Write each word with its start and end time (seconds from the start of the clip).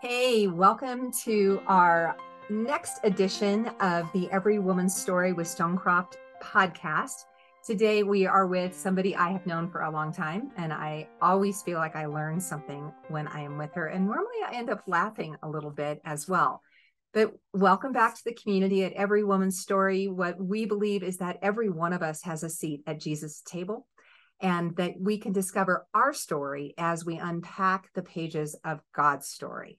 Hey, 0.00 0.46
welcome 0.46 1.12
to 1.24 1.60
our 1.66 2.16
next 2.48 3.00
edition 3.04 3.66
of 3.80 4.10
the 4.14 4.30
Every 4.30 4.58
Woman's 4.58 4.96
Story 4.96 5.34
with 5.34 5.46
Stonecroft 5.46 6.14
podcast. 6.42 7.26
Today 7.66 8.02
we 8.02 8.24
are 8.24 8.46
with 8.46 8.74
somebody 8.74 9.14
I 9.14 9.28
have 9.28 9.44
known 9.44 9.68
for 9.68 9.82
a 9.82 9.90
long 9.90 10.10
time, 10.10 10.52
and 10.56 10.72
I 10.72 11.06
always 11.20 11.60
feel 11.60 11.76
like 11.76 11.96
I 11.96 12.06
learn 12.06 12.40
something 12.40 12.90
when 13.08 13.28
I 13.28 13.40
am 13.40 13.58
with 13.58 13.74
her. 13.74 13.88
And 13.88 14.06
normally 14.06 14.38
I 14.48 14.54
end 14.54 14.70
up 14.70 14.84
laughing 14.86 15.36
a 15.42 15.50
little 15.50 15.70
bit 15.70 16.00
as 16.06 16.26
well. 16.26 16.62
But 17.12 17.34
welcome 17.52 17.92
back 17.92 18.14
to 18.14 18.24
the 18.24 18.32
community 18.34 18.84
at 18.84 18.94
Every 18.94 19.22
Woman's 19.22 19.60
Story. 19.60 20.08
What 20.08 20.42
we 20.42 20.64
believe 20.64 21.02
is 21.02 21.18
that 21.18 21.40
every 21.42 21.68
one 21.68 21.92
of 21.92 22.02
us 22.02 22.22
has 22.22 22.42
a 22.42 22.48
seat 22.48 22.80
at 22.86 23.00
Jesus' 23.00 23.42
table 23.42 23.86
and 24.40 24.74
that 24.76 24.94
we 24.98 25.18
can 25.18 25.32
discover 25.32 25.86
our 25.94 26.12
story 26.12 26.74
as 26.78 27.04
we 27.04 27.18
unpack 27.18 27.92
the 27.94 28.02
pages 28.02 28.56
of 28.64 28.80
God's 28.94 29.28
stories. 29.28 29.76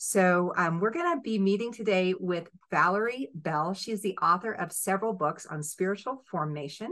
So, 0.00 0.52
um, 0.56 0.78
we're 0.78 0.92
going 0.92 1.16
to 1.16 1.20
be 1.20 1.38
meeting 1.40 1.72
today 1.72 2.14
with 2.18 2.48
Valerie 2.70 3.30
Bell. 3.34 3.74
She's 3.74 4.00
the 4.00 4.16
author 4.18 4.52
of 4.52 4.72
several 4.72 5.12
books 5.12 5.44
on 5.44 5.62
spiritual 5.62 6.22
formation 6.30 6.90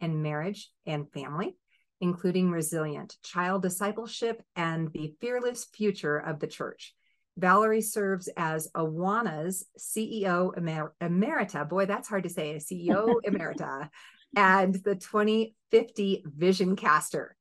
and 0.00 0.22
marriage 0.22 0.70
and 0.86 1.10
family, 1.12 1.56
including 2.00 2.50
Resilient, 2.50 3.16
Child 3.22 3.60
Discipleship, 3.62 4.42
and 4.56 4.90
The 4.92 5.14
Fearless 5.20 5.66
Future 5.66 6.16
of 6.16 6.40
the 6.40 6.46
Church. 6.46 6.94
Valerie 7.36 7.82
serves 7.82 8.28
as 8.36 8.70
Awana's 8.74 9.66
CEO 9.78 10.56
Emer- 10.56 10.94
Emerita. 11.02 11.68
Boy, 11.68 11.84
that's 11.84 12.08
hard 12.08 12.22
to 12.22 12.30
say, 12.30 12.56
CEO 12.56 13.16
Emerita, 13.26 13.90
and 14.34 14.74
the 14.74 14.94
2050 14.94 16.24
Vision 16.26 16.76
Caster. 16.76 17.36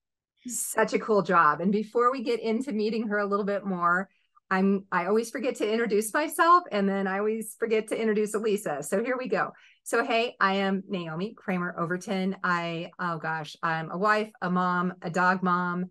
Such 0.48 0.93
a 0.93 0.99
cool 0.99 1.23
job. 1.23 1.62
And 1.62 1.71
before 1.71 2.12
we 2.12 2.21
get 2.21 2.39
into 2.39 2.71
meeting 2.71 3.07
her 3.07 3.18
a 3.18 3.26
little 3.26 3.46
bit 3.46 3.65
more, 3.65 4.09
I'm 4.49 4.85
I 4.91 5.07
always 5.07 5.32
forget 5.32 5.55
to 5.55 5.71
introduce 5.71 6.13
myself 6.13 6.63
and 6.71 6.87
then 6.87 7.07
I 7.07 7.18
always 7.18 7.55
forget 7.57 7.87
to 7.87 7.99
introduce 7.99 8.35
Eliza. 8.35 8.84
So 8.84 9.04
here 9.04 9.18
we 9.18 9.27
go. 9.27 9.51
So 9.84 10.05
hey, 10.05 10.35
I 10.40 10.55
am 10.55 10.84
Naomi 10.87 11.34
Cramer 11.34 11.76
Overton. 11.77 12.35
I 12.43 12.91
oh 12.99 13.18
gosh, 13.18 13.55
I'm 13.63 13.90
a 13.90 13.98
wife, 13.98 14.31
a 14.41 14.49
mom, 14.52 14.93
a 15.02 15.09
dog 15.09 15.41
mom, 15.41 15.87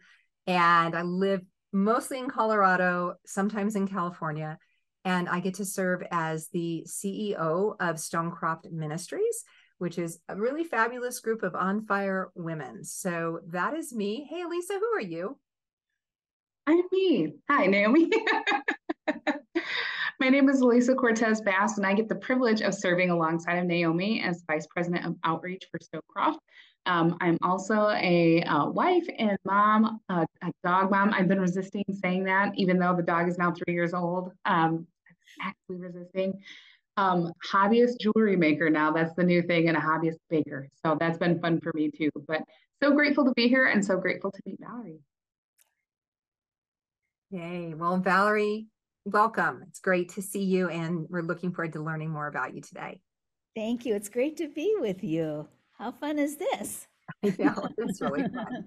and 0.47 0.95
I 0.95 1.03
live 1.03 1.41
mostly 1.73 2.19
in 2.19 2.29
Colorado, 2.29 3.15
sometimes 3.27 3.75
in 3.75 3.89
California, 3.89 4.59
and 5.05 5.29
I 5.29 5.41
get 5.41 5.55
to 5.55 5.65
serve 5.65 6.03
as 6.13 6.49
the 6.49 6.87
CEO 6.89 7.75
of 7.81 7.97
Stonecroft 7.97 8.71
Ministries 8.71 9.45
which 9.79 9.99
is 9.99 10.19
a 10.29 10.37
really 10.37 10.65
fabulous 10.65 11.21
group 11.21 11.43
of 11.43 11.55
on 11.55 11.85
fire 11.87 12.31
women. 12.35 12.85
So 12.85 13.41
that 13.49 13.75
is 13.75 13.95
me. 13.95 14.27
Hey, 14.29 14.45
Lisa, 14.45 14.75
who 14.75 14.97
are 14.97 15.01
you? 15.01 15.39
I'm 16.67 16.83
me. 16.93 17.35
Hi, 17.51 17.67
Naomi. 17.67 18.11
My 20.21 20.29
name 20.29 20.49
is 20.49 20.63
Eliza 20.63 20.95
Cortés 20.95 21.45
Bast, 21.45 21.77
and 21.77 21.87
I 21.87 21.93
get 21.93 22.09
the 22.09 22.15
privilege 22.15 22.63
of 22.63 22.73
serving 22.73 23.11
alongside 23.11 23.59
of 23.59 23.67
Naomi 23.67 24.23
as 24.23 24.45
Vice 24.47 24.67
President 24.69 25.05
of 25.05 25.17
Outreach 25.25 25.65
for 25.71 25.79
Stonecroft. 25.79 26.39
Um, 26.87 27.17
I'm 27.21 27.39
also 27.43 27.91
a 27.91 28.43
uh, 28.43 28.67
wife 28.67 29.07
and 29.19 29.37
mom, 29.45 30.01
a 30.09 30.27
dog 30.63 30.91
mom. 30.91 31.13
I've 31.13 31.29
been 31.29 31.41
resisting 31.41 31.85
saying 32.03 32.25
that, 32.25 32.53
even 32.57 32.79
though 32.79 32.95
the 32.95 33.03
dog 33.03 33.29
is 33.29 33.39
now 33.39 33.53
three 33.53 33.75
years 33.75 33.93
old. 33.93 34.33
Um, 34.45 34.87
resisting 35.69 36.41
um, 36.97 37.33
hobbyist 37.51 37.99
jewelry 38.01 38.37
maker 38.37 38.71
now. 38.71 38.93
That's 38.93 39.15
the 39.15 39.25
new 39.25 39.43
thing, 39.43 39.69
and 39.69 39.77
a 39.77 39.81
hobbyist 39.81 40.19
baker. 40.31 40.69
So 40.85 40.97
that's 40.99 41.19
been 41.19 41.41
fun 41.41 41.61
for 41.61 41.73
me 41.75 41.91
too. 41.91 42.11
But 42.27 42.43
so 42.83 42.93
grateful 42.93 43.25
to 43.25 43.33
be 43.33 43.49
here 43.49 43.67
and 43.67 43.85
so 43.85 43.97
grateful 43.97 44.31
to 44.31 44.41
meet 44.47 44.59
Valerie. 44.61 45.01
Yay. 47.31 47.75
Well, 47.75 47.99
Valerie, 47.99 48.67
welcome. 49.05 49.65
It's 49.69 49.81
great 49.81 50.11
to 50.11 50.23
see 50.23 50.45
you, 50.45 50.69
and 50.69 51.07
we're 51.09 51.23
looking 51.23 51.53
forward 51.53 51.73
to 51.73 51.83
learning 51.83 52.11
more 52.11 52.29
about 52.29 52.55
you 52.55 52.61
today. 52.61 53.01
Thank 53.57 53.87
you. 53.87 53.95
It's 53.95 54.09
great 54.09 54.37
to 54.39 54.49
be 54.49 54.75
with 54.79 55.03
you. 55.03 55.49
How 55.79 55.93
fun 55.93 56.19
is 56.19 56.37
this? 56.37 56.87
I 57.25 57.35
know, 57.39 57.69
it's 57.79 58.01
really 58.01 58.23
fun. 58.23 58.67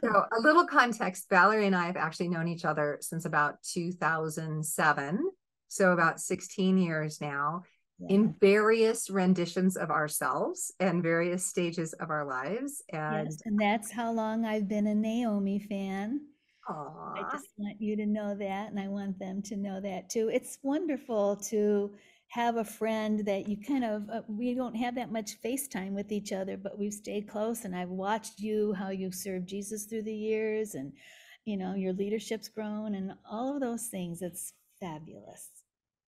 so, 0.00 0.08
a 0.08 0.40
little 0.40 0.66
context 0.66 1.26
Valerie 1.28 1.66
and 1.66 1.76
I 1.76 1.86
have 1.86 1.96
actually 1.96 2.28
known 2.28 2.48
each 2.48 2.64
other 2.64 2.98
since 3.00 3.26
about 3.26 3.62
2007 3.64 5.30
so 5.68 5.92
about 5.92 6.20
16 6.20 6.78
years 6.78 7.20
now 7.20 7.62
yeah. 7.98 8.14
in 8.14 8.34
various 8.40 9.10
renditions 9.10 9.76
of 9.76 9.90
ourselves 9.90 10.72
and 10.80 11.02
various 11.02 11.46
stages 11.46 11.92
of 11.94 12.10
our 12.10 12.24
lives 12.24 12.82
and 12.92 13.26
yes, 13.26 13.38
and 13.44 13.58
that's 13.58 13.90
how 13.90 14.12
long 14.12 14.44
i've 14.44 14.68
been 14.68 14.86
a 14.86 14.94
naomi 14.94 15.58
fan 15.58 16.20
Aww. 16.68 17.18
i 17.18 17.22
just 17.32 17.48
want 17.56 17.80
you 17.80 17.96
to 17.96 18.06
know 18.06 18.34
that 18.34 18.70
and 18.70 18.78
i 18.78 18.88
want 18.88 19.18
them 19.18 19.42
to 19.42 19.56
know 19.56 19.80
that 19.80 20.10
too 20.10 20.28
it's 20.32 20.58
wonderful 20.62 21.36
to 21.48 21.94
have 22.28 22.56
a 22.56 22.64
friend 22.64 23.24
that 23.24 23.48
you 23.48 23.56
kind 23.56 23.84
of 23.84 24.10
uh, 24.10 24.22
we 24.28 24.54
don't 24.54 24.74
have 24.74 24.96
that 24.96 25.12
much 25.12 25.34
face 25.34 25.68
time 25.68 25.94
with 25.94 26.10
each 26.10 26.32
other 26.32 26.56
but 26.56 26.78
we've 26.78 26.92
stayed 26.92 27.28
close 27.28 27.64
and 27.64 27.74
i've 27.74 27.88
watched 27.88 28.40
you 28.40 28.72
how 28.74 28.90
you've 28.90 29.14
served 29.14 29.48
jesus 29.48 29.84
through 29.84 30.02
the 30.02 30.14
years 30.14 30.74
and 30.74 30.92
you 31.44 31.56
know 31.56 31.74
your 31.74 31.92
leadership's 31.92 32.48
grown 32.48 32.94
and 32.94 33.12
all 33.30 33.54
of 33.54 33.60
those 33.60 33.86
things 33.86 34.22
it's 34.22 34.52
fabulous 34.80 35.50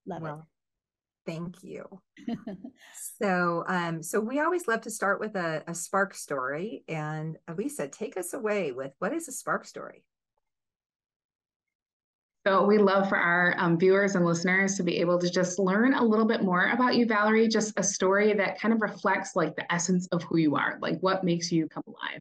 Love 0.08 0.22
well, 0.22 0.38
it. 0.38 1.30
Thank 1.30 1.62
you. 1.62 1.84
so, 3.22 3.62
um, 3.68 4.02
so 4.02 4.18
we 4.18 4.40
always 4.40 4.66
love 4.66 4.80
to 4.82 4.90
start 4.90 5.20
with 5.20 5.36
a, 5.36 5.62
a 5.66 5.74
spark 5.74 6.14
story. 6.14 6.84
And 6.88 7.36
Eliza, 7.46 7.86
take 7.88 8.16
us 8.16 8.32
away 8.32 8.72
with 8.72 8.92
what 8.98 9.12
is 9.12 9.28
a 9.28 9.32
spark 9.32 9.66
story? 9.66 10.04
So 12.46 12.64
we 12.64 12.78
love 12.78 13.10
for 13.10 13.18
our 13.18 13.54
um, 13.58 13.78
viewers 13.78 14.14
and 14.14 14.24
listeners 14.24 14.76
to 14.76 14.82
be 14.82 14.96
able 15.00 15.18
to 15.18 15.28
just 15.28 15.58
learn 15.58 15.92
a 15.92 16.02
little 16.02 16.24
bit 16.24 16.42
more 16.42 16.70
about 16.70 16.94
you, 16.94 17.04
Valerie. 17.04 17.46
Just 17.46 17.78
a 17.78 17.82
story 17.82 18.32
that 18.32 18.58
kind 18.58 18.72
of 18.72 18.80
reflects 18.80 19.36
like 19.36 19.54
the 19.54 19.70
essence 19.70 20.06
of 20.12 20.22
who 20.22 20.38
you 20.38 20.56
are, 20.56 20.78
like 20.80 20.98
what 21.00 21.24
makes 21.24 21.52
you 21.52 21.68
come 21.68 21.82
alive. 21.86 22.20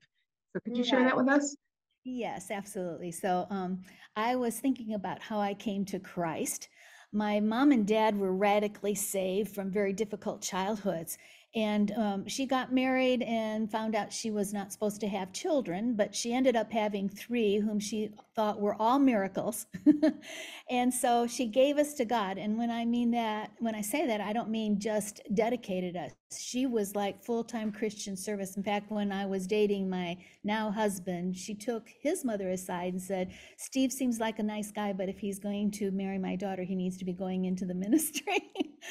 So 0.52 0.60
could 0.66 0.76
you 0.76 0.84
yeah. 0.84 0.90
share 0.90 1.04
that 1.04 1.16
with 1.16 1.30
us? 1.30 1.56
Yes, 2.04 2.52
absolutely. 2.52 3.12
So 3.12 3.48
um, 3.50 3.84
I 4.18 4.36
was 4.36 4.60
thinking 4.60 4.96
about 4.96 5.22
how 5.22 5.40
I 5.40 5.54
came 5.54 5.86
to 5.86 6.00
Christ 6.00 6.68
my 7.12 7.40
mom 7.40 7.72
and 7.72 7.88
dad 7.88 8.18
were 8.18 8.34
radically 8.34 8.96
saved 8.96 9.54
from 9.54 9.72
very 9.72 9.94
difficult 9.94 10.42
childhoods. 10.42 11.18
And 11.56 11.92
um, 11.94 12.28
she 12.28 12.46
got 12.46 12.74
married 12.74 13.24
and 13.24 13.72
found 13.72 13.96
out 13.96 14.14
she 14.14 14.30
was 14.30 14.54
not 14.54 14.72
supposed 14.72 15.00
to 15.02 15.08
have 15.08 15.32
children, 15.34 15.96
but 15.96 16.14
she 16.14 16.34
ended 16.34 16.56
up 16.56 16.72
having 16.72 17.10
three, 17.10 17.60
whom 17.60 17.80
she 17.80 18.12
thought 18.38 18.58
we 18.58 18.66
were 18.66 18.80
all 18.80 19.00
miracles. 19.00 19.66
and 20.70 20.94
so 20.94 21.26
she 21.26 21.48
gave 21.48 21.80
us 21.80 21.96
to 21.96 22.06
God. 22.06 22.38
And 22.38 22.56
when 22.56 22.70
I 22.70 22.86
mean 22.86 23.10
that, 23.12 23.52
when 23.58 23.74
I 23.74 23.82
say 23.82 24.06
that, 24.06 24.22
I 24.22 24.32
don't 24.32 24.52
mean 24.52 24.80
just 24.80 25.22
dedicated 25.34 25.98
us. 25.98 26.12
She 26.40 26.68
was 26.68 26.96
like 26.96 27.24
full 27.24 27.44
time 27.44 27.72
Christian 27.72 28.16
service. 28.16 28.56
In 28.56 28.62
fact, 28.62 28.92
when 28.92 29.12
I 29.12 29.26
was 29.26 29.48
dating 29.48 29.90
my 29.90 30.18
now 30.44 30.70
husband, 30.70 31.36
she 31.36 31.56
took 31.56 31.88
his 32.00 32.24
mother 32.24 32.52
aside 32.52 32.94
and 32.94 33.02
said, 33.02 33.34
Steve 33.58 33.92
seems 33.92 34.20
like 34.20 34.38
a 34.38 34.44
nice 34.44 34.72
guy, 34.72 34.94
but 34.94 35.10
if 35.10 35.18
he's 35.18 35.40
going 35.40 35.72
to 35.72 35.90
marry 35.90 36.20
my 36.20 36.36
daughter, 36.36 36.64
he 36.64 36.76
needs 36.76 36.98
to 36.98 37.06
be 37.06 37.14
going 37.14 37.46
into 37.46 37.66
the 37.66 37.74
ministry. 37.86 38.38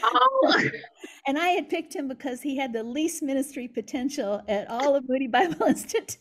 Oh. 0.02 0.60
and 1.28 1.38
I 1.38 1.48
had 1.50 1.68
picked 1.68 1.94
him 1.94 2.08
because 2.08 2.42
he 2.42 2.56
had 2.56 2.72
the 2.72 2.82
least 2.82 3.22
ministry 3.22 3.68
potential 3.68 4.42
at 4.48 4.68
all 4.68 4.96
of 4.96 5.08
Moody 5.08 5.28
Bible 5.28 5.66
Institute. 5.66 6.18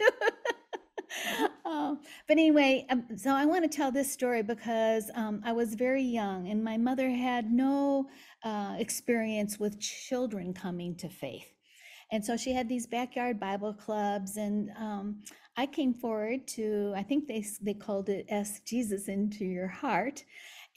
Oh, 1.66 2.00
but 2.28 2.38
anyway, 2.38 2.86
um, 2.90 3.06
so 3.16 3.32
I 3.32 3.46
want 3.46 3.70
to 3.70 3.78
tell 3.78 3.92
this 3.92 4.12
story 4.12 4.44
because 4.44 5.10
um, 5.16 5.42
I 5.46 5.52
was 5.52 5.76
very 5.76 6.04
young 6.04 6.50
and 6.50 6.64
my 6.64 6.78
mother 6.78 7.10
had 7.10 7.52
no 7.52 8.08
uh, 8.44 8.76
experience 8.78 9.60
with 9.60 9.80
children 9.80 10.54
coming 10.54 10.96
to 10.98 11.10
faith. 11.10 11.52
And 12.12 12.24
so 12.24 12.38
she 12.38 12.54
had 12.54 12.70
these 12.70 12.86
backyard 12.86 13.40
Bible 13.40 13.74
clubs, 13.74 14.38
and 14.38 14.70
um, 14.78 15.24
I 15.58 15.66
came 15.66 15.94
forward 15.94 16.48
to, 16.50 16.94
I 16.96 17.04
think 17.04 17.28
they, 17.28 17.44
they 17.62 17.74
called 17.74 18.10
it 18.10 18.28
Ask 18.30 18.64
Jesus 18.66 19.08
into 19.08 19.44
Your 19.44 19.68
Heart. 19.68 20.24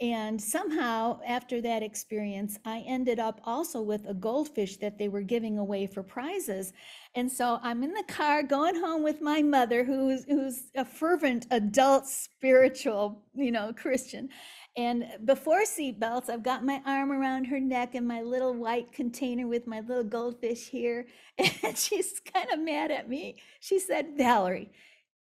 And 0.01 0.41
somehow, 0.41 1.19
after 1.27 1.61
that 1.61 1.83
experience, 1.83 2.57
I 2.65 2.85
ended 2.87 3.19
up 3.19 3.41
also 3.43 3.83
with 3.83 4.07
a 4.07 4.15
goldfish 4.15 4.77
that 4.77 4.97
they 4.97 5.09
were 5.09 5.23
giving 5.23 5.59
away 5.59 5.89
for 5.89 6.05
prizes. 6.05 6.73
And 7.17 7.31
so 7.31 7.59
I'm 7.63 7.83
in 7.83 7.93
the 7.93 8.05
car 8.05 8.45
going 8.45 8.77
home 8.77 9.03
with 9.03 9.21
my 9.21 9.43
mother, 9.43 9.83
who's 9.83 10.25
who's 10.25 10.71
a 10.77 10.85
fervent 10.85 11.47
adult 11.51 12.07
spiritual, 12.07 13.25
you 13.35 13.51
know, 13.51 13.73
Christian. 13.73 14.29
And 14.77 15.05
before 15.25 15.63
seatbelts, 15.63 16.31
I've 16.31 16.45
got 16.45 16.65
my 16.65 16.81
arm 16.87 17.11
around 17.11 17.47
her 17.47 17.59
neck 17.59 17.97
and 17.97 18.07
my 18.07 18.23
little 18.23 18.55
white 18.55 18.93
container 18.93 19.49
with 19.49 19.67
my 19.67 19.81
little 19.81 20.05
goldfish 20.05 20.69
here. 20.69 21.07
And 21.65 21.77
she's 21.77 22.21
kind 22.33 22.49
of 22.53 22.61
mad 22.61 22.91
at 22.93 23.09
me. 23.09 23.37
She 23.61 23.81
said, 23.81 24.17
Valerie, 24.17 24.71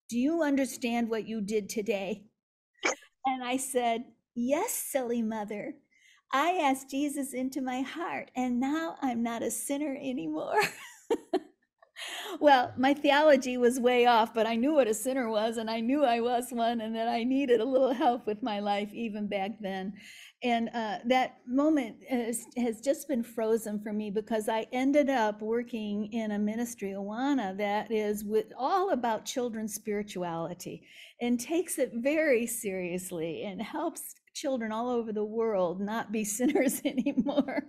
do 0.09 0.17
you 0.19 0.43
understand 0.43 1.09
what 1.09 1.27
you 1.27 1.41
did 1.41 1.69
today? 1.69 2.23
And 3.25 3.43
I 3.43 3.57
said, 3.57 4.05
Yes, 4.35 4.71
silly 4.73 5.21
mother. 5.21 5.75
I 6.33 6.59
asked 6.61 6.89
Jesus 6.89 7.33
into 7.33 7.61
my 7.61 7.81
heart, 7.81 8.31
and 8.35 8.59
now 8.59 8.97
I'm 9.01 9.23
not 9.23 9.41
a 9.41 9.49
sinner 9.49 9.95
anymore. 9.95 10.61
well, 12.41 12.73
my 12.77 12.93
theology 12.93 13.55
was 13.55 13.79
way 13.79 14.05
off, 14.05 14.33
but 14.33 14.45
I 14.45 14.55
knew 14.55 14.73
what 14.73 14.89
a 14.89 14.93
sinner 14.93 15.29
was, 15.29 15.55
and 15.55 15.69
I 15.69 15.79
knew 15.79 16.03
I 16.03 16.19
was 16.19 16.47
one, 16.51 16.81
and 16.81 16.93
that 16.97 17.07
I 17.07 17.23
needed 17.23 17.61
a 17.61 17.65
little 17.65 17.93
help 17.93 18.27
with 18.27 18.43
my 18.43 18.59
life 18.59 18.93
even 18.93 19.27
back 19.27 19.51
then. 19.61 19.93
And 20.43 20.69
uh, 20.73 20.97
that 21.05 21.37
moment 21.47 22.03
has, 22.09 22.43
has, 22.57 22.81
just 22.81 23.07
been 23.07 23.23
frozen 23.23 23.81
for 23.81 23.93
me 23.93 24.11
because 24.11 24.49
I 24.49 24.67
ended 24.73 25.09
up 25.09 25.41
working 25.41 26.11
in 26.11 26.31
a 26.31 26.39
ministry, 26.39 26.89
Awana, 26.89 27.57
that 27.57 27.89
is 27.89 28.25
with 28.25 28.51
all 28.57 28.89
about 28.89 29.23
children's 29.23 29.73
spirituality 29.73 30.83
and 31.21 31.39
takes 31.39 31.79
it 31.79 31.93
very 31.95 32.45
seriously 32.45 33.43
and 33.43 33.61
helps 33.61 34.15
children 34.35 34.71
all 34.71 34.89
over 34.89 35.13
the 35.13 35.23
world 35.23 35.79
not 35.79 36.11
be 36.11 36.23
sinners 36.23 36.81
anymore, 36.85 37.63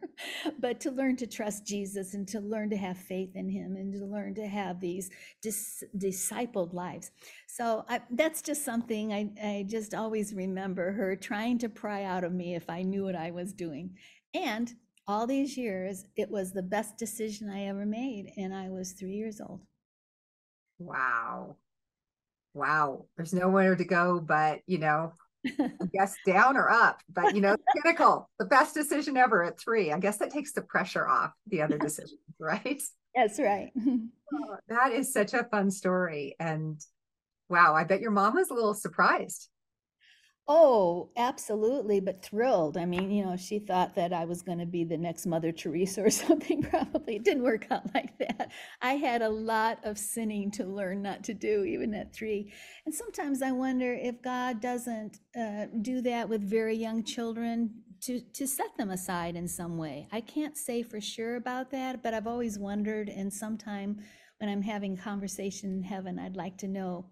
but 0.58 0.80
to 0.80 0.90
learn 0.90 1.16
to 1.16 1.26
trust 1.26 1.64
Jesus 1.64 2.12
and 2.14 2.28
to 2.28 2.40
learn 2.40 2.68
to 2.70 2.76
have 2.76 2.98
faith 2.98 3.30
in 3.34 3.48
him 3.48 3.76
and 3.76 3.92
to 3.94 4.04
learn 4.04 4.34
to 4.34 4.46
have 4.46 4.80
these 4.80 5.08
dis- 5.40 5.84
discipled 5.96 6.74
lives. 6.74 7.12
So 7.46 7.84
I, 7.88 8.00
that's 8.10 8.42
just 8.42 8.64
something 8.64 9.12
I, 9.12 9.30
I 9.42 9.66
just 9.68 9.94
always 9.94 10.34
remember 10.34 10.92
her 10.92 11.16
trying 11.16 11.58
to 11.58 11.68
pry 11.68 12.04
out 12.04 12.24
of 12.24 12.32
me 12.32 12.54
if 12.54 12.68
I 12.68 12.82
knew 12.82 13.04
what 13.04 13.16
I 13.16 13.30
was 13.30 13.52
doing. 13.52 13.96
And 14.34 14.70
all 15.06 15.26
these 15.26 15.56
years, 15.56 16.04
it 16.16 16.28
was 16.28 16.52
the 16.52 16.62
best 16.62 16.98
decision 16.98 17.48
I 17.48 17.66
ever 17.66 17.86
made. 17.86 18.32
And 18.36 18.52
I 18.52 18.70
was 18.70 18.92
three 18.92 19.14
years 19.14 19.40
old. 19.40 19.60
Wow. 20.78 21.56
Wow. 22.54 23.06
There's 23.16 23.32
nowhere 23.32 23.76
to 23.76 23.84
go 23.84 24.20
but, 24.20 24.60
you 24.66 24.78
know, 24.78 25.12
I 25.58 25.86
guess 25.92 26.14
down 26.26 26.56
or 26.56 26.70
up, 26.70 27.00
but 27.12 27.34
you 27.34 27.40
know, 27.40 27.56
pinnacle, 27.74 28.28
the 28.38 28.44
best 28.44 28.74
decision 28.74 29.16
ever 29.16 29.44
at 29.44 29.58
three. 29.58 29.92
I 29.92 29.98
guess 29.98 30.18
that 30.18 30.30
takes 30.30 30.52
the 30.52 30.62
pressure 30.62 31.06
off 31.06 31.32
the 31.46 31.62
other 31.62 31.78
decisions, 31.78 32.20
right? 32.38 32.82
That's 33.14 33.38
right. 33.38 33.72
oh, 34.34 34.56
that 34.68 34.92
is 34.92 35.12
such 35.12 35.34
a 35.34 35.44
fun 35.44 35.70
story. 35.70 36.36
And 36.38 36.80
wow, 37.48 37.74
I 37.74 37.84
bet 37.84 38.00
your 38.00 38.10
mom 38.10 38.34
was 38.34 38.50
a 38.50 38.54
little 38.54 38.74
surprised. 38.74 39.48
Oh, 40.48 41.10
absolutely, 41.16 41.98
but 41.98 42.22
thrilled. 42.22 42.76
I 42.76 42.84
mean, 42.84 43.10
you 43.10 43.24
know, 43.24 43.36
she 43.36 43.58
thought 43.58 43.96
that 43.96 44.12
I 44.12 44.26
was 44.26 44.42
going 44.42 44.58
to 44.58 44.66
be 44.66 44.84
the 44.84 44.96
next 44.96 45.26
Mother 45.26 45.50
Teresa 45.52 46.04
or 46.04 46.10
something. 46.10 46.62
Probably 46.70 47.16
it 47.16 47.24
didn't 47.24 47.42
work 47.42 47.66
out 47.70 47.82
like 47.94 48.16
that. 48.18 48.52
I 48.80 48.94
had 48.94 49.22
a 49.22 49.28
lot 49.28 49.80
of 49.82 49.98
sinning 49.98 50.52
to 50.52 50.64
learn 50.64 51.02
not 51.02 51.24
to 51.24 51.34
do, 51.34 51.64
even 51.64 51.94
at 51.94 52.14
three. 52.14 52.52
And 52.84 52.94
sometimes 52.94 53.42
I 53.42 53.50
wonder 53.50 53.92
if 53.92 54.22
God 54.22 54.60
doesn't 54.60 55.18
uh, 55.36 55.66
do 55.82 56.00
that 56.02 56.28
with 56.28 56.48
very 56.48 56.76
young 56.76 57.02
children 57.02 57.82
to 58.02 58.20
to 58.34 58.46
set 58.46 58.76
them 58.76 58.90
aside 58.90 59.36
in 59.36 59.48
some 59.48 59.78
way. 59.78 60.06
I 60.12 60.20
can't 60.20 60.56
say 60.56 60.82
for 60.82 61.00
sure 61.00 61.36
about 61.36 61.70
that, 61.72 62.02
but 62.02 62.14
I've 62.14 62.26
always 62.26 62.58
wondered. 62.58 63.08
And 63.08 63.32
sometime 63.32 63.98
when 64.38 64.50
I'm 64.50 64.62
having 64.62 64.96
conversation 64.96 65.72
in 65.72 65.82
heaven, 65.82 66.18
I'd 66.18 66.36
like 66.36 66.58
to 66.58 66.68
know 66.68 67.06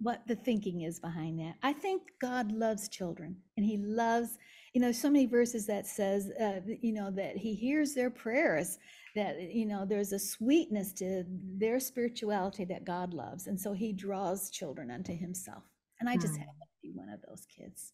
what 0.00 0.26
the 0.26 0.34
thinking 0.34 0.82
is 0.82 0.98
behind 0.98 1.38
that. 1.38 1.56
I 1.62 1.72
think 1.72 2.02
God 2.20 2.52
loves 2.52 2.88
children 2.88 3.36
and 3.56 3.66
he 3.66 3.76
loves, 3.76 4.38
you 4.72 4.80
know, 4.80 4.92
so 4.92 5.10
many 5.10 5.26
verses 5.26 5.66
that 5.66 5.86
says, 5.86 6.30
uh, 6.40 6.60
you 6.80 6.92
know, 6.92 7.10
that 7.10 7.36
he 7.36 7.54
hears 7.54 7.94
their 7.94 8.10
prayers, 8.10 8.78
that, 9.14 9.40
you 9.40 9.66
know, 9.66 9.84
there's 9.84 10.12
a 10.12 10.18
sweetness 10.18 10.92
to 10.94 11.24
their 11.28 11.78
spirituality 11.80 12.64
that 12.64 12.84
God 12.84 13.12
loves. 13.12 13.46
And 13.46 13.60
so 13.60 13.72
he 13.72 13.92
draws 13.92 14.50
children 14.50 14.90
unto 14.90 15.14
himself. 15.14 15.64
And 16.00 16.08
I 16.08 16.16
just 16.16 16.34
mm. 16.34 16.38
happen 16.38 16.54
to 16.60 16.82
be 16.82 16.92
one 16.94 17.10
of 17.10 17.20
those 17.28 17.46
kids. 17.54 17.92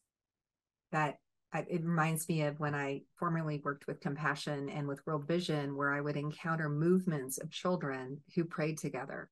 That 0.93 1.19
it 1.55 1.83
reminds 1.83 2.29
me 2.29 2.43
of 2.43 2.61
when 2.61 2.75
I 2.75 3.03
formerly 3.19 3.61
worked 3.65 3.87
with 3.87 4.01
Compassion 4.01 4.69
and 4.69 4.87
with 4.87 5.05
World 5.07 5.27
Vision, 5.27 5.77
where 5.77 5.95
I 5.95 6.01
would 6.01 6.17
encounter 6.17 6.69
movements 6.69 7.39
of 7.39 7.51
children 7.51 8.21
who 8.35 8.45
prayed 8.45 8.79
together 8.79 9.31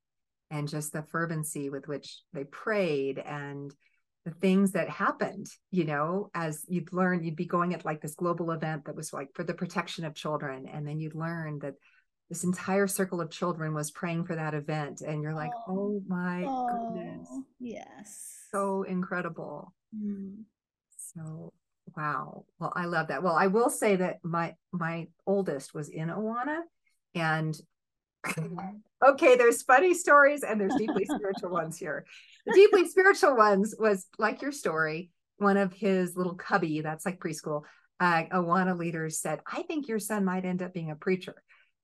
and 0.50 0.68
just 0.68 0.92
the 0.92 1.02
fervency 1.02 1.70
with 1.70 1.88
which 1.88 2.20
they 2.32 2.44
prayed 2.44 3.18
and 3.18 3.74
the 4.24 4.30
things 4.30 4.72
that 4.72 4.88
happened 4.88 5.46
you 5.70 5.84
know 5.84 6.30
as 6.34 6.64
you'd 6.68 6.92
learn 6.92 7.22
you'd 7.22 7.36
be 7.36 7.46
going 7.46 7.74
at 7.74 7.84
like 7.84 8.00
this 8.00 8.14
global 8.14 8.50
event 8.52 8.84
that 8.84 8.96
was 8.96 9.12
like 9.12 9.28
for 9.34 9.44
the 9.44 9.54
protection 9.54 10.04
of 10.04 10.14
children 10.14 10.66
and 10.72 10.86
then 10.86 10.98
you'd 10.98 11.14
learn 11.14 11.58
that 11.58 11.74
this 12.30 12.44
entire 12.44 12.86
circle 12.86 13.20
of 13.20 13.30
children 13.30 13.74
was 13.74 13.90
praying 13.90 14.24
for 14.24 14.34
that 14.34 14.54
event 14.54 15.02
and 15.02 15.22
you're 15.22 15.34
like 15.34 15.52
oh, 15.68 16.00
oh 16.00 16.02
my 16.08 16.44
oh, 16.46 16.94
goodness 16.94 17.28
yes. 17.60 18.30
So 18.50 18.84
incredible. 18.84 19.74
Mm. 19.94 20.44
so 20.96 21.52
wow. 21.96 22.44
Well 22.58 22.72
i 22.74 22.86
love 22.86 23.08
that. 23.08 23.22
Well 23.22 23.34
i 23.34 23.48
will 23.48 23.70
say 23.70 23.96
that 23.96 24.18
my 24.22 24.54
my 24.72 25.08
oldest 25.26 25.74
was 25.74 25.88
in 25.88 26.08
awana 26.08 26.60
and 27.14 27.54
okay, 29.06 29.36
there's 29.36 29.62
funny 29.62 29.94
stories 29.94 30.42
and 30.42 30.60
there's 30.60 30.74
deeply 30.76 31.04
spiritual 31.14 31.50
ones 31.50 31.78
here. 31.78 32.04
The 32.46 32.52
deeply 32.54 32.88
spiritual 32.88 33.36
ones 33.36 33.74
was 33.78 34.06
like 34.18 34.42
your 34.42 34.52
story. 34.52 35.10
One 35.38 35.56
of 35.56 35.72
his 35.72 36.16
little 36.16 36.34
cubby, 36.34 36.80
that's 36.80 37.04
like 37.04 37.18
preschool, 37.18 37.62
uh, 38.00 38.24
Awana 38.32 38.78
leaders 38.78 39.18
said, 39.20 39.40
"I 39.50 39.62
think 39.62 39.88
your 39.88 39.98
son 39.98 40.24
might 40.24 40.44
end 40.44 40.62
up 40.62 40.72
being 40.72 40.90
a 40.90 40.96
preacher." 40.96 41.34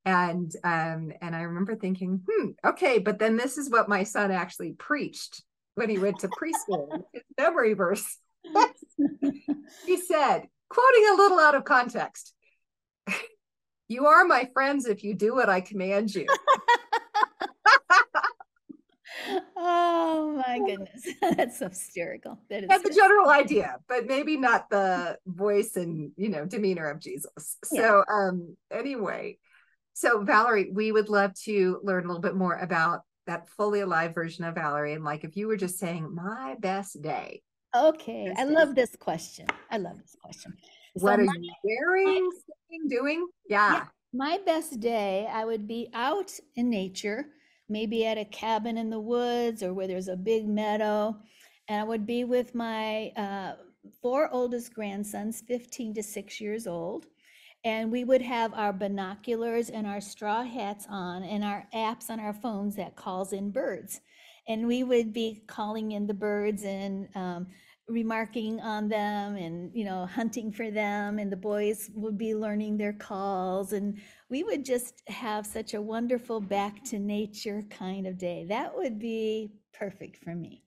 And 0.05 0.51
um, 0.65 1.13
and 1.21 1.37
I 1.37 1.43
remember 1.43 1.77
thinking, 1.77 2.23
hmm, 2.29 2.51
okay, 2.65 2.99
but 2.99 3.19
then 3.19 3.37
this 3.37 3.59
is 3.59 3.71
what 3.71 3.89
my 3.89 4.05
son 4.05 4.31
actually 4.31 4.73
preached 4.73 5.43
when 5.75 5.91
he 5.91 5.99
went 5.99 6.21
to 6.21 6.29
preschool. 6.29 7.03
his 7.13 7.23
memory 7.39 7.75
verse. 7.75 8.19
he 9.87 9.97
said, 9.97 10.43
quoting 10.69 11.07
a 11.11 11.17
little 11.17 11.39
out 11.39 11.55
of 11.55 11.65
context. 11.65 12.35
You 13.91 14.07
are 14.07 14.25
my 14.25 14.49
friends 14.53 14.87
if 14.87 15.03
you 15.03 15.15
do 15.15 15.35
what 15.35 15.49
I 15.49 15.61
command 15.61 16.15
you. 16.15 16.25
oh 19.57 20.41
my 20.47 20.61
goodness. 20.67 21.09
That's 21.37 21.59
so 21.59 21.69
hysterical. 21.69 22.39
That 22.49 22.63
is 22.63 22.69
That's 22.69 22.85
the 22.85 22.95
general 22.95 23.31
idea, 23.31 23.79
but 23.89 24.07
maybe 24.07 24.37
not 24.37 24.71
the 24.71 25.19
voice 25.27 25.75
and 25.75 26.13
you 26.17 26.29
know 26.29 26.45
demeanor 26.47 26.89
of 26.89 27.01
Jesus. 27.01 27.59
Yeah. 27.73 27.81
So 27.81 28.05
um 28.09 28.57
anyway, 28.71 29.39
so 29.93 30.23
Valerie, 30.23 30.71
we 30.73 30.93
would 30.93 31.09
love 31.09 31.35
to 31.47 31.81
learn 31.83 32.05
a 32.05 32.07
little 32.07 32.23
bit 32.23 32.37
more 32.37 32.55
about 32.55 33.01
that 33.27 33.49
fully 33.57 33.81
alive 33.81 34.15
version 34.15 34.45
of 34.45 34.55
Valerie. 34.55 34.93
And 34.93 35.03
like 35.03 35.25
if 35.25 35.37
you 35.37 35.49
were 35.49 35.57
just 35.57 35.81
saying 35.81 36.15
my 36.15 36.55
best 36.61 37.03
day. 37.03 37.43
Okay. 37.75 38.33
I 38.37 38.45
love 38.45 38.77
this 38.77 38.95
question. 38.95 39.47
I 39.69 39.79
love 39.79 39.99
this 39.99 40.15
question. 40.23 40.57
What 40.95 41.17
so 41.17 41.23
are 41.23 41.25
my, 41.25 41.35
you 41.41 41.53
wearing, 41.65 42.31
doing? 42.89 43.27
Yeah. 43.49 43.73
yeah. 43.73 43.85
My 44.13 44.39
best 44.45 44.81
day, 44.81 45.29
I 45.33 45.45
would 45.45 45.69
be 45.69 45.89
out 45.95 46.33
in 46.57 46.69
nature, 46.69 47.27
maybe 47.69 48.05
at 48.07 48.19
a 48.19 48.25
cabin 48.25 48.77
in 48.79 48.91
the 48.91 49.01
woods 49.01 49.63
or 49.63 49.73
where 49.73 49.87
there's 49.87 50.09
a 50.09 50.17
big 50.17 50.49
meadow. 50.49 51.17
And 51.69 51.81
I 51.81 51.85
would 51.85 52.07
be 52.07 52.25
with 52.25 52.55
my 52.55 53.13
uh, 53.17 53.53
four 54.03 54.29
oldest 54.33 54.75
grandsons, 54.75 55.43
15 55.47 55.95
to 55.95 56.03
six 56.03 56.41
years 56.41 56.67
old. 56.67 57.07
And 57.65 57.93
we 57.93 58.05
would 58.05 58.23
have 58.23 58.55
our 58.55 58.73
binoculars 58.73 59.71
and 59.71 59.87
our 59.87 60.01
straw 60.01 60.43
hats 60.43 60.87
on 60.89 61.23
and 61.23 61.45
our 61.45 61.67
apps 61.75 62.09
on 62.09 62.19
our 62.19 62.33
phones 62.33 62.75
that 62.77 62.97
calls 62.97 63.33
in 63.33 63.51
birds. 63.51 64.01
And 64.49 64.67
we 64.67 64.83
would 64.83 65.13
be 65.13 65.43
calling 65.47 65.93
in 65.93 66.07
the 66.07 66.15
birds 66.15 66.65
and 66.65 67.09
um, 67.15 67.47
remarking 67.91 68.61
on 68.61 68.89
them 68.89 69.37
and 69.37 69.71
you 69.75 69.85
know 69.85 70.07
hunting 70.07 70.53
for 70.53 70.71
them 70.71 71.19
and 71.19 71.31
the 71.31 71.37
boys 71.37 71.91
would 71.95 72.17
be 72.17 72.35
learning 72.35 72.77
their 72.77 72.93
calls 72.93 73.73
and 73.73 74.01
we 74.29 74.45
would 74.45 74.65
just 74.65 75.03
have 75.09 75.45
such 75.45 75.75
a 75.75 75.83
wonderful 75.83 76.41
back 76.41 76.85
to 76.85 76.99
nature 76.99 77.65
kind 77.69 78.07
of 78.07 78.17
day. 78.17 78.47
That 78.49 78.75
would 78.77 78.99
be 78.99 79.53
perfect 79.75 80.23
for 80.23 80.35
me. 80.35 80.63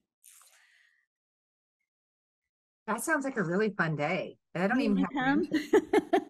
That 2.86 3.02
sounds 3.02 3.24
like 3.24 3.38
a 3.38 3.42
really 3.42 3.70
fun 3.70 3.96
day. 3.96 4.36
I 4.54 4.66
don't 4.66 4.78
you 4.78 4.90
even 4.90 4.96
have 4.98 5.10
come? 5.12 5.48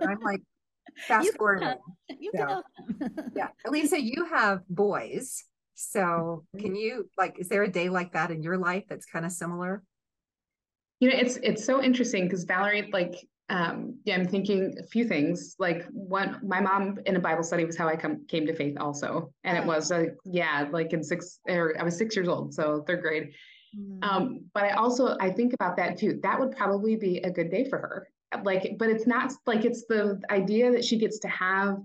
i'm 0.09 0.21
like 0.21 0.41
fast 1.09 1.37
forward 1.37 1.63
so, 2.37 2.63
yeah 3.35 3.49
eliza 3.67 4.01
you 4.01 4.27
have 4.27 4.61
boys 4.69 5.45
so 5.75 6.01
mm-hmm. 6.01 6.59
can 6.61 6.77
you 6.77 7.09
like 7.19 7.39
is 7.39 7.49
there 7.49 7.65
a 7.65 7.71
day 7.71 7.89
like 7.89 8.13
that 8.13 8.31
in 8.31 8.43
your 8.43 8.57
life 8.57 8.85
that's 8.89 9.07
kind 9.07 9.25
of 9.25 9.33
similar 9.33 9.83
you 11.05 11.11
know, 11.11 11.19
it's 11.19 11.37
it's 11.43 11.63
so 11.63 11.83
interesting 11.83 12.25
because 12.25 12.45
Valerie, 12.45 12.89
like, 12.91 13.15
um, 13.51 13.99
yeah, 14.07 14.15
I'm 14.15 14.27
thinking 14.27 14.75
a 14.83 14.87
few 14.87 15.07
things. 15.07 15.55
Like, 15.59 15.85
one, 15.91 16.41
my 16.43 16.61
mom 16.61 16.99
in 17.05 17.15
a 17.15 17.21
Bible 17.21 17.43
study 17.43 17.67
was 17.67 17.77
how 17.77 17.89
I 17.89 17.97
come 17.97 18.25
came 18.27 18.47
to 18.47 18.55
faith, 18.55 18.79
also, 18.81 19.31
and 19.45 19.59
it 19.59 19.67
was 19.67 19.91
like, 19.91 20.17
yeah, 20.25 20.67
like 20.73 20.95
in 20.95 21.05
six, 21.05 21.41
or 21.47 21.75
I 21.79 21.83
was 21.83 21.99
six 21.99 22.17
years 22.17 22.27
old, 22.27 22.55
so 22.55 22.83
third 22.87 23.03
grade. 23.03 23.35
Mm-hmm. 23.79 24.03
Um, 24.03 24.41
but 24.55 24.65
I 24.65 24.71
also 24.71 25.15
I 25.21 25.31
think 25.31 25.53
about 25.53 25.77
that 25.77 25.99
too. 25.99 26.21
That 26.23 26.41
would 26.41 26.57
probably 26.57 26.97
be 26.97 27.19
a 27.19 27.31
good 27.31 27.51
day 27.51 27.69
for 27.69 27.77
her. 27.77 28.09
Like, 28.43 28.77
but 28.79 28.89
it's 28.89 29.07
not 29.07 29.31
like 29.45 29.67
it's 29.67 29.85
the 29.91 30.23
idea 30.31 30.73
that 30.73 30.87
she 30.87 30.97
gets 30.97 31.19
to 31.19 31.29
have 31.29 31.83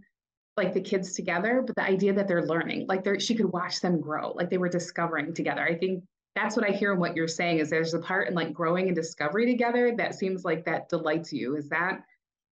like 0.56 0.74
the 0.74 0.80
kids 0.80 1.14
together, 1.14 1.62
but 1.68 1.76
the 1.76 1.84
idea 1.84 2.14
that 2.14 2.30
they're 2.30 2.46
learning, 2.46 2.86
like 2.88 3.04
they're 3.04 3.20
she 3.20 3.36
could 3.36 3.52
watch 3.52 3.82
them 3.82 4.00
grow, 4.00 4.32
like 4.32 4.50
they 4.50 4.58
were 4.58 4.70
discovering 4.70 5.34
together. 5.34 5.62
I 5.62 5.76
think 5.76 6.06
that's 6.40 6.56
what 6.56 6.68
I 6.68 6.72
hear 6.72 6.94
in 6.94 7.00
what 7.00 7.16
you're 7.16 7.28
saying 7.28 7.60
is 7.60 7.70
there's 7.70 7.94
a 7.94 8.00
part 8.00 8.28
in 8.28 8.34
like 8.34 8.54
growing 8.54 8.88
and 8.88 8.96
discovery 8.96 9.46
together 9.46 9.94
that 9.98 10.16
seems 10.16 10.46
like 10.46 10.66
that 10.66 10.90
delights 10.90 11.34
you. 11.34 11.56
Is 11.56 11.70
that 11.70 12.04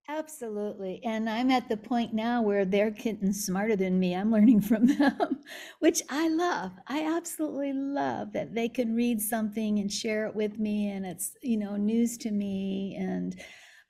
Absolutely. 0.06 1.00
And 1.02 1.30
I'm 1.30 1.50
at 1.50 1.68
the 1.70 1.78
point 1.78 2.12
now 2.12 2.42
where 2.42 2.66
they're 2.66 2.90
getting 2.90 3.32
smarter 3.32 3.74
than 3.74 3.98
me. 3.98 4.14
I'm 4.14 4.30
learning 4.30 4.60
from 4.60 4.86
them, 4.98 5.38
which 5.78 6.02
I 6.10 6.28
love. 6.28 6.72
I 6.86 7.06
absolutely 7.16 7.72
love 7.72 8.32
that 8.34 8.54
they 8.54 8.68
can 8.68 8.94
read 8.94 9.20
something 9.22 9.78
and 9.78 9.90
share 9.90 10.26
it 10.26 10.34
with 10.34 10.58
me 10.58 10.90
and 10.90 11.06
it's, 11.06 11.32
you 11.42 11.56
know, 11.56 11.76
news 11.76 12.18
to 12.18 12.30
me 12.30 12.96
and 12.98 13.34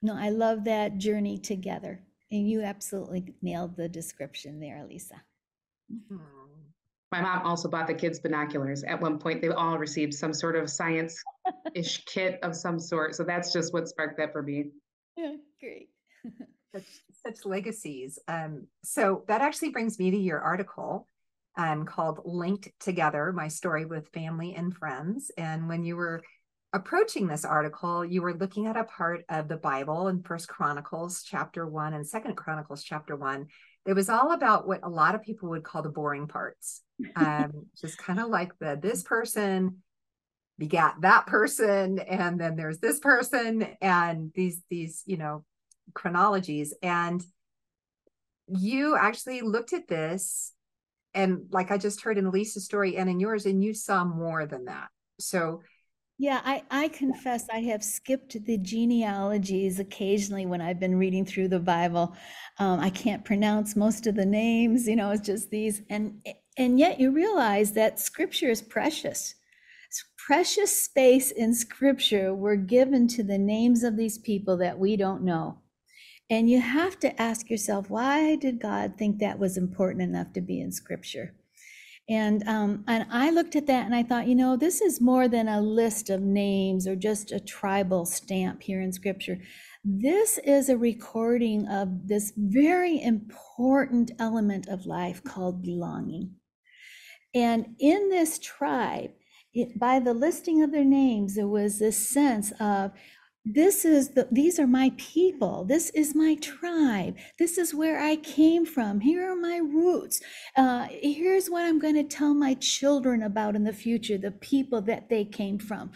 no, 0.01 0.15
I 0.15 0.29
love 0.29 0.63
that 0.65 0.97
journey 0.97 1.37
together. 1.37 2.01
And 2.31 2.49
you 2.49 2.61
absolutely 2.61 3.33
nailed 3.41 3.75
the 3.75 3.89
description 3.89 4.59
there, 4.59 4.85
Lisa. 4.87 5.21
Mm-hmm. 5.91 6.44
My 7.15 7.21
mom 7.21 7.45
also 7.45 7.69
bought 7.69 7.87
the 7.87 7.93
kids 7.93 8.19
binoculars. 8.19 8.83
At 8.83 8.99
one 8.99 9.17
point, 9.17 9.41
they 9.41 9.47
all 9.47 9.77
received 9.77 10.13
some 10.13 10.33
sort 10.33 10.57
of 10.57 10.69
science 10.69 11.23
ish 11.73 12.03
kit 12.05 12.39
of 12.43 12.53
some 12.57 12.77
sort. 12.77 13.15
So 13.15 13.23
that's 13.23 13.53
just 13.53 13.71
what 13.71 13.87
sparked 13.87 14.17
that 14.17 14.33
for 14.33 14.43
me. 14.43 14.71
Yeah, 15.15 15.35
great. 15.61 15.87
such, 16.75 16.83
such 17.25 17.45
legacies. 17.45 18.19
Um, 18.27 18.67
so 18.83 19.23
that 19.29 19.39
actually 19.39 19.69
brings 19.69 19.97
me 19.97 20.11
to 20.11 20.17
your 20.17 20.41
article 20.41 21.07
um, 21.57 21.85
called 21.85 22.19
Linked 22.25 22.67
Together 22.81 23.31
My 23.31 23.47
Story 23.47 23.85
with 23.85 24.09
Family 24.09 24.53
and 24.53 24.75
Friends. 24.75 25.31
And 25.37 25.69
when 25.69 25.85
you 25.85 25.95
were 25.95 26.21
approaching 26.73 27.27
this 27.27 27.45
article, 27.45 28.03
you 28.03 28.21
were 28.23 28.33
looking 28.33 28.67
at 28.67 28.75
a 28.75 28.83
part 28.83 29.23
of 29.29 29.47
the 29.47 29.55
Bible 29.55 30.09
in 30.09 30.21
First 30.21 30.49
Chronicles 30.49 31.23
chapter 31.23 31.65
one 31.65 31.93
and 31.93 32.05
Second 32.05 32.35
Chronicles 32.35 32.83
chapter 32.83 33.15
one. 33.15 33.47
It 33.85 33.93
was 33.93 34.09
all 34.09 34.31
about 34.31 34.67
what 34.67 34.81
a 34.83 34.89
lot 34.89 35.15
of 35.15 35.21
people 35.21 35.49
would 35.49 35.63
call 35.63 35.81
the 35.81 35.89
boring 35.89 36.27
parts. 36.27 36.81
Um, 37.15 37.67
just 37.81 37.97
kind 37.97 38.19
of 38.19 38.29
like 38.29 38.57
the 38.59 38.77
this 38.81 39.03
person 39.03 39.77
begat 40.57 40.95
that 41.01 41.27
person, 41.27 41.99
and 41.99 42.39
then 42.39 42.55
there's 42.55 42.79
this 42.79 42.99
person, 42.99 43.67
and 43.81 44.31
these 44.33 44.61
these 44.69 45.03
you 45.05 45.17
know 45.17 45.43
chronologies. 45.93 46.73
And 46.81 47.23
you 48.47 48.95
actually 48.95 49.41
looked 49.41 49.73
at 49.73 49.87
this, 49.87 50.53
and 51.13 51.45
like 51.51 51.71
I 51.71 51.77
just 51.77 52.01
heard 52.01 52.17
in 52.17 52.31
Lisa's 52.31 52.65
story 52.65 52.97
and 52.97 53.09
in 53.09 53.19
yours, 53.19 53.45
and 53.45 53.63
you 53.63 53.73
saw 53.73 54.03
more 54.03 54.45
than 54.45 54.65
that. 54.65 54.87
So 55.19 55.61
yeah, 56.17 56.41
I, 56.45 56.63
I 56.71 56.87
confess 56.87 57.47
I 57.51 57.59
have 57.61 57.83
skipped 57.83 58.37
the 58.45 58.57
genealogies 58.57 59.79
occasionally 59.79 60.45
when 60.45 60.61
I've 60.61 60.79
been 60.79 60.97
reading 60.97 61.25
through 61.25 61.49
the 61.49 61.59
Bible. 61.59 62.15
Um, 62.57 62.79
I 62.79 62.89
can't 62.89 63.25
pronounce 63.25 63.75
most 63.75 64.07
of 64.07 64.15
the 64.15 64.25
names, 64.25 64.87
you 64.87 64.95
know, 64.95 65.11
it's 65.11 65.25
just 65.25 65.49
these. 65.49 65.81
And, 65.89 66.25
and 66.57 66.79
yet 66.79 67.01
you 67.01 67.11
realize 67.11 67.73
that 67.73 67.99
scripture 67.99 68.49
is 68.49 68.61
precious. 68.61 69.35
Precious 70.25 70.83
space 70.85 71.31
in 71.31 71.53
scripture 71.53 72.33
were 72.33 72.55
given 72.55 73.07
to 73.09 73.23
the 73.23 73.37
names 73.37 73.83
of 73.83 73.95
these 73.95 74.17
people 74.17 74.57
that 74.57 74.79
we 74.79 74.95
don't 74.95 75.21
know. 75.21 75.59
And 76.29 76.49
you 76.49 76.59
have 76.59 76.97
to 77.01 77.21
ask 77.21 77.49
yourself, 77.49 77.89
why 77.89 78.35
did 78.37 78.59
God 78.59 78.93
think 78.97 79.19
that 79.19 79.37
was 79.37 79.57
important 79.57 80.01
enough 80.01 80.33
to 80.33 80.41
be 80.41 80.59
in 80.59 80.71
scripture? 80.71 81.35
And 82.07 82.47
um, 82.47 82.83
and 82.87 83.07
I 83.09 83.31
looked 83.31 83.55
at 83.55 83.65
that 83.65 83.85
and 83.85 83.95
I 83.95 84.03
thought, 84.03 84.27
you 84.27 84.35
know, 84.35 84.55
this 84.55 84.79
is 84.79 85.01
more 85.01 85.27
than 85.27 85.47
a 85.47 85.61
list 85.61 86.11
of 86.11 86.21
names 86.21 86.87
or 86.87 86.95
just 86.95 87.31
a 87.31 87.39
tribal 87.39 88.05
stamp 88.05 88.61
here 88.61 88.79
in 88.79 88.91
Scripture. 88.91 89.39
This 89.83 90.37
is 90.43 90.69
a 90.69 90.77
recording 90.77 91.67
of 91.67 92.07
this 92.07 92.31
very 92.37 93.01
important 93.01 94.11
element 94.19 94.67
of 94.67 94.85
life 94.85 95.23
called 95.23 95.63
belonging. 95.63 96.35
And 97.33 97.75
in 97.79 98.09
this 98.09 98.39
tribe, 98.39 99.11
it, 99.53 99.79
by 99.79 99.99
the 99.99 100.13
listing 100.13 100.61
of 100.61 100.71
their 100.71 100.85
names, 100.85 101.35
there 101.35 101.47
was 101.47 101.79
this 101.79 101.97
sense 101.97 102.51
of 102.59 102.91
this 103.45 103.85
is 103.85 104.09
the 104.09 104.27
these 104.31 104.59
are 104.59 104.65
my 104.65 104.91
people. 104.97 105.65
This 105.65 105.91
is 105.91 106.15
my 106.15 106.35
tribe. 106.35 107.15
This 107.37 107.59
is 107.59 107.75
where 107.75 107.99
i 107.99 108.15
came 108.15 108.65
from. 108.65 108.99
Here 108.99 109.31
are 109.31 109.35
my 109.35 109.57
roots. 109.57 110.19
Uh, 110.57 110.87
here's 110.89 111.47
what 111.47 111.63
i'm 111.63 111.77
going 111.77 111.93
to 111.93 112.03
tell 112.03 112.33
my 112.33 112.55
children 112.55 113.21
about 113.21 113.55
in 113.55 113.63
the 113.63 113.73
future 113.73 114.17
the 114.17 114.31
people 114.31 114.81
that 114.83 115.09
they 115.09 115.25
came 115.25 115.59
from. 115.59 115.91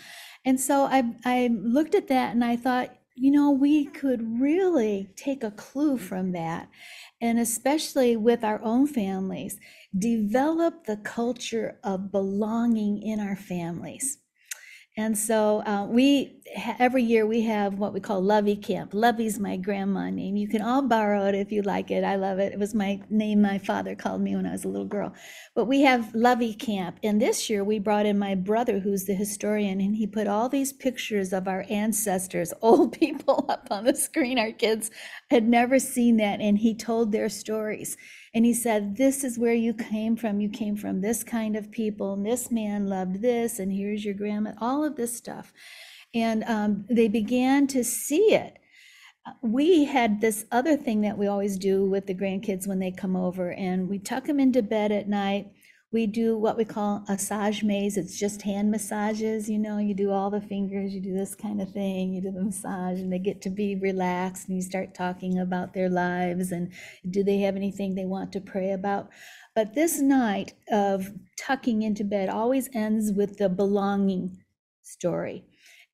And 0.46 0.60
so 0.60 0.84
i 0.84 1.04
i 1.26 1.50
looked 1.52 1.96
at 1.96 2.08
that 2.10 2.34
and 2.34 2.46
i 2.46 2.56
thought 2.56 2.96
you 3.16 3.32
know 3.32 3.50
we 3.50 3.86
could 3.86 4.40
really 4.40 5.10
take 5.16 5.44
a 5.44 5.52
clue 5.52 5.98
from 5.98 6.32
that 6.34 6.70
and 7.20 7.40
especially 7.40 8.16
with 8.16 8.44
our 8.44 8.62
own 8.64 8.86
families. 8.86 9.58
Develop 9.98 10.86
the 10.86 10.98
culture 10.98 11.80
of 11.84 12.12
belonging 12.12 13.02
in 13.02 13.20
our 13.20 13.36
families 13.36 14.20
and 15.00 15.18
so 15.18 15.64
uh, 15.66 15.86
we 15.86 16.42
every 16.78 17.04
year 17.04 17.26
we 17.26 17.44
have 17.44 17.76
what 17.76 17.94
we 17.94 18.02
call 18.02 18.22
Lovey 18.22 18.58
Camp. 18.58 18.94
Lovey's 18.94 19.40
my 19.40 19.56
grandma 19.56 20.10
name. 20.10 20.36
You 20.36 20.50
can 20.50 20.62
all 20.62 20.82
borrow 20.82 21.26
it 21.28 21.36
if 21.36 21.54
you 21.54 21.62
like 21.62 21.90
it. 21.90 22.04
I 22.04 22.18
love 22.18 22.38
it. 22.38 22.52
It 22.52 22.60
was 22.60 22.76
my 22.76 23.00
name 23.10 23.42
my 23.42 23.60
father 23.60 23.96
called 23.96 24.20
me 24.20 24.36
when 24.36 24.46
I 24.46 24.52
was 24.52 24.66
a 24.66 24.68
little 24.68 24.86
girl. 24.86 25.14
But 25.56 25.66
we 25.66 25.84
have 25.84 26.14
Lovey 26.14 26.54
Camp, 26.54 27.00
and 27.02 27.22
this 27.22 27.50
year 27.50 27.64
we 27.64 27.80
brought 27.80 28.06
in 28.06 28.20
my 28.20 28.36
brother, 28.36 28.80
who's 28.80 29.06
the 29.06 29.14
historian, 29.14 29.80
and 29.80 29.96
he 29.96 30.06
put 30.06 30.28
all 30.28 30.50
these 30.50 30.74
pictures 30.74 31.32
of 31.32 31.48
our 31.48 31.66
ancestors, 31.70 32.54
old 32.62 32.92
people, 32.92 33.46
up 33.48 33.70
on 33.72 33.86
the 33.86 33.96
screen. 33.96 34.38
Our 34.38 34.52
kids 34.52 34.92
had 35.32 35.48
never 35.48 35.80
seen 35.80 36.18
that, 36.18 36.42
and 36.42 36.58
he 36.58 36.76
told 36.76 37.14
their 37.14 37.30
stories. 37.30 37.96
And 38.34 38.46
he 38.46 38.54
said, 38.54 38.98
This 38.98 39.24
is 39.24 39.40
where 39.40 39.54
you 39.54 39.74
came 39.74 40.16
from. 40.16 40.40
You 40.40 40.50
came 40.50 40.76
from 40.76 41.02
this 41.02 41.24
kind 41.24 41.56
of 41.56 41.72
people, 41.72 42.14
and 42.14 42.26
this 42.26 42.52
man 42.52 42.88
loved 42.88 43.22
this, 43.22 43.60
and 43.60 43.72
here's 43.72 44.06
your 44.06 44.14
grandma, 44.14 44.54
all 44.60 44.84
of 44.84 44.96
this 44.96 45.16
stuff. 45.16 45.54
And 46.14 46.44
um, 46.46 46.86
they 46.90 47.08
began 47.08 47.68
to 47.68 47.84
see 47.84 48.34
it. 48.34 48.58
We 49.42 49.86
had 49.86 50.22
this 50.22 50.46
other 50.52 50.76
thing 50.76 51.02
that 51.02 51.18
we 51.18 51.28
always 51.28 51.58
do 51.58 51.86
with 51.86 52.08
the 52.08 52.16
grandkids 52.16 52.68
when 52.68 52.80
they 52.80 52.92
come 52.92 53.16
over, 53.16 53.52
and 53.52 53.90
we 53.90 54.00
tuck 54.00 54.26
them 54.26 54.40
into 54.40 54.62
bed 54.62 54.92
at 54.92 55.08
night 55.08 55.52
we 55.92 56.06
do 56.06 56.38
what 56.38 56.56
we 56.56 56.66
call 56.66 57.04
massage 57.08 57.64
maze. 57.64 57.98
It's 57.98 58.20
just 58.20 58.44
hand 58.44 58.70
massages. 58.70 59.50
You 59.50 59.58
know, 59.58 59.80
you 59.80 59.96
do 59.96 60.12
all 60.12 60.30
the 60.30 60.42
fingers, 60.42 60.94
you 60.94 61.02
do 61.02 61.16
this 61.16 61.34
kind 61.34 61.60
of 61.60 61.72
thing, 61.72 62.14
you 62.14 62.22
do 62.22 62.32
the 62.32 62.44
massage, 62.44 63.00
and 63.00 63.12
they 63.12 63.18
get 63.18 63.42
to 63.42 63.50
be 63.50 63.76
relaxed. 63.76 64.48
And 64.48 64.56
you 64.56 64.62
start 64.62 64.94
talking 64.94 65.40
about 65.40 65.74
their 65.74 65.90
lives 65.90 66.52
and 66.52 66.72
do 67.10 67.24
they 67.24 67.40
have 67.40 67.56
anything 67.56 67.96
they 67.96 68.06
want 68.06 68.32
to 68.34 68.42
pray 68.42 68.72
about. 68.72 69.10
But 69.56 69.74
this 69.74 70.00
night 70.00 70.54
of 70.72 71.12
tucking 71.40 71.82
into 71.82 72.04
bed 72.04 72.30
always 72.30 72.70
ends 72.74 73.12
with 73.12 73.40
the 73.40 73.50
belonging 73.50 74.38
story. 74.84 75.46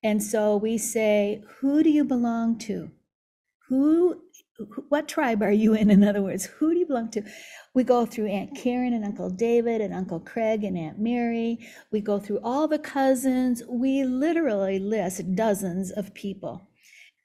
And 0.02 0.22
so 0.22 0.56
we 0.56 0.76
say, 0.76 1.42
Who 1.60 1.82
do 1.82 1.88
you 1.88 2.04
belong 2.04 2.58
to? 2.60 2.90
Who 3.68 4.20
what 4.88 5.08
tribe 5.08 5.42
are 5.42 5.52
you 5.52 5.74
in? 5.74 5.90
In 5.90 6.04
other 6.04 6.22
words, 6.22 6.46
who 6.46 6.72
do 6.72 6.78
you 6.78 6.86
belong 6.86 7.10
to? 7.10 7.22
We 7.76 7.84
go 7.84 8.06
through 8.06 8.28
Aunt 8.28 8.56
Karen 8.56 8.94
and 8.94 9.04
Uncle 9.04 9.28
David 9.28 9.82
and 9.82 9.92
Uncle 9.92 10.18
Craig 10.18 10.64
and 10.64 10.78
Aunt 10.78 10.98
Mary. 10.98 11.58
We 11.92 12.00
go 12.00 12.18
through 12.18 12.40
all 12.42 12.66
the 12.66 12.78
cousins. 12.78 13.62
We 13.68 14.02
literally 14.02 14.78
list 14.78 15.34
dozens 15.34 15.90
of 15.90 16.14
people. 16.14 16.70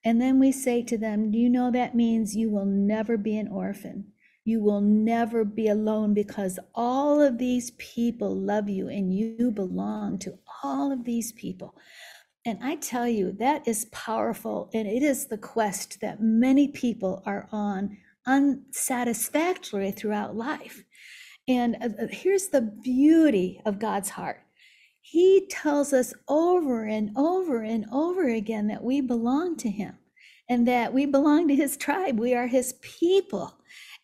And 0.04 0.22
then 0.22 0.42
we 0.42 0.52
say 0.52 0.84
to 0.84 0.98
them, 0.98 1.32
Do 1.32 1.38
you 1.38 1.50
know 1.50 1.72
that 1.72 1.96
means 1.96 2.36
you 2.36 2.50
will 2.50 2.66
never 2.66 3.16
be 3.16 3.38
an 3.38 3.48
orphan? 3.48 4.12
You 4.44 4.60
will 4.60 4.82
never 4.82 5.46
be 5.46 5.70
alone 5.70 6.14
because 6.14 6.60
all 6.76 7.22
of 7.22 7.38
these 7.38 7.72
people 7.78 8.36
love 8.36 8.68
you 8.68 8.90
and 8.90 9.14
you 9.14 9.52
belong 9.52 10.20
to 10.20 10.38
all 10.66 10.92
of 10.92 11.06
these 11.06 11.32
people. 11.32 11.76
And 12.44 12.60
I 12.62 12.76
tell 12.76 13.08
you, 13.08 13.32
that 13.40 13.66
is 13.66 13.86
powerful. 13.94 14.70
And 14.74 14.86
it 14.86 15.02
is 15.02 15.28
the 15.28 15.38
quest 15.38 16.02
that 16.02 16.22
many 16.22 16.68
people 16.68 17.24
are 17.26 17.48
on 17.54 17.96
unsatisfactory 18.26 19.92
throughout 19.92 20.36
life. 20.36 20.84
And 21.48 21.76
uh, 21.82 22.04
uh, 22.04 22.08
here's 22.10 22.48
the 22.48 22.62
beauty 22.62 23.62
of 23.66 23.80
God's 23.80 24.10
heart 24.10 24.42
He 25.02 25.48
tells 25.50 25.94
us 25.94 26.14
over 26.28 26.86
and 26.86 27.12
over 27.18 27.62
and 27.62 27.86
over 27.92 28.30
again 28.30 28.68
that 28.68 28.84
we 28.84 29.02
belong 29.02 29.58
to 29.58 29.70
Him 29.70 29.98
and 30.50 30.68
that 30.68 30.94
we 30.94 31.06
belong 31.06 31.48
to 31.48 31.56
His 31.56 31.78
tribe. 31.78 32.20
We 32.20 32.34
are 32.34 32.48
His 32.48 32.74
people. 32.82 33.58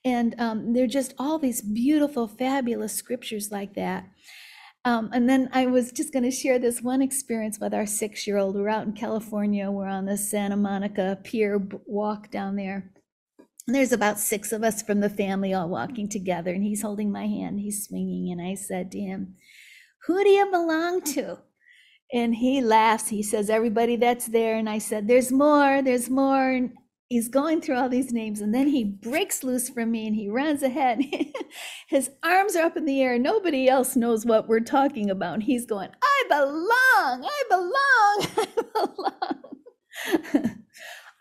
And 0.05 0.39
um, 0.39 0.73
they're 0.73 0.87
just 0.87 1.13
all 1.19 1.37
these 1.39 1.61
beautiful, 1.61 2.27
fabulous 2.27 2.93
scriptures 2.93 3.51
like 3.51 3.73
that. 3.73 4.05
Um, 4.85 5.09
and 5.11 5.29
then 5.29 5.49
I 5.51 5.65
was 5.65 5.91
just 5.91 6.13
going 6.13 6.23
to 6.23 6.31
share 6.31 6.59
this 6.59 6.81
one 6.81 7.01
experience 7.01 7.59
with 7.59 7.73
our 7.73 7.85
six 7.85 8.25
year 8.25 8.37
old. 8.37 8.55
We're 8.55 8.69
out 8.69 8.85
in 8.85 8.93
California. 8.93 9.69
We're 9.69 9.87
on 9.87 10.05
the 10.05 10.15
Santa 10.15 10.55
Monica 10.55 11.19
Pier 11.23 11.61
walk 11.85 12.31
down 12.31 12.55
there. 12.55 12.93
And 13.67 13.75
there's 13.75 13.91
about 13.91 14.19
six 14.19 14.53
of 14.53 14.63
us 14.63 14.81
from 14.81 15.01
the 15.01 15.09
family 15.09 15.53
all 15.53 15.67
walking 15.67 16.07
together. 16.07 16.51
And 16.51 16.63
he's 16.63 16.81
holding 16.81 17.11
my 17.11 17.27
hand, 17.27 17.59
he's 17.59 17.85
swinging. 17.85 18.31
And 18.31 18.41
I 18.41 18.55
said 18.55 18.91
to 18.91 18.99
him, 18.99 19.35
Who 20.07 20.23
do 20.23 20.29
you 20.29 20.49
belong 20.49 21.01
to? 21.13 21.39
And 22.13 22.35
he 22.35 22.61
laughs. 22.61 23.09
He 23.09 23.21
says, 23.21 23.49
Everybody 23.49 23.97
that's 23.97 24.27
there. 24.27 24.55
And 24.55 24.69
I 24.69 24.77
said, 24.77 25.07
There's 25.07 25.31
more, 25.31 25.81
there's 25.81 26.09
more. 26.09 26.49
And 26.51 26.71
he's 27.09 27.29
going 27.29 27.61
through 27.61 27.77
all 27.77 27.89
these 27.89 28.11
names 28.11 28.41
and 28.41 28.53
then 28.53 28.67
he 28.67 28.83
breaks 28.83 29.43
loose 29.43 29.69
from 29.69 29.91
me 29.91 30.07
and 30.07 30.15
he 30.15 30.29
runs 30.29 30.61
ahead 30.61 31.01
his 31.87 32.11
arms 32.23 32.55
are 32.55 32.65
up 32.65 32.77
in 32.77 32.85
the 32.85 33.01
air 33.01 33.17
nobody 33.17 33.67
else 33.69 33.95
knows 33.95 34.25
what 34.25 34.47
we're 34.47 34.59
talking 34.59 35.09
about 35.09 35.43
he's 35.43 35.65
going 35.65 35.89
i 36.03 36.23
belong 36.27 37.25
i 37.25 37.43
belong 37.49 38.27
i 38.37 38.85
belong 40.13 40.55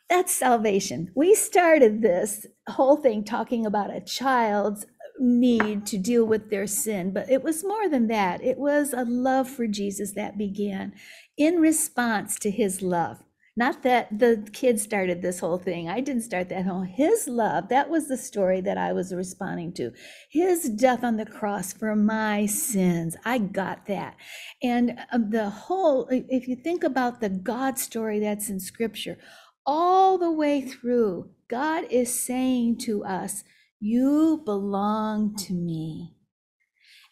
That's 0.08 0.32
salvation. 0.32 1.10
We 1.14 1.34
started 1.34 2.00
this 2.00 2.46
whole 2.68 2.96
thing 2.96 3.24
talking 3.24 3.66
about 3.66 3.94
a 3.94 4.00
child's 4.00 4.86
need 5.18 5.86
to 5.86 5.98
deal 5.98 6.24
with 6.24 6.50
their 6.50 6.66
sin, 6.66 7.12
but 7.12 7.28
it 7.30 7.42
was 7.42 7.64
more 7.64 7.88
than 7.88 8.06
that. 8.08 8.42
It 8.44 8.58
was 8.58 8.92
a 8.92 9.04
love 9.04 9.48
for 9.48 9.66
Jesus 9.66 10.12
that 10.12 10.38
began 10.38 10.92
in 11.36 11.56
response 11.56 12.38
to 12.40 12.50
his 12.50 12.82
love. 12.82 13.22
Not 13.58 13.82
that 13.84 14.18
the 14.18 14.46
kid 14.52 14.78
started 14.78 15.22
this 15.22 15.40
whole 15.40 15.56
thing. 15.56 15.88
I 15.88 16.00
didn't 16.00 16.24
start 16.24 16.50
that 16.50 16.66
whole. 16.66 16.82
His 16.82 17.26
love, 17.26 17.70
that 17.70 17.88
was 17.88 18.06
the 18.06 18.18
story 18.18 18.60
that 18.60 18.76
I 18.76 18.92
was 18.92 19.14
responding 19.14 19.72
to. 19.74 19.92
His 20.30 20.68
death 20.68 21.02
on 21.02 21.16
the 21.16 21.24
cross 21.24 21.72
for 21.72 21.96
my 21.96 22.44
sins. 22.44 23.16
I 23.24 23.38
got 23.38 23.86
that. 23.86 24.16
And 24.62 24.98
um, 25.10 25.30
the 25.30 25.48
whole, 25.48 26.06
if 26.10 26.46
you 26.46 26.56
think 26.56 26.84
about 26.84 27.22
the 27.22 27.30
God 27.30 27.78
story 27.78 28.20
that's 28.20 28.50
in 28.50 28.60
scripture, 28.60 29.16
all 29.66 30.18
the 30.18 30.30
way 30.30 30.60
through, 30.60 31.30
God 31.48 31.84
is 31.90 32.24
saying 32.24 32.78
to 32.78 33.04
us, 33.04 33.44
You 33.80 34.42
belong 34.44 35.36
to 35.36 35.54
me. 35.54 36.14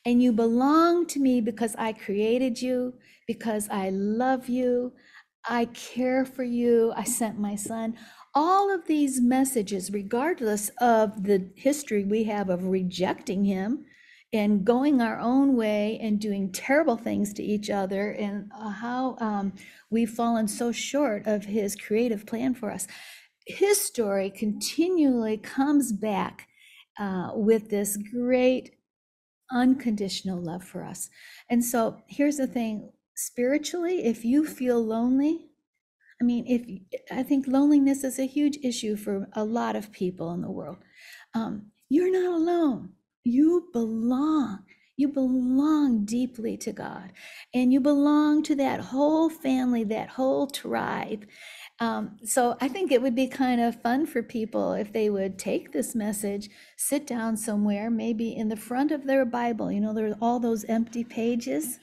And 0.06 0.23
you 0.23 0.32
belong 0.32 1.06
to 1.08 1.20
me 1.20 1.40
because 1.40 1.75
I 1.78 1.92
created 1.92 2.61
you, 2.61 2.94
because 3.26 3.68
I 3.70 3.90
love 3.90 4.49
you, 4.49 4.92
I 5.49 5.66
care 5.66 6.25
for 6.25 6.44
you, 6.44 6.92
I 6.96 7.04
sent 7.04 7.38
my 7.38 7.54
son. 7.54 7.96
All 8.34 8.75
of 8.75 8.87
these 8.87 9.20
messages, 9.20 9.90
regardless 9.92 10.70
of 10.80 11.25
the 11.25 11.50
history 11.54 12.04
we 12.04 12.25
have 12.25 12.50
of 12.50 12.64
rejecting 12.64 13.44
him 13.44 13.84
and 14.35 14.64
going 14.64 15.00
our 15.00 15.19
own 15.21 15.55
way 15.55 15.99
and 16.03 16.21
doing 16.21 16.50
terrible 16.50 16.97
things 16.97 17.33
to 17.33 17.43
each 17.43 17.71
other, 17.71 18.11
and 18.11 18.50
uh, 18.53 18.69
how 18.69 19.17
um, 19.21 19.53
we've 19.91 20.11
fallen 20.11 20.49
so 20.49 20.73
short 20.73 21.25
of 21.25 21.45
his 21.45 21.76
creative 21.76 22.26
plan 22.26 22.53
for 22.53 22.73
us. 22.73 22.88
His 23.47 23.81
story 23.81 24.31
continually 24.31 25.37
comes 25.37 25.93
back 25.93 26.49
uh, 26.99 27.31
with 27.35 27.71
this 27.71 27.97
great 27.97 28.73
unconditional 29.53 30.43
love 30.43 30.64
for 30.64 30.83
us. 30.83 31.09
And 31.49 31.64
so 31.64 31.99
here's 32.09 32.38
the 32.38 32.49
thing 32.49 32.91
spiritually, 33.14 34.05
if 34.05 34.25
you 34.25 34.45
feel 34.45 34.85
lonely, 34.85 35.47
I 36.21 36.25
mean, 36.25 36.45
if 36.49 37.03
I 37.12 37.23
think 37.23 37.47
loneliness 37.47 38.03
is 38.03 38.19
a 38.19 38.26
huge 38.26 38.59
issue 38.64 38.97
for 38.97 39.29
a 39.35 39.45
lot 39.45 39.76
of 39.76 39.93
people 39.93 40.33
in 40.33 40.43
the 40.43 40.50
world, 40.50 40.79
um, 41.35 41.71
you're 41.88 42.11
not 42.11 42.35
alone. 42.35 42.95
You 43.25 43.69
belong. 43.73 44.64
You 44.97 45.09
belong 45.09 46.04
deeply 46.04 46.57
to 46.59 46.73
God, 46.73 47.12
and 47.52 47.73
you 47.73 47.81
belong 47.81 48.45
to 48.45 48.54
that 48.57 48.81
whole 48.81 49.28
family, 49.28 49.83
that 49.85 50.11
whole 50.11 50.47
tribe. 50.47 51.26
Um, 51.81 52.19
so 52.25 52.57
I 52.61 52.69
think 52.69 52.93
it 52.93 53.02
would 53.02 53.16
be 53.16 53.26
kind 53.26 53.61
of 53.61 53.83
fun 53.83 54.07
for 54.07 54.23
people 54.23 54.75
if 54.75 54.93
they 54.93 55.11
would 55.11 55.37
take 55.37 55.73
this 55.73 55.97
message, 55.97 56.49
sit 56.76 57.09
down 57.09 57.37
somewhere, 57.37 57.90
maybe 57.90 58.37
in 58.37 58.49
the 58.49 58.57
front 58.57 58.93
of 58.93 59.04
their 59.04 59.25
Bible. 59.25 59.73
You 59.73 59.81
know, 59.81 59.93
there's 59.93 60.14
all 60.21 60.38
those 60.38 60.64
empty 60.66 61.02
pages 61.02 61.81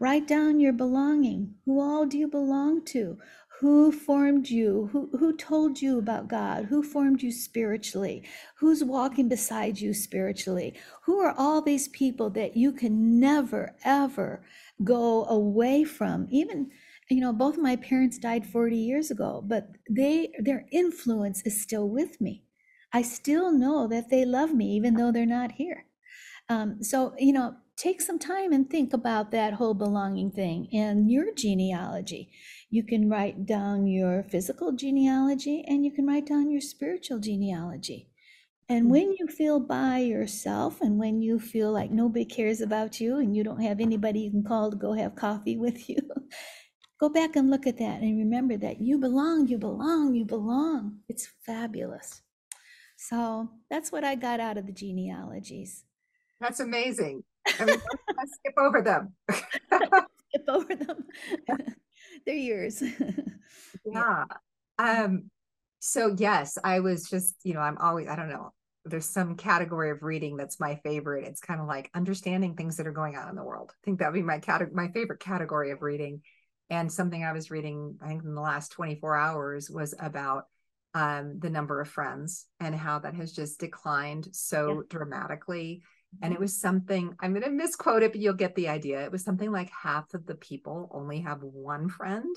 Write 0.00 0.26
down 0.26 0.60
your 0.60 0.72
belonging. 0.72 1.56
Who 1.66 1.78
all 1.78 2.06
do 2.06 2.16
you 2.16 2.26
belong 2.26 2.86
to? 2.86 3.18
Who 3.60 3.92
formed 3.92 4.48
you? 4.48 4.88
Who, 4.90 5.10
who 5.18 5.36
told 5.36 5.82
you 5.82 5.98
about 5.98 6.28
God? 6.28 6.64
Who 6.64 6.82
formed 6.82 7.20
you 7.20 7.30
spiritually? 7.30 8.24
Who's 8.56 8.82
walking 8.82 9.28
beside 9.28 9.78
you 9.78 9.92
spiritually? 9.92 10.72
Who 11.02 11.20
are 11.20 11.34
all 11.36 11.60
these 11.60 11.86
people 11.88 12.30
that 12.30 12.56
you 12.56 12.72
can 12.72 13.20
never, 13.20 13.76
ever 13.84 14.42
go 14.82 15.26
away 15.26 15.84
from? 15.84 16.26
Even, 16.30 16.70
you 17.10 17.20
know, 17.20 17.34
both 17.34 17.58
my 17.58 17.76
parents 17.76 18.16
died 18.16 18.46
40 18.46 18.78
years 18.78 19.10
ago, 19.10 19.44
but 19.46 19.68
they 19.90 20.32
their 20.38 20.64
influence 20.72 21.42
is 21.44 21.60
still 21.60 21.86
with 21.86 22.18
me. 22.18 22.44
I 22.94 23.02
still 23.02 23.52
know 23.52 23.86
that 23.88 24.08
they 24.08 24.24
love 24.24 24.54
me, 24.54 24.74
even 24.74 24.94
though 24.94 25.12
they're 25.12 25.26
not 25.26 25.52
here. 25.52 25.84
Um, 26.48 26.82
so, 26.82 27.14
you 27.18 27.34
know, 27.34 27.56
take 27.76 28.00
some 28.00 28.18
time 28.18 28.52
and 28.52 28.68
think 28.68 28.92
about 28.92 29.30
that 29.30 29.54
whole 29.54 29.74
belonging 29.74 30.30
thing 30.30 30.68
and 30.72 31.10
your 31.10 31.32
genealogy. 31.34 32.30
You 32.70 32.84
can 32.84 33.10
write 33.10 33.46
down 33.46 33.88
your 33.88 34.22
physical 34.22 34.70
genealogy 34.70 35.64
and 35.66 35.84
you 35.84 35.90
can 35.90 36.06
write 36.06 36.26
down 36.26 36.50
your 36.50 36.60
spiritual 36.60 37.18
genealogy. 37.18 38.08
And 38.68 38.86
mm. 38.86 38.90
when 38.90 39.16
you 39.18 39.26
feel 39.26 39.58
by 39.58 39.98
yourself 39.98 40.80
and 40.80 40.96
when 40.96 41.20
you 41.20 41.40
feel 41.40 41.72
like 41.72 41.90
nobody 41.90 42.24
cares 42.24 42.60
about 42.60 43.00
you 43.00 43.18
and 43.18 43.34
you 43.34 43.42
don't 43.42 43.60
have 43.60 43.80
anybody 43.80 44.20
you 44.20 44.30
can 44.30 44.44
call 44.44 44.70
to 44.70 44.76
go 44.76 44.92
have 44.92 45.16
coffee 45.16 45.56
with 45.64 45.90
you, 45.90 45.98
go 47.00 47.08
back 47.08 47.34
and 47.34 47.50
look 47.50 47.66
at 47.66 47.78
that 47.78 48.02
and 48.02 48.18
remember 48.18 48.56
that 48.56 48.80
you 48.80 48.98
belong, 48.98 49.48
you 49.48 49.58
belong, 49.58 50.14
you 50.14 50.24
belong. 50.24 50.98
It's 51.08 51.28
fabulous. 51.44 52.22
So 52.96 53.50
that's 53.68 53.90
what 53.90 54.04
I 54.04 54.14
got 54.14 54.38
out 54.38 54.58
of 54.58 54.66
the 54.66 54.72
genealogies. 54.72 55.84
That's 56.40 56.60
amazing. 56.60 57.24
I 57.58 57.64
mean, 57.64 57.80
let's 58.16 58.34
skip 58.34 58.54
over 58.58 58.80
them. 58.80 59.14
skip 59.30 60.44
over 60.46 60.76
them. 60.76 61.04
They're 62.26 62.34
yours. 62.34 62.82
yeah. 63.84 64.24
Um, 64.78 65.30
so 65.78 66.14
yes, 66.16 66.58
I 66.62 66.80
was 66.80 67.08
just, 67.08 67.36
you 67.42 67.54
know, 67.54 67.60
I'm 67.60 67.78
always, 67.78 68.08
I 68.08 68.16
don't 68.16 68.28
know, 68.28 68.52
there's 68.84 69.08
some 69.08 69.36
category 69.36 69.90
of 69.90 70.02
reading 70.02 70.36
that's 70.36 70.60
my 70.60 70.76
favorite. 70.76 71.26
It's 71.26 71.40
kind 71.40 71.60
of 71.60 71.66
like 71.66 71.90
understanding 71.94 72.54
things 72.54 72.76
that 72.76 72.86
are 72.86 72.92
going 72.92 73.16
on 73.16 73.28
in 73.28 73.36
the 73.36 73.44
world. 73.44 73.72
I 73.72 73.80
think 73.84 73.98
that 73.98 74.12
would 74.12 74.18
be 74.18 74.22
my 74.22 74.38
category, 74.38 74.74
my 74.74 74.92
favorite 74.92 75.20
category 75.20 75.70
of 75.70 75.82
reading. 75.82 76.22
And 76.70 76.90
something 76.90 77.24
I 77.24 77.32
was 77.32 77.50
reading, 77.50 77.98
I 78.00 78.08
think 78.08 78.22
in 78.22 78.34
the 78.34 78.40
last 78.40 78.72
24 78.72 79.16
hours 79.16 79.70
was 79.70 79.94
about 79.98 80.44
um, 80.94 81.38
the 81.40 81.50
number 81.50 81.80
of 81.80 81.88
friends 81.88 82.46
and 82.58 82.74
how 82.74 83.00
that 83.00 83.14
has 83.14 83.32
just 83.32 83.60
declined 83.60 84.28
so 84.32 84.68
yeah. 84.68 84.80
dramatically 84.88 85.82
and 86.22 86.32
it 86.32 86.40
was 86.40 86.60
something 86.60 87.14
i'm 87.20 87.32
going 87.32 87.44
to 87.44 87.50
misquote 87.50 88.02
it 88.02 88.12
but 88.12 88.20
you'll 88.20 88.34
get 88.34 88.54
the 88.54 88.68
idea. 88.68 89.04
It 89.04 89.12
was 89.12 89.24
something 89.24 89.50
like 89.50 89.70
half 89.70 90.12
of 90.14 90.26
the 90.26 90.34
people 90.34 90.90
only 90.92 91.20
have 91.20 91.42
one 91.42 91.88
friend 91.88 92.34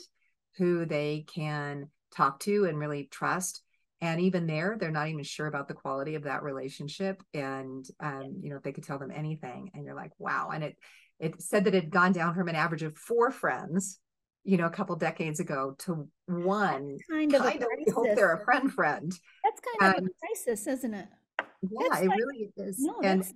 who 0.58 0.86
they 0.86 1.26
can 1.34 1.90
talk 2.16 2.40
to 2.42 2.66
and 2.66 2.78
really 2.78 3.08
trust. 3.12 3.62
And 4.02 4.20
even 4.22 4.48
there 4.48 4.78
they're 4.80 4.92
not 4.92 5.08
even 5.08 5.24
sure 5.24 5.48
about 5.48 5.68
the 5.68 5.74
quality 5.74 6.16
of 6.16 6.24
that 6.24 6.44
relationship. 6.44 7.24
And 7.34 7.86
um, 8.00 8.40
you 8.42 8.50
know 8.50 8.58
if 8.58 8.64
they 8.64 8.74
could 8.74 8.84
tell 8.84 9.00
them 9.00 9.12
anything. 9.12 9.72
And 9.74 9.86
you're 9.86 9.96
like 9.96 10.12
wow. 10.18 10.52
And 10.54 10.64
it 10.64 10.78
it 11.20 11.42
said 11.42 11.66
that 11.66 11.76
it 11.76 11.84
had 11.86 11.92
gone 11.92 12.12
down 12.12 12.36
from 12.36 12.48
an 12.50 12.56
average 12.56 12.84
of 12.84 12.98
four 12.98 13.32
friends 13.32 14.00
you 14.46 14.58
know 14.58 14.66
a 14.66 14.70
couple 14.70 14.94
decades 14.98 15.40
ago 15.40 15.74
to 15.80 16.10
one 16.26 16.98
kind 17.10 17.34
of, 17.34 17.42
kind 17.42 17.64
of 17.64 17.94
hope 17.94 18.08
they're 18.14 18.34
a 18.34 18.44
friend 18.44 18.72
friend. 18.72 19.12
That's 19.44 19.62
kind 19.80 19.96
of 19.98 20.04
a 20.04 20.10
crisis 20.20 20.68
isn't 20.68 20.94
it? 20.94 21.08
Yeah 21.40 21.88
that's 21.90 22.02
it 22.02 22.10
like, 22.10 22.20
really 22.20 22.52
is. 22.58 22.78
no, 22.80 23.00
and 23.02 23.22
that's 23.22 23.34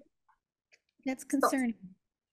concerning. 1.23 1.73
So, 1.81 1.87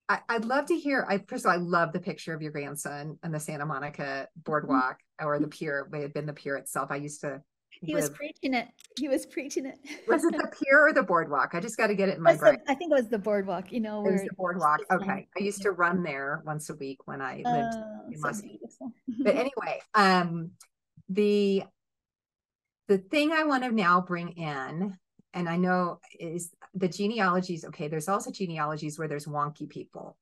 I, 0.09 0.21
would 0.35 0.45
love 0.45 0.67
to 0.67 0.79
hear. 0.79 1.07
I 1.09 1.19
first 1.19 1.45
of 1.45 1.51
all, 1.51 1.55
I 1.55 1.61
love 1.61 1.93
the 1.93 2.01
picture 2.01 2.35
of 2.35 2.43
your 2.43 2.53
grandson 2.53 3.19
and 3.23 3.33
the 3.33 3.41
Santa 3.41 3.65
Monica 3.65 4.03
mm-hmm. 4.03 4.41
boardwalk 4.45 4.99
mm-hmm. 5.21 5.27
or 5.27 5.39
the 5.39 5.49
pier. 5.49 5.89
May 5.91 6.03
have 6.03 6.13
been 6.13 6.27
the 6.27 6.33
pier 6.33 6.57
itself. 6.57 6.91
I 6.91 6.97
used 6.97 7.21
to. 7.23 7.43
He 7.81 7.93
live. 7.93 8.03
was 8.03 8.11
preaching 8.11 8.55
it. 8.55 8.69
He 8.97 9.09
was 9.09 9.27
preaching 9.27 9.67
it. 9.67 9.79
was 10.07 10.23
it 10.25 10.33
the 10.37 10.47
pier 10.63 10.87
or 10.87 10.93
the 10.93 11.03
boardwalk? 11.03 11.55
I 11.55 11.61
just 11.61 11.77
got 11.77 11.89
to 11.89 11.95
get 11.95 12.09
it 12.09 12.17
in 12.17 12.23
my 12.23 12.37
brain. 12.37 12.59
The, 12.65 12.73
I 12.73 12.75
think 12.77 12.93
it 12.93 12.95
was 12.95 13.09
the 13.09 13.19
boardwalk. 13.19 13.73
You 13.73 13.81
know, 13.81 14.07
it 14.07 14.13
was 14.13 14.23
the 14.23 14.35
boardwalk. 14.37 14.81
Okay, 14.93 15.27
I 15.37 15.43
used 15.43 15.63
to 15.63 15.73
run 15.73 16.03
there 16.03 16.43
once 16.47 16.71
a 16.71 16.75
week 16.75 16.99
when 17.07 17.21
I 17.21 17.37
lived 17.37 17.49
uh, 17.49 18.11
in 18.11 18.19
so 18.19 18.29
Muskie. 18.29 18.59
but 19.23 19.35
anyway, 19.35 19.81
um, 19.95 20.53
the 21.09 21.65
the 22.87 22.99
thing 22.99 23.33
I 23.33 23.45
want 23.45 23.65
to 23.65 23.73
now 23.73 24.01
bring 24.01 24.31
in 24.31 24.97
and 25.35 25.49
I 25.49 25.57
know 25.57 26.01
is 26.19 26.51
the 26.75 26.89
genealogies. 26.89 27.65
Okay, 27.67 27.89
there's 27.89 28.09
also 28.09 28.31
genealogies 28.31 28.99
where 28.99 29.09
there's 29.09 29.27
wonky 29.27 29.69
people, 29.69 30.17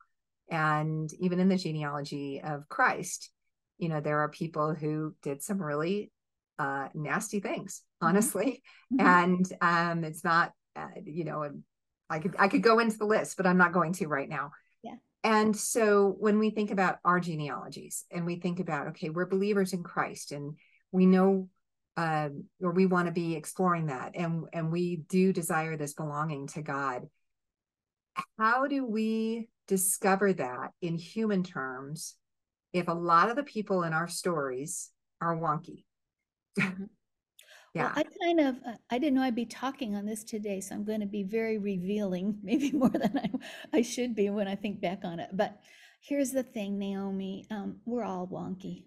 and 0.51 1.13
even 1.21 1.39
in 1.39 1.49
the 1.49 1.57
genealogy 1.57 2.41
of 2.43 2.69
Christ, 2.69 3.31
you 3.79 3.89
know, 3.89 4.01
there 4.01 4.21
are 4.21 4.29
people 4.29 4.75
who 4.75 5.15
did 5.23 5.43
some 5.43 5.63
really 5.63 6.11
uh, 6.59 6.89
nasty 6.95 7.41
things, 7.41 7.83
mm-hmm. 7.83 8.09
honestly, 8.09 8.63
mm-hmm. 8.93 9.07
and 9.07 9.53
um, 9.61 10.05
it's 10.05 10.25
not, 10.25 10.53
uh, 10.75 10.89
you 11.05 11.25
know, 11.25 11.49
I 12.09 12.19
could 12.19 12.35
I 12.39 12.49
could 12.49 12.63
go 12.63 12.79
into 12.79 12.99
the 12.99 13.07
list, 13.07 13.37
but 13.37 13.47
I'm 13.47 13.59
not 13.59 13.73
going 13.73 13.93
to 13.95 14.07
right 14.07 14.29
now. 14.29 14.53
Yeah. 14.83 14.97
And 15.25 15.57
so 15.57 16.15
when 16.19 16.39
we 16.39 16.51
think 16.51 16.71
about 16.71 16.99
our 17.05 17.21
genealogies 17.21 18.05
and 18.11 18.27
we 18.27 18.37
think 18.37 18.61
about, 18.61 18.89
okay, 18.89 19.11
we're 19.11 19.27
believers 19.27 19.73
in 19.73 19.83
Christ 19.83 20.33
and 20.33 20.57
we 20.91 21.07
know 21.07 21.49
um, 21.97 22.45
or 22.61 22.73
we 22.73 22.87
want 22.87 23.07
to 23.07 23.13
be 23.13 23.35
exploring 23.35 23.87
that 23.87 24.13
and 24.15 24.45
and 24.53 24.73
we 24.73 24.97
do 25.09 25.33
desire 25.33 25.77
this 25.77 25.95
belonging 25.95 26.47
to 26.49 26.63
god. 26.63 27.09
How 28.39 28.67
do 28.67 28.87
we 28.87 29.49
discover 29.69 30.33
that 30.35 30.71
in 30.81 30.99
human 30.99 31.43
terms 31.43 32.15
if 32.73 32.89
a 32.89 32.93
lot 32.93 33.31
of 33.31 33.37
the 33.37 33.43
people 33.43 33.83
in 33.83 33.93
our 33.93 34.09
stories 34.09 34.91
are 35.21 35.37
wonky? 35.37 35.85
Mm-hmm. 36.59 36.85
yeah. 37.75 37.93
Well, 37.95 38.05
i 38.05 38.25
kind 38.25 38.41
of 38.41 38.57
uh, 38.67 38.77
i 38.91 38.99
didn't 38.99 39.15
know 39.15 39.23
i'd 39.23 39.35
be 39.35 39.47
talking 39.47 39.95
on 39.97 40.05
this 40.05 40.23
today 40.23 40.61
so 40.61 40.75
i'm 40.75 40.85
going 40.85 41.01
to 41.01 41.07
be 41.07 41.23
very 41.23 41.57
revealing 41.57 42.39
maybe 42.43 42.71
more 42.73 42.91
than 42.91 43.19
i, 43.19 43.79
I 43.79 43.83
should 43.83 44.15
be 44.15 44.29
when 44.29 44.49
i 44.49 44.55
think 44.55 44.83
back 44.83 45.01
on 45.05 45.19
it 45.19 45.31
but 45.33 45.59
here's 46.03 46.31
the 46.31 46.43
thing 46.43 46.79
naomi 46.79 47.47
um, 47.51 47.79
we're 47.87 48.05
all 48.05 48.27
wonky 48.27 48.85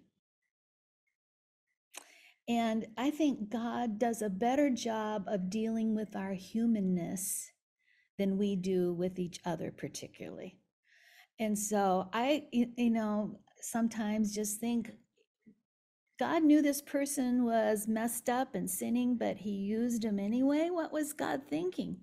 And 2.48 2.86
I 2.96 3.10
think 3.10 3.50
God 3.50 3.98
does 3.98 4.22
a 4.22 4.30
better 4.30 4.70
job 4.70 5.24
of 5.26 5.50
dealing 5.50 5.94
with 5.94 6.14
our 6.14 6.32
humanness 6.32 7.50
than 8.18 8.38
we 8.38 8.56
do 8.56 8.92
with 8.92 9.18
each 9.18 9.40
other, 9.44 9.72
particularly. 9.76 10.58
And 11.38 11.58
so 11.58 12.08
I, 12.12 12.44
you 12.52 12.90
know, 12.90 13.40
sometimes 13.60 14.34
just 14.34 14.60
think 14.60 14.92
God 16.18 16.44
knew 16.44 16.62
this 16.62 16.80
person 16.80 17.44
was 17.44 17.86
messed 17.86 18.30
up 18.30 18.54
and 18.54 18.70
sinning, 18.70 19.16
but 19.18 19.36
he 19.36 19.50
used 19.50 20.04
him 20.04 20.18
anyway. 20.18 20.70
What 20.70 20.92
was 20.92 21.12
God 21.12 21.42
thinking? 21.48 21.98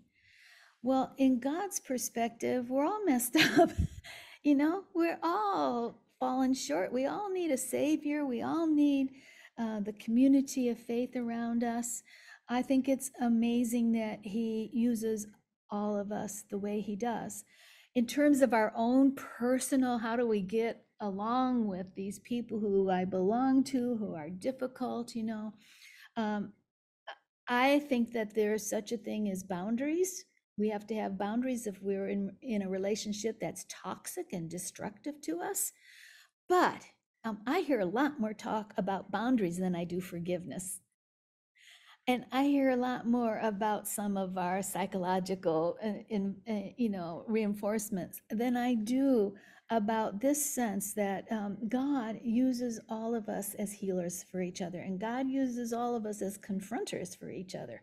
Well, 0.84 1.14
in 1.18 1.40
God's 1.40 1.80
perspective, 1.80 2.70
we're 2.70 2.86
all 2.86 3.04
messed 3.06 3.38
up. 3.58 3.72
you 4.44 4.56
know, 4.56 4.84
we're 4.94 5.20
all 5.24 6.02
fallen 6.20 6.54
short. 6.54 6.94
We 6.94 7.06
all 7.06 7.32
need 7.32 7.50
a 7.50 7.58
savior. 7.58 8.26
We 8.26 8.44
all 8.44 8.68
need 8.68 9.10
uh, 9.58 9.80
the 9.80 9.94
community 9.94 10.70
of 10.70 10.78
faith 10.80 11.16
around 11.16 11.64
us. 11.64 12.04
I 12.50 12.62
think 12.62 12.88
it's 12.88 13.12
amazing 13.22 13.94
that 13.94 14.20
he 14.24 14.70
uses 14.74 15.28
all 15.70 15.98
of 15.98 16.12
us 16.12 16.44
the 16.50 16.58
way 16.58 16.82
he 16.82 16.96
does. 16.96 17.44
In 17.96 18.06
terms 18.08 18.42
of 18.42 18.54
our 18.54 18.74
own 18.76 19.16
personal, 19.16 19.98
how 19.98 20.16
do 20.16 20.28
we 20.28 20.42
get 20.42 20.86
along 21.00 21.68
with 21.68 21.94
these 21.96 22.20
people 22.20 22.60
who 22.60 22.90
I 22.90 23.06
belong 23.06 23.64
to, 23.66 23.98
who 23.98 24.16
are 24.16 24.30
difficult, 24.30 25.16
you 25.16 25.24
know? 25.24 25.54
Um, 26.18 26.54
I 27.48 27.80
think 27.80 28.14
that 28.14 28.34
there's 28.34 28.68
such 28.68 28.92
a 28.92 28.98
thing 28.98 29.30
as 29.30 29.44
boundaries. 29.44 30.26
We 30.58 30.70
have 30.70 30.88
to 30.88 30.96
have 30.96 31.18
boundaries 31.18 31.68
if 31.68 31.82
we're 31.82 32.08
in, 32.08 32.36
in 32.42 32.62
a 32.62 32.70
relationship 32.70 33.40
that's 33.40 33.66
toxic 33.70 34.28
and 34.34 34.50
destructive 34.50 35.20
to 35.22 35.42
us. 35.42 35.72
But 36.48 36.84
um, 37.24 37.40
I 37.48 37.62
hear 37.62 37.80
a 37.80 37.86
lot 37.86 38.20
more 38.20 38.34
talk 38.34 38.74
about 38.78 39.12
boundaries 39.12 39.58
than 39.58 39.76
I 39.76 39.86
do 39.86 40.02
forgiveness. 40.02 40.80
And 42.06 42.26
I 42.34 42.44
hear 42.44 42.72
a 42.72 42.76
lot 42.76 43.08
more 43.08 43.40
about 43.42 43.88
some 43.88 44.18
of 44.18 44.38
our 44.38 44.62
psychological, 44.62 45.78
uh, 45.82 46.04
in, 46.10 46.36
uh, 46.50 46.74
you 46.76 46.90
know, 46.90 47.24
reinforcements 47.28 48.22
than 48.30 48.58
I 48.58 48.74
do 48.74 49.36
about 49.70 50.20
this 50.20 50.54
sense 50.54 50.94
that 50.96 51.26
um, 51.32 51.58
God 51.70 52.20
uses 52.22 52.80
all 52.90 53.16
of 53.16 53.30
us 53.30 53.54
as 53.54 53.72
healers 53.72 54.26
for 54.30 54.42
each 54.42 54.62
other, 54.62 54.80
and 54.80 55.00
God 55.00 55.30
uses 55.30 55.72
all 55.72 55.96
of 55.96 56.06
us 56.06 56.22
as 56.22 56.38
confronters 56.38 57.18
for 57.18 57.32
each 57.32 57.56
other. 57.56 57.82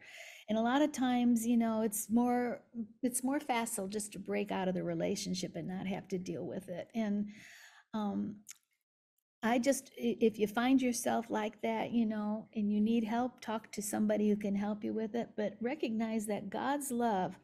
And 0.50 0.59
a 0.59 0.62
lot 0.62 0.83
of 0.83 0.92
times, 0.92 1.46
you 1.46 1.57
know, 1.57 1.81
it's 1.81 2.11
more 2.11 2.61
it's 3.03 3.24
more 3.24 3.40
facile 3.40 3.88
just 3.88 4.12
to 4.12 4.18
break 4.18 4.53
out 4.53 4.68
of 4.68 4.74
the 4.74 4.83
relationship 4.83 5.57
and 5.57 5.66
not 5.66 5.87
have 5.87 6.09
to 6.09 6.18
deal 6.18 6.44
with 6.46 6.68
it. 6.68 6.88
And 6.94 7.29
um, 7.94 8.37
I 9.42 9.59
just, 9.59 9.90
if 9.96 10.38
you 10.38 10.46
find 10.46 10.83
yourself 10.83 11.31
like 11.31 11.62
that, 11.62 11.92
you 11.92 12.05
know, 12.05 12.46
and 12.55 12.70
you 12.70 12.81
need 12.81 13.05
help, 13.05 13.40
talk 13.40 13.72
to 13.72 13.83
somebody 13.83 14.29
who 14.29 14.37
can 14.37 14.55
help 14.55 14.85
you 14.85 14.92
with 14.92 15.14
it. 15.14 15.31
But 15.37 15.57
recognize 15.61 16.26
that 16.26 16.50
God's 16.50 16.90
love 16.90 17.38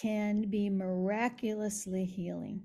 can 0.00 0.48
be 0.48 0.70
miraculously 0.70 2.04
healing. 2.06 2.62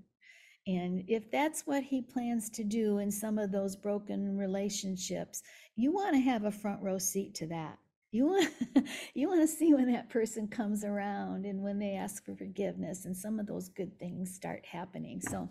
And 0.68 1.04
if 1.08 1.30
that's 1.32 1.66
what 1.66 1.84
he 1.84 2.02
plans 2.02 2.50
to 2.52 2.64
do 2.64 3.00
in 3.00 3.12
some 3.12 3.38
of 3.38 3.52
those 3.52 3.76
broken 3.76 4.38
relationships, 4.38 5.42
you 5.76 5.92
want 5.92 6.14
to 6.14 6.22
have 6.22 6.46
a 6.46 6.52
front 6.52 6.82
row 6.82 6.98
seat 6.98 7.34
to 7.36 7.48
that. 7.48 7.78
You 8.12 8.28
want 8.28 8.50
you 9.16 9.28
want 9.28 9.42
to 9.42 9.48
see 9.48 9.74
when 9.74 9.92
that 9.92 10.10
person 10.10 10.48
comes 10.48 10.84
around 10.84 11.46
and 11.46 11.62
when 11.62 11.80
they 11.80 11.96
ask 11.96 12.24
for 12.24 12.36
forgiveness 12.36 13.06
and 13.06 13.16
some 13.16 13.40
of 13.40 13.48
those 13.48 13.70
good 13.70 13.98
things 14.00 14.36
start 14.36 14.64
happening. 14.66 15.20
So 15.22 15.50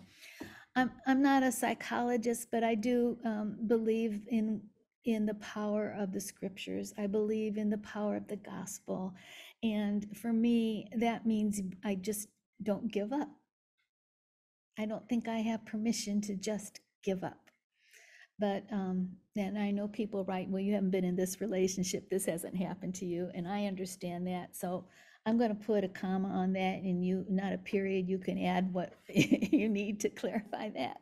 I'm 0.75 0.91
I'm 1.05 1.21
not 1.21 1.43
a 1.43 1.51
psychologist, 1.51 2.47
but 2.51 2.63
I 2.63 2.75
do 2.75 3.17
um, 3.25 3.57
believe 3.67 4.21
in 4.27 4.61
in 5.03 5.25
the 5.25 5.33
power 5.35 5.95
of 5.97 6.13
the 6.13 6.21
scriptures. 6.21 6.93
I 6.97 7.07
believe 7.07 7.57
in 7.57 7.69
the 7.69 7.79
power 7.79 8.15
of 8.15 8.27
the 8.27 8.37
gospel, 8.37 9.13
and 9.63 10.05
for 10.15 10.31
me, 10.31 10.87
that 10.95 11.25
means 11.25 11.61
I 11.83 11.95
just 11.95 12.29
don't 12.63 12.91
give 12.91 13.11
up. 13.11 13.29
I 14.79 14.85
don't 14.85 15.07
think 15.09 15.27
I 15.27 15.39
have 15.39 15.65
permission 15.65 16.21
to 16.21 16.35
just 16.35 16.79
give 17.03 17.23
up. 17.23 17.49
But 18.39 18.63
um, 18.71 19.09
and 19.35 19.57
I 19.57 19.71
know 19.71 19.87
people 19.87 20.25
write, 20.25 20.49
well, 20.49 20.61
you 20.61 20.73
haven't 20.73 20.91
been 20.91 21.03
in 21.03 21.15
this 21.15 21.41
relationship. 21.41 22.09
This 22.09 22.25
hasn't 22.25 22.55
happened 22.55 22.95
to 22.95 23.05
you, 23.05 23.29
and 23.35 23.47
I 23.47 23.65
understand 23.65 24.25
that. 24.27 24.55
So 24.55 24.85
I'm 25.25 25.37
going 25.37 25.55
to 25.55 25.63
put 25.63 25.83
a 25.83 25.87
comma 25.87 26.29
on 26.29 26.53
that 26.53 26.81
and 26.81 27.05
you, 27.05 27.25
not 27.29 27.53
a 27.53 27.57
period, 27.57 28.09
you 28.09 28.17
can 28.17 28.43
add 28.43 28.73
what 28.73 28.93
you 29.07 29.69
need 29.69 29.99
to 30.01 30.09
clarify 30.09 30.69
that. 30.69 30.97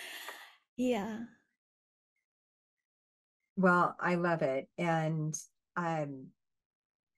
yeah. 0.76 1.18
Well, 3.56 3.96
I 4.00 4.14
love 4.14 4.42
it. 4.42 4.68
And 4.78 5.34
um, 5.76 6.28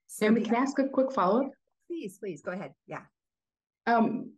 Sammy, 0.06 0.40
can 0.40 0.54
I 0.54 0.60
ask 0.60 0.78
a 0.78 0.88
quick 0.88 1.12
follow 1.12 1.44
up? 1.44 1.50
Please, 1.86 2.18
please 2.18 2.40
go 2.40 2.52
ahead. 2.52 2.72
Yeah. 2.86 3.02
Um, 3.86 4.32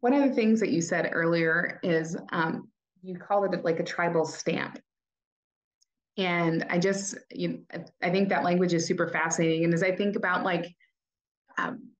one 0.00 0.14
of 0.14 0.26
the 0.26 0.34
things 0.34 0.60
that 0.60 0.70
you 0.70 0.80
said 0.80 1.10
earlier 1.12 1.78
is 1.82 2.16
um, 2.30 2.68
you 3.02 3.16
call 3.16 3.44
it 3.44 3.64
like 3.64 3.78
a 3.78 3.84
tribal 3.84 4.24
stamp. 4.24 4.78
And 6.16 6.64
I 6.70 6.78
just, 6.78 7.16
you, 7.30 7.62
I 8.02 8.10
think 8.10 8.28
that 8.30 8.44
language 8.44 8.72
is 8.72 8.86
super 8.86 9.08
fascinating. 9.08 9.64
And 9.64 9.74
as 9.74 9.82
I 9.82 9.94
think 9.94 10.16
about 10.16 10.44
like 10.44 10.66
um, 11.58 11.92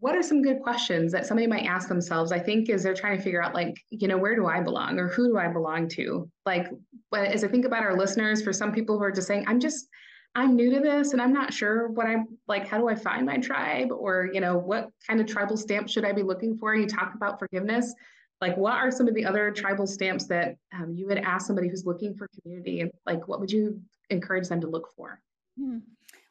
what 0.00 0.16
are 0.16 0.22
some 0.22 0.42
good 0.42 0.62
questions 0.62 1.12
that 1.12 1.26
somebody 1.26 1.46
might 1.46 1.64
ask 1.66 1.88
themselves 1.88 2.32
i 2.32 2.38
think 2.38 2.68
is 2.68 2.82
they're 2.82 2.94
trying 2.94 3.16
to 3.16 3.22
figure 3.22 3.42
out 3.42 3.54
like 3.54 3.76
you 3.90 4.08
know 4.08 4.18
where 4.18 4.34
do 4.34 4.46
i 4.46 4.60
belong 4.60 4.98
or 4.98 5.08
who 5.08 5.28
do 5.28 5.38
i 5.38 5.46
belong 5.46 5.88
to? 5.88 6.28
Like 6.44 6.68
as 7.14 7.44
i 7.44 7.48
think 7.48 7.64
about 7.64 7.82
our 7.82 7.96
listeners 7.96 8.42
for 8.42 8.52
some 8.52 8.72
people 8.72 8.98
who 8.98 9.04
are 9.04 9.12
just 9.12 9.28
saying 9.28 9.44
i'm 9.46 9.60
just 9.60 9.88
i'm 10.34 10.56
new 10.56 10.72
to 10.72 10.80
this 10.80 11.12
and 11.12 11.20
i'm 11.20 11.32
not 11.32 11.52
sure 11.52 11.88
what 11.88 12.06
i'm 12.06 12.26
like 12.48 12.66
how 12.66 12.78
do 12.78 12.88
i 12.88 12.94
find 12.94 13.26
my 13.26 13.36
tribe 13.36 13.88
or 13.90 14.30
you 14.32 14.40
know 14.40 14.56
what 14.56 14.88
kind 15.06 15.20
of 15.20 15.26
tribal 15.26 15.56
stamp 15.56 15.88
should 15.88 16.04
i 16.04 16.12
be 16.12 16.22
looking 16.22 16.56
for? 16.56 16.74
You 16.74 16.86
talk 16.86 17.14
about 17.14 17.38
forgiveness. 17.38 17.94
Like 18.40 18.56
what 18.56 18.72
are 18.72 18.90
some 18.90 19.06
of 19.06 19.14
the 19.14 19.26
other 19.26 19.50
tribal 19.50 19.86
stamps 19.86 20.26
that 20.28 20.56
um, 20.74 20.94
you 20.94 21.06
would 21.06 21.18
ask 21.18 21.46
somebody 21.46 21.68
who's 21.68 21.84
looking 21.84 22.14
for 22.14 22.26
community 22.40 22.90
like 23.04 23.28
what 23.28 23.38
would 23.38 23.52
you 23.52 23.82
encourage 24.08 24.48
them 24.48 24.62
to 24.62 24.66
look 24.66 24.88
for? 24.96 25.20
Hmm. 25.58 25.78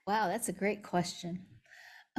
wow 0.08 0.28
that's 0.28 0.50
a 0.50 0.54
great 0.54 0.82
question 0.82 1.46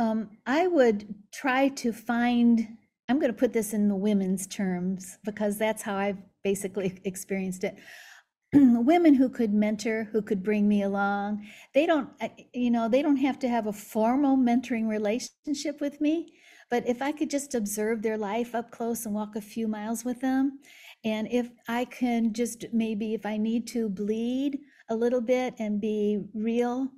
um, 0.00 0.30
I 0.46 0.66
would 0.66 1.14
try 1.30 1.68
to 1.68 1.92
find, 1.92 2.66
I'm 3.08 3.20
going 3.20 3.32
to 3.32 3.38
put 3.38 3.52
this 3.52 3.74
in 3.74 3.86
the 3.86 3.94
women's 3.94 4.46
terms 4.46 5.18
because 5.24 5.58
that's 5.58 5.82
how 5.82 5.94
I've 5.94 6.16
basically 6.42 6.98
experienced 7.04 7.64
it. 7.64 7.76
women 8.54 9.14
who 9.14 9.28
could 9.28 9.52
mentor, 9.52 10.08
who 10.10 10.22
could 10.22 10.42
bring 10.42 10.66
me 10.66 10.82
along. 10.82 11.46
They 11.74 11.84
don't, 11.84 12.08
you 12.54 12.70
know, 12.70 12.88
they 12.88 13.02
don't 13.02 13.18
have 13.18 13.38
to 13.40 13.48
have 13.48 13.66
a 13.66 13.74
formal 13.74 14.38
mentoring 14.38 14.88
relationship 14.88 15.82
with 15.82 16.00
me, 16.00 16.32
but 16.70 16.88
if 16.88 17.02
I 17.02 17.12
could 17.12 17.28
just 17.28 17.54
observe 17.54 18.00
their 18.00 18.16
life 18.16 18.54
up 18.54 18.70
close 18.70 19.04
and 19.04 19.14
walk 19.14 19.36
a 19.36 19.40
few 19.42 19.68
miles 19.68 20.02
with 20.02 20.20
them, 20.20 20.60
and 21.04 21.28
if 21.30 21.50
I 21.68 21.84
can 21.84 22.32
just 22.32 22.64
maybe, 22.72 23.12
if 23.12 23.26
I 23.26 23.36
need 23.36 23.66
to 23.68 23.88
bleed 23.90 24.60
a 24.88 24.96
little 24.96 25.20
bit 25.20 25.54
and 25.58 25.78
be 25.80 26.24
real 26.34 26.88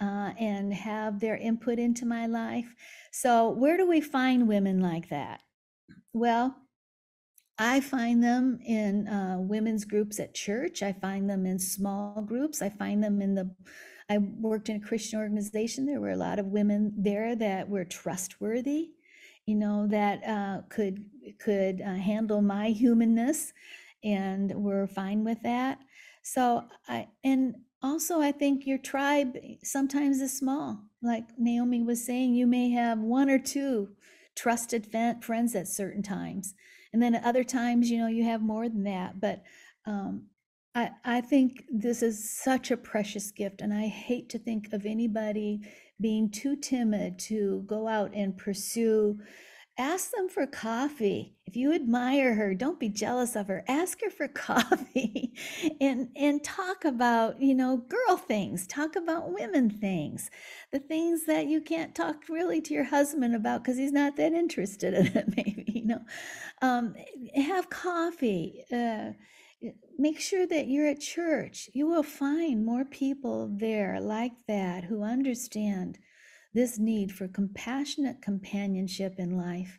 uh, 0.00 0.32
and 0.38 0.72
have 0.72 1.20
their 1.20 1.36
input 1.36 1.78
into 1.78 2.06
my 2.06 2.26
life. 2.26 2.74
So, 3.12 3.50
where 3.50 3.76
do 3.76 3.86
we 3.86 4.00
find 4.00 4.48
women 4.48 4.80
like 4.80 5.08
that? 5.10 5.40
Well, 6.12 6.56
I 7.58 7.80
find 7.80 8.22
them 8.22 8.58
in 8.66 9.06
uh, 9.06 9.36
women's 9.38 9.84
groups 9.84 10.18
at 10.18 10.34
church. 10.34 10.82
I 10.82 10.92
find 10.92 11.30
them 11.30 11.46
in 11.46 11.58
small 11.58 12.20
groups. 12.22 12.60
I 12.62 12.68
find 12.68 13.02
them 13.02 13.22
in 13.22 13.34
the, 13.34 13.54
I 14.10 14.18
worked 14.18 14.68
in 14.68 14.76
a 14.76 14.86
Christian 14.86 15.20
organization. 15.20 15.86
There 15.86 16.00
were 16.00 16.10
a 16.10 16.16
lot 16.16 16.40
of 16.40 16.46
women 16.46 16.92
there 16.96 17.36
that 17.36 17.68
were 17.68 17.84
trustworthy, 17.84 18.90
you 19.46 19.54
know, 19.54 19.86
that 19.88 20.24
uh, 20.24 20.62
could 20.68 21.04
could 21.38 21.80
uh, 21.80 21.94
handle 21.94 22.42
my 22.42 22.68
humanness, 22.68 23.52
and 24.02 24.52
were 24.54 24.86
fine 24.86 25.24
with 25.24 25.42
that. 25.42 25.78
So 26.22 26.64
I 26.88 27.08
and 27.22 27.54
also 27.84 28.20
i 28.20 28.32
think 28.32 28.66
your 28.66 28.78
tribe 28.78 29.36
sometimes 29.62 30.20
is 30.20 30.36
small. 30.36 30.80
Like 31.02 31.24
naomi 31.38 31.82
was 31.82 32.04
saying 32.04 32.34
you 32.34 32.46
may 32.46 32.70
have 32.70 32.98
one 32.98 33.28
or 33.28 33.38
two 33.38 33.90
trusted 34.34 34.88
friends 35.22 35.54
at 35.54 35.68
certain 35.68 36.02
times. 36.02 36.54
And 36.92 37.02
then 37.02 37.14
at 37.14 37.24
other 37.24 37.44
times 37.44 37.90
you 37.90 37.98
know 37.98 38.08
you 38.08 38.24
have 38.24 38.40
more 38.40 38.68
than 38.68 38.84
that. 38.84 39.20
But 39.20 39.42
um, 39.84 40.24
I, 40.74 40.90
I 41.04 41.20
think 41.20 41.64
this 41.70 42.02
is 42.02 42.32
such 42.32 42.70
a 42.70 42.76
precious 42.76 43.30
gift 43.30 43.60
and 43.60 43.72
i 43.72 43.86
hate 43.86 44.28
to 44.30 44.38
think 44.38 44.72
of 44.72 44.86
anybody 44.86 45.60
being 46.00 46.30
too 46.30 46.56
timid 46.56 47.18
to 47.30 47.62
go 47.66 47.86
out 47.86 48.10
and 48.14 48.36
pursue 48.36 49.18
ask 49.78 50.10
them 50.12 50.28
for 50.28 50.46
coffee. 50.46 51.36
If 51.46 51.56
you 51.56 51.72
admire 51.72 52.34
her 52.34 52.54
don't 52.54 52.80
be 52.80 52.88
jealous 52.88 53.36
of 53.36 53.48
her. 53.48 53.64
Ask 53.68 54.00
her 54.02 54.10
for 54.10 54.28
coffee 54.48 55.34
and 55.80 56.08
and 56.16 56.42
talk 56.42 56.84
about 56.84 57.40
you 57.40 57.54
know 57.54 57.76
girl 57.76 58.16
things. 58.16 58.66
Talk 58.66 58.96
about 58.96 59.32
women 59.32 59.70
things. 59.70 60.30
The 60.72 60.80
things 60.80 61.26
that 61.26 61.46
you 61.46 61.60
can't 61.60 61.94
talk 61.94 62.28
really 62.28 62.60
to 62.62 62.74
your 62.74 62.84
husband 62.84 63.34
about 63.34 63.62
because 63.62 63.78
he's 63.78 63.92
not 63.92 64.16
that 64.16 64.32
interested 64.32 64.94
in 64.94 65.06
it 65.06 65.28
maybe 65.36 65.64
you 65.66 65.86
know. 65.86 66.00
Um, 66.62 66.94
have 67.36 67.70
coffee. 67.70 68.64
Uh, 68.72 69.12
make 69.98 70.20
sure 70.20 70.46
that 70.46 70.68
you're 70.68 70.88
at 70.88 71.00
church. 71.00 71.70
You 71.72 71.86
will 71.86 72.02
find 72.02 72.64
more 72.64 72.84
people 72.84 73.50
there 73.52 74.00
like 74.00 74.32
that 74.48 74.84
who 74.84 75.02
understand 75.02 75.98
this 76.54 76.78
need 76.78 77.12
for 77.12 77.28
compassionate 77.28 78.22
companionship 78.22 79.16
in 79.18 79.36
life. 79.36 79.78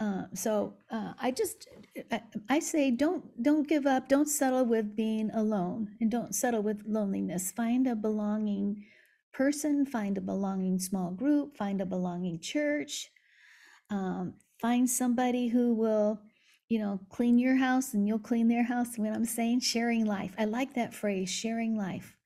Uh, 0.00 0.24
so 0.34 0.74
uh, 0.90 1.12
I 1.20 1.30
just 1.30 1.68
I, 2.12 2.22
I, 2.48 2.58
say 2.60 2.90
don't 2.92 3.42
don't 3.42 3.66
give 3.66 3.86
up. 3.86 4.08
Don't 4.08 4.28
settle 4.28 4.64
with 4.64 4.94
being 4.94 5.30
alone, 5.32 5.96
and 6.00 6.10
don't 6.10 6.34
settle 6.34 6.62
with 6.62 6.82
loneliness. 6.86 7.50
Find 7.50 7.86
a 7.86 7.96
belonging 7.96 8.84
person. 9.32 9.84
Find 9.84 10.16
a 10.16 10.20
belonging 10.20 10.78
small 10.78 11.10
group. 11.10 11.56
Find 11.56 11.80
a 11.80 11.86
belonging 11.86 12.38
church. 12.38 13.10
Um, 13.90 14.34
find 14.60 14.88
somebody 14.88 15.48
who 15.48 15.74
will 15.74 16.20
you 16.68 16.78
know, 16.78 17.00
clean 17.08 17.38
your 17.38 17.56
house 17.56 17.94
and 17.94 18.06
you'll 18.06 18.18
clean 18.18 18.48
their 18.48 18.64
house. 18.64 18.98
When 18.98 19.12
I'm 19.12 19.24
saying 19.24 19.60
sharing 19.60 20.04
life, 20.04 20.34
I 20.38 20.44
like 20.44 20.74
that 20.74 20.94
phrase, 20.94 21.30
sharing 21.30 21.76
life. 21.76 22.17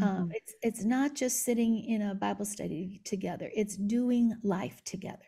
Um, 0.00 0.08
mm-hmm. 0.08 0.22
Um, 0.22 0.32
it's 0.32 0.54
it's 0.62 0.84
not 0.84 1.14
just 1.14 1.44
sitting 1.44 1.84
in 1.84 2.02
a 2.02 2.14
Bible 2.14 2.44
study 2.44 3.00
together; 3.04 3.50
it's 3.54 3.76
doing 3.76 4.34
life 4.42 4.82
together, 4.84 5.18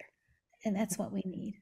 and 0.65 0.75
that's 0.75 0.99
what 0.99 1.13
we 1.13 1.23
need. 1.25 1.55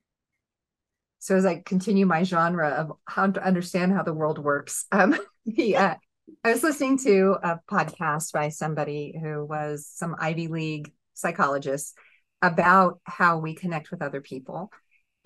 So 1.20 1.36
as 1.36 1.44
I 1.44 1.62
continue 1.64 2.06
my 2.06 2.22
genre 2.22 2.68
of 2.68 2.92
how 3.06 3.26
to 3.26 3.44
understand 3.44 3.92
how 3.92 4.02
the 4.02 4.14
world 4.14 4.38
works, 4.38 4.86
um, 4.92 5.18
yeah, 5.44 5.96
I 6.44 6.52
was 6.52 6.62
listening 6.62 6.98
to 6.98 7.36
a 7.42 7.60
podcast 7.70 8.32
by 8.32 8.50
somebody 8.50 9.18
who 9.20 9.44
was 9.44 9.86
some 9.92 10.14
Ivy 10.18 10.48
League 10.48 10.92
psychologist 11.14 11.96
about 12.40 13.00
how 13.04 13.38
we 13.38 13.54
connect 13.54 13.90
with 13.90 14.00
other 14.00 14.20
people 14.20 14.70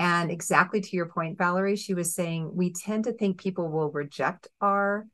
and 0.03 0.33
exactly 0.33 0.81
to 0.81 0.97
your 0.97 1.07
point, 1.07 1.39
Valerie, 1.39 1.77
she 1.77 1.95
was 1.95 2.13
saying 2.13 2.51
we 2.53 2.73
tend 2.73 3.05
to 3.05 3.13
think 3.13 3.41
people 3.41 3.69
will 3.71 3.89
reject 3.89 4.49
our 4.61 5.07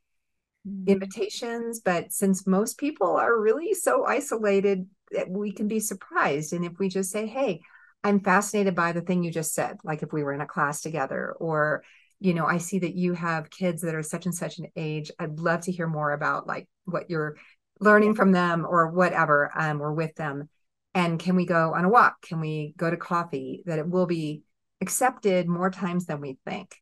mm-hmm. 0.67 0.89
invitations, 0.89 1.81
but 1.83 2.11
since 2.11 2.47
most 2.47 2.77
people 2.77 3.15
are 3.15 3.39
really 3.39 3.73
so 3.73 4.05
isolated, 4.05 4.87
that 5.11 5.29
we 5.29 5.51
can 5.51 5.67
be 5.67 5.79
surprised. 5.79 6.53
And 6.53 6.63
if 6.63 6.73
we 6.79 6.89
just 6.89 7.11
say, 7.11 7.25
hey, 7.25 7.61
I'm 8.03 8.19
fascinated 8.19 8.75
by 8.75 8.91
the 8.91 9.01
thing 9.01 9.23
you 9.23 9.31
just 9.31 9.53
said, 9.53 9.77
like 9.83 10.03
if 10.03 10.13
we 10.13 10.23
were 10.23 10.33
in 10.33 10.41
a 10.41 10.47
class 10.47 10.81
together, 10.81 11.33
or, 11.39 11.83
you 12.19 12.33
know, 12.33 12.45
I 12.45 12.59
see 12.59 12.79
that 12.79 12.95
you 12.95 13.13
have 13.13 13.49
kids 13.49 13.81
that 13.81 13.95
are 13.95 14.03
such 14.03 14.25
and 14.25 14.35
such 14.35 14.59
an 14.59 14.67
age. 14.75 15.11
I'd 15.19 15.39
love 15.39 15.61
to 15.61 15.71
hear 15.71 15.87
more 15.87 16.11
about 16.11 16.47
like 16.47 16.67
what 16.85 17.09
you're 17.09 17.37
learning 17.79 18.15
from 18.15 18.31
them 18.31 18.65
or 18.69 18.91
whatever, 18.91 19.51
um, 19.55 19.81
or 19.81 19.93
with 19.93 20.15
them. 20.15 20.49
And 20.93 21.19
can 21.19 21.35
we 21.35 21.45
go 21.45 21.73
on 21.73 21.85
a 21.85 21.89
walk? 21.89 22.21
Can 22.21 22.39
we 22.39 22.73
go 22.77 22.89
to 22.89 22.97
coffee? 22.97 23.63
That 23.65 23.79
it 23.79 23.87
will 23.87 24.05
be 24.05 24.43
accepted 24.81 25.47
more 25.47 25.69
times 25.69 26.05
than 26.05 26.21
we 26.21 26.37
think. 26.45 26.75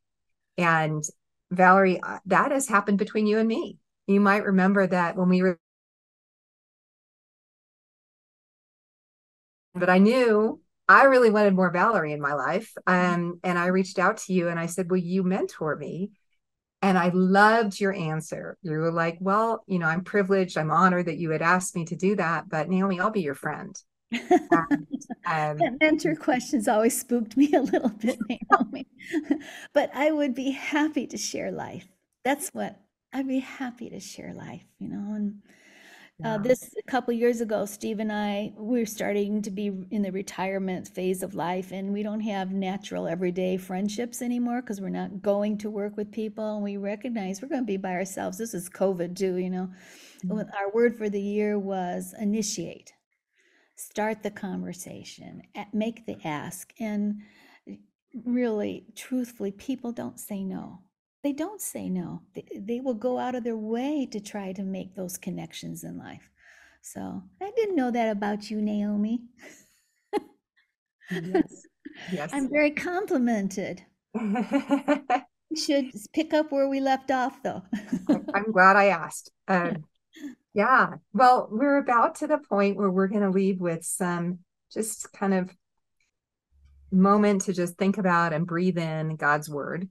And 0.56 1.02
Valerie, 1.50 2.00
uh, 2.00 2.18
that 2.26 2.52
has 2.52 2.68
happened 2.68 2.98
between 2.98 3.26
you 3.26 3.38
and 3.38 3.48
me. 3.48 3.78
You 4.06 4.20
might 4.20 4.44
remember 4.44 4.86
that 4.86 5.16
when 5.16 5.28
we 5.28 5.42
were, 5.42 5.58
but 9.74 9.90
I 9.90 9.98
knew 9.98 10.60
I 10.88 11.04
really 11.04 11.30
wanted 11.30 11.54
more 11.54 11.70
Valerie 11.70 12.12
in 12.12 12.20
my 12.20 12.34
life. 12.34 12.72
Um, 12.86 13.40
and 13.44 13.58
I 13.58 13.66
reached 13.66 13.98
out 13.98 14.18
to 14.18 14.32
you 14.32 14.48
and 14.48 14.58
I 14.58 14.66
said, 14.66 14.90
Will 14.90 14.98
you 14.98 15.22
mentor 15.22 15.76
me? 15.76 16.12
And 16.82 16.98
I 16.98 17.10
loved 17.14 17.80
your 17.80 17.92
answer. 17.94 18.56
You 18.62 18.72
were 18.72 18.92
like, 18.92 19.18
Well, 19.20 19.64
you 19.66 19.78
know, 19.78 19.86
I'm 19.86 20.04
privileged. 20.04 20.56
I'm 20.58 20.70
honored 20.70 21.06
that 21.06 21.18
you 21.18 21.30
had 21.30 21.42
asked 21.42 21.76
me 21.76 21.84
to 21.86 21.96
do 21.96 22.16
that. 22.16 22.48
But 22.48 22.68
Naomi, 22.68 23.00
I'll 23.00 23.10
be 23.10 23.22
your 23.22 23.34
friend. 23.34 23.76
And, 24.10 24.22
um, 25.26 25.58
that 25.58 25.76
mentor 25.80 26.14
questions 26.14 26.68
always 26.68 26.98
spooked 26.98 27.36
me 27.36 27.52
a 27.52 27.60
little 27.60 27.90
bit, 27.90 28.18
Naomi. 28.50 28.86
but 29.74 29.90
I 29.94 30.10
would 30.10 30.34
be 30.34 30.50
happy 30.50 31.06
to 31.06 31.18
share 31.18 31.50
life. 31.50 31.88
That's 32.24 32.50
what 32.50 32.80
I'd 33.12 33.28
be 33.28 33.40
happy 33.40 33.90
to 33.90 34.00
share 34.00 34.32
life, 34.34 34.64
you 34.78 34.88
know. 34.88 35.14
And 35.14 35.42
uh, 36.24 36.38
this 36.38 36.74
a 36.76 36.90
couple 36.90 37.14
years 37.14 37.40
ago, 37.40 37.64
Steve 37.64 38.00
and 38.00 38.10
I 38.10 38.52
we're 38.56 38.86
starting 38.86 39.40
to 39.42 39.50
be 39.50 39.70
in 39.90 40.02
the 40.02 40.10
retirement 40.10 40.88
phase 40.88 41.22
of 41.22 41.34
life, 41.34 41.70
and 41.70 41.92
we 41.92 42.02
don't 42.02 42.20
have 42.20 42.52
natural 42.52 43.06
everyday 43.06 43.56
friendships 43.56 44.20
anymore 44.20 44.60
because 44.60 44.80
we're 44.80 44.88
not 44.88 45.22
going 45.22 45.58
to 45.58 45.70
work 45.70 45.96
with 45.96 46.10
people, 46.10 46.56
and 46.56 46.64
we 46.64 46.76
recognize 46.76 47.40
we're 47.40 47.48
going 47.48 47.62
to 47.62 47.66
be 47.66 47.76
by 47.76 47.92
ourselves. 47.92 48.36
This 48.36 48.52
is 48.52 48.68
COVID 48.68 49.16
too, 49.16 49.36
you 49.36 49.50
know. 49.50 49.70
Mm-hmm. 50.24 50.38
Our 50.58 50.72
word 50.72 50.96
for 50.96 51.08
the 51.08 51.20
year 51.20 51.58
was 51.58 52.14
initiate 52.18 52.92
start 53.78 54.22
the 54.22 54.30
conversation, 54.30 55.42
make 55.72 56.04
the 56.04 56.18
ask. 56.24 56.72
And 56.80 57.22
really, 58.24 58.86
truthfully, 58.96 59.52
people 59.52 59.92
don't 59.92 60.18
say 60.18 60.42
no. 60.42 60.80
They 61.22 61.32
don't 61.32 61.60
say 61.60 61.88
no. 61.88 62.22
They, 62.34 62.44
they 62.54 62.80
will 62.80 62.94
go 62.94 63.18
out 63.18 63.34
of 63.34 63.44
their 63.44 63.56
way 63.56 64.06
to 64.10 64.20
try 64.20 64.52
to 64.52 64.62
make 64.62 64.94
those 64.94 65.16
connections 65.16 65.84
in 65.84 65.96
life. 65.96 66.30
So 66.82 67.22
I 67.40 67.50
didn't 67.56 67.76
know 67.76 67.90
that 67.90 68.10
about 68.10 68.50
you, 68.50 68.60
Naomi. 68.60 69.22
yes. 71.10 71.66
Yes. 72.12 72.30
I'm 72.32 72.48
very 72.48 72.70
complimented. 72.70 73.82
should 75.56 75.90
pick 76.12 76.32
up 76.32 76.52
where 76.52 76.68
we 76.68 76.78
left 76.80 77.10
off, 77.10 77.42
though. 77.42 77.62
I'm 78.34 78.52
glad 78.52 78.76
I 78.76 78.86
asked. 78.86 79.30
Um, 79.48 79.84
yeah. 80.58 80.94
Well, 81.12 81.46
we're 81.52 81.78
about 81.78 82.16
to 82.16 82.26
the 82.26 82.36
point 82.36 82.76
where 82.76 82.90
we're 82.90 83.06
going 83.06 83.22
to 83.22 83.30
leave 83.30 83.60
with 83.60 83.84
some 83.84 84.40
just 84.72 85.12
kind 85.12 85.32
of 85.32 85.54
moment 86.90 87.42
to 87.42 87.52
just 87.52 87.78
think 87.78 87.96
about 87.96 88.32
and 88.32 88.44
breathe 88.44 88.76
in 88.76 89.14
God's 89.14 89.48
word. 89.48 89.88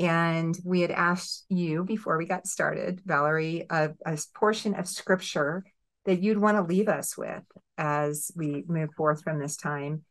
And 0.00 0.58
we 0.64 0.80
had 0.80 0.90
asked 0.90 1.44
you 1.48 1.84
before 1.84 2.18
we 2.18 2.26
got 2.26 2.48
started, 2.48 3.00
Valerie, 3.06 3.66
a, 3.70 3.90
a 4.04 4.18
portion 4.34 4.74
of 4.74 4.88
scripture 4.88 5.64
that 6.06 6.20
you'd 6.20 6.38
want 6.38 6.56
to 6.56 6.64
leave 6.64 6.88
us 6.88 7.16
with 7.16 7.44
as 7.78 8.32
we 8.34 8.64
move 8.66 8.90
forth 8.96 9.22
from 9.22 9.38
this 9.38 9.56
time. 9.56 10.02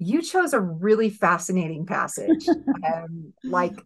You 0.00 0.20
chose 0.20 0.52
a 0.52 0.60
really 0.60 1.10
fascinating 1.10 1.86
passage. 1.86 2.44
um, 2.92 3.32
like 3.44 3.80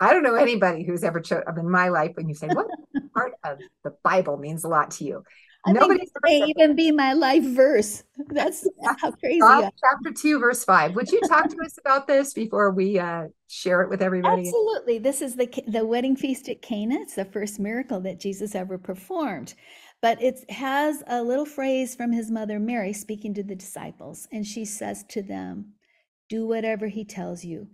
I 0.00 0.14
don't 0.14 0.22
know 0.22 0.36
anybody 0.36 0.82
who's 0.82 1.04
ever 1.04 1.20
chosen 1.20 1.44
in 1.58 1.70
my 1.70 1.90
life 1.90 2.12
when 2.14 2.26
you 2.26 2.34
say, 2.34 2.48
What 2.48 2.68
part 3.14 3.32
of 3.44 3.58
the 3.84 3.94
Bible 4.02 4.36
means 4.36 4.64
a 4.64 4.68
lot 4.68 4.92
to 4.92 5.04
you? 5.04 5.22
I 5.66 5.72
Nobody 5.72 6.08
may 6.24 6.44
even 6.46 6.74
be 6.74 6.90
my 6.90 7.12
life 7.12 7.44
verse. 7.44 8.02
That's 8.28 8.66
how 8.98 9.10
crazy. 9.12 9.40
chapter 9.40 10.12
two, 10.16 10.38
verse 10.38 10.64
five. 10.64 10.94
Would 10.94 11.12
you 11.12 11.20
talk 11.20 11.48
to 11.50 11.56
us 11.64 11.76
about 11.78 12.06
this 12.06 12.32
before 12.32 12.70
we 12.70 12.98
uh, 12.98 13.24
share 13.46 13.82
it 13.82 13.90
with 13.90 14.00
everybody? 14.00 14.48
Absolutely. 14.48 14.98
This 14.98 15.20
is 15.20 15.36
the 15.36 15.50
the 15.68 15.84
wedding 15.84 16.16
feast 16.16 16.48
at 16.48 16.62
Cana. 16.62 16.96
It's 17.00 17.16
the 17.16 17.26
first 17.26 17.60
miracle 17.60 18.00
that 18.00 18.20
Jesus 18.20 18.54
ever 18.54 18.78
performed, 18.78 19.52
but 20.00 20.22
it 20.22 20.50
has 20.50 21.02
a 21.06 21.22
little 21.22 21.46
phrase 21.46 21.94
from 21.94 22.10
his 22.10 22.30
mother 22.30 22.58
Mary 22.58 22.94
speaking 22.94 23.34
to 23.34 23.42
the 23.42 23.54
disciples, 23.54 24.26
and 24.32 24.46
she 24.46 24.64
says 24.64 25.04
to 25.10 25.20
them, 25.22 25.74
"Do 26.30 26.46
whatever 26.46 26.86
he 26.86 27.04
tells 27.04 27.44
you." 27.44 27.68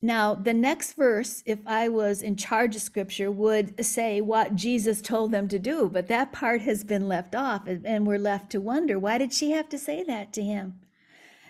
Now, 0.00 0.34
the 0.34 0.54
next 0.54 0.92
verse, 0.92 1.42
if 1.44 1.58
I 1.66 1.88
was 1.88 2.22
in 2.22 2.36
charge 2.36 2.76
of 2.76 2.82
scripture, 2.82 3.32
would 3.32 3.84
say 3.84 4.20
what 4.20 4.54
Jesus 4.54 5.02
told 5.02 5.32
them 5.32 5.48
to 5.48 5.58
do, 5.58 5.90
but 5.92 6.06
that 6.06 6.30
part 6.30 6.60
has 6.62 6.84
been 6.84 7.08
left 7.08 7.34
off, 7.34 7.66
and 7.66 8.06
we're 8.06 8.18
left 8.18 8.50
to 8.50 8.60
wonder 8.60 8.96
why 8.96 9.18
did 9.18 9.32
she 9.32 9.50
have 9.50 9.68
to 9.70 9.78
say 9.78 10.04
that 10.04 10.32
to 10.34 10.42
him? 10.42 10.78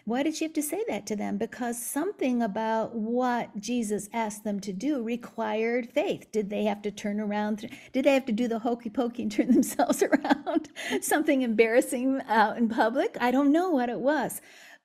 Why 0.09 0.23
did 0.23 0.37
she 0.37 0.47
have 0.47 0.55
to 0.55 0.63
say 0.63 0.83
that 0.89 1.05
to 1.09 1.17
them? 1.17 1.37
Because 1.37 1.79
something 1.79 2.41
about 2.41 2.95
what 2.95 3.61
Jesus 3.61 4.09
asked 4.15 4.43
them 4.43 4.59
to 4.61 4.73
do 4.73 5.03
required 5.03 5.91
faith. 5.93 6.33
Did 6.33 6.49
they 6.49 6.65
have 6.65 6.81
to 6.81 6.91
turn 6.91 7.21
around? 7.21 7.69
Did 7.93 8.07
they 8.07 8.15
have 8.15 8.25
to 8.25 8.33
do 8.33 8.49
the 8.49 8.61
hokey 8.61 8.89
pokey 8.89 9.25
and 9.25 9.31
turn 9.31 9.51
themselves 9.53 10.03
around? 10.03 10.71
something 11.03 11.43
embarrassing 11.43 12.23
out 12.27 12.57
in 12.57 12.71
public? 12.71 13.19
I 13.21 13.31
don't 13.31 13.53
know 13.53 13.69
what 13.69 13.91
it 13.91 14.01
was. 14.01 14.41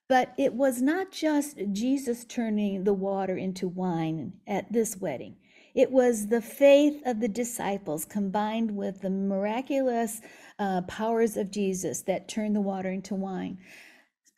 But 0.10 0.34
it 0.38 0.54
was 0.54 0.82
not 0.82 1.12
just 1.12 1.58
Jesus 1.72 2.26
turning 2.26 2.84
the 2.84 2.94
water 2.94 3.38
into 3.38 3.68
wine 3.68 4.34
at 4.46 4.72
this 4.72 4.98
wedding. 4.98 5.38
It 5.74 5.92
was 5.92 6.28
the 6.28 6.42
faith 6.42 7.02
of 7.06 7.20
the 7.20 7.28
disciples 7.28 8.06
combined 8.06 8.76
with 8.76 9.02
the 9.02 9.10
miraculous 9.10 10.22
uh, 10.60 10.82
powers 10.84 11.36
of 11.36 11.52
Jesus 11.52 12.02
that 12.04 12.28
turned 12.28 12.56
the 12.56 12.62
water 12.62 12.92
into 12.92 13.16
wine. 13.16 13.58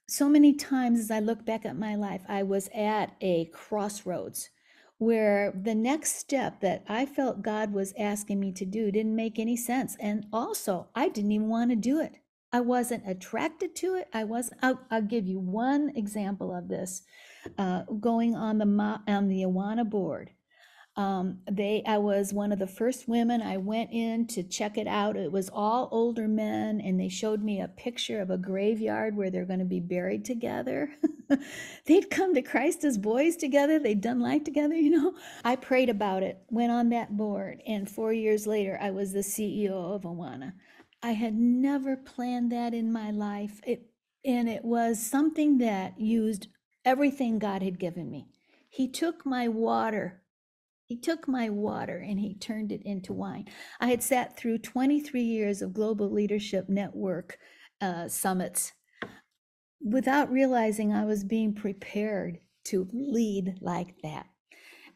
So 0.08 0.30
many 0.30 0.54
times 0.54 1.00
as 1.00 1.12
I 1.12 1.20
look 1.20 1.46
back 1.46 1.66
at 1.66 1.78
my 1.78 1.96
life, 1.96 2.22
I 2.30 2.44
was 2.44 2.70
at 2.74 3.16
a 3.22 3.46
crossroads 3.46 4.50
where 4.98 5.52
the 5.52 5.76
next 5.76 6.16
step 6.16 6.62
that 6.62 6.86
I 6.88 7.06
felt 7.06 7.42
God 7.42 7.74
was 7.74 7.94
asking 8.00 8.40
me 8.40 8.54
to 8.54 8.66
do 8.66 8.92
didn't 8.92 9.16
make 9.16 9.40
any 9.40 9.58
sense. 9.58 9.98
And 10.00 10.26
also, 10.32 10.88
I 10.96 11.10
didn't 11.10 11.34
even 11.34 11.50
want 11.50 11.72
to 11.72 11.76
do 11.76 12.00
it. 12.00 12.18
I 12.56 12.62
wasn't 12.62 13.04
attracted 13.08 13.76
to 13.78 13.96
it. 13.96 14.08
I 14.14 14.26
was. 14.26 14.52
I'll, 14.64 14.82
I'll 14.92 15.04
give 15.16 15.28
you 15.28 15.40
one 15.40 15.92
example 15.96 16.56
of 16.56 16.70
this. 16.70 17.04
Uh, 17.58 17.84
going 18.00 18.36
on 18.36 18.60
the 18.60 18.66
on 19.08 19.30
the 19.30 19.44
Awana 19.44 19.90
board, 19.90 20.32
Um, 20.96 21.40
they, 21.52 21.84
I 21.88 21.98
was 22.00 22.34
one 22.34 22.52
of 22.54 22.60
the 22.60 22.68
first 22.68 23.10
women. 23.10 23.42
I 23.42 23.58
went 23.58 23.92
in 23.92 24.28
to 24.28 24.44
check 24.44 24.78
it 24.78 24.88
out. 24.88 25.18
It 25.18 25.32
was 25.32 25.50
all 25.54 25.90
older 25.92 26.28
men, 26.28 26.82
and 26.82 27.00
they 27.00 27.10
showed 27.10 27.44
me 27.44 27.62
a 27.62 27.68
picture 27.68 28.22
of 28.22 28.30
a 28.30 28.38
graveyard 28.38 29.18
where 29.18 29.32
they're 29.32 29.46
going 29.46 29.60
to 29.60 29.66
be 29.66 29.82
buried 29.82 30.26
together. 30.26 30.92
They'd 31.88 32.12
come 32.12 32.36
to 32.36 32.44
Christ 32.44 32.84
as 32.86 32.98
boys 33.00 33.38
together. 33.38 33.80
They'd 33.80 34.02
done 34.02 34.22
life 34.22 34.44
together, 34.46 34.76
you 34.76 34.92
know. 34.92 35.16
I 35.44 35.58
prayed 35.58 35.90
about 35.90 36.24
it, 36.24 36.40
went 36.52 36.72
on 36.72 36.90
that 36.92 37.18
board, 37.18 37.62
and 37.68 37.90
four 37.90 38.14
years 38.14 38.48
later, 38.48 38.78
I 38.82 38.92
was 38.92 39.14
the 39.14 39.22
CEO 39.22 39.96
of 39.96 40.04
Awana. 40.04 40.54
I 41.06 41.12
had 41.12 41.36
never 41.36 41.96
planned 41.96 42.52
that 42.52 42.74
in 42.74 42.92
my 42.92 43.12
life. 43.12 43.62
It, 43.66 43.92
and 44.26 44.50
it 44.50 44.66
was 44.66 45.00
something 45.00 45.60
that 45.60 46.00
used 46.00 46.48
everything 46.84 47.38
God 47.38 47.62
had 47.62 47.80
given 47.80 48.10
me. 48.10 48.28
He 48.70 48.88
took 48.88 49.26
my 49.26 49.48
water 49.48 50.24
he 50.88 50.96
took 50.96 51.28
my 51.28 51.50
water 51.50 51.98
and 51.98 52.20
he 52.20 52.36
turned 52.36 52.72
it 52.72 52.84
into 52.84 53.12
wine. 53.12 53.46
I 53.80 53.88
had 53.88 54.04
sat 54.04 54.38
through 54.38 54.60
23 54.60 55.22
years 55.22 55.62
of 55.62 55.74
Global 55.74 56.12
Leadership 56.12 56.70
Network 56.70 57.40
uh, 57.82 58.08
summits 58.08 58.72
without 59.82 60.32
realizing 60.32 60.94
I 60.94 61.06
was 61.06 61.24
being 61.24 61.56
prepared 61.56 62.38
to 62.66 62.88
lead 62.94 63.56
like 63.62 63.96
that. 64.04 64.28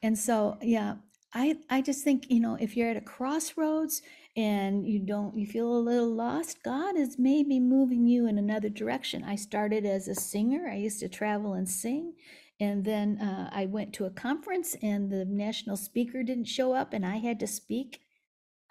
And 0.03 0.17
so, 0.17 0.57
yeah, 0.61 0.95
I, 1.33 1.57
I 1.69 1.81
just 1.81 2.03
think, 2.03 2.25
you 2.29 2.39
know, 2.39 2.55
if 2.59 2.77
you're 2.77 2.89
at 2.89 2.97
a 2.97 3.01
crossroads 3.01 4.01
and 4.39 4.87
you 4.87 4.99
don't, 4.99 5.37
you 5.37 5.45
feel 5.45 5.67
a 5.67 5.77
little 5.77 6.15
lost, 6.15 6.63
God 6.63 6.95
is 6.95 7.19
maybe 7.19 7.59
moving 7.59 8.07
you 8.07 8.25
in 8.25 8.37
another 8.37 8.69
direction. 8.69 9.21
I 9.21 9.35
started 9.35 9.85
as 9.85 10.07
a 10.07 10.15
singer, 10.15 10.69
I 10.71 10.77
used 10.77 11.01
to 11.01 11.09
travel 11.09 11.53
and 11.53 11.67
sing. 11.67 12.13
And 12.57 12.85
then 12.85 13.19
uh, 13.19 13.49
I 13.51 13.65
went 13.65 13.91
to 13.95 14.05
a 14.05 14.09
conference 14.09 14.77
and 14.81 15.11
the 15.11 15.25
national 15.25 15.75
speaker 15.75 16.23
didn't 16.23 16.45
show 16.45 16.73
up 16.73 16.93
and 16.93 17.05
I 17.05 17.17
had 17.17 17.37
to 17.41 17.47
speak. 17.47 17.99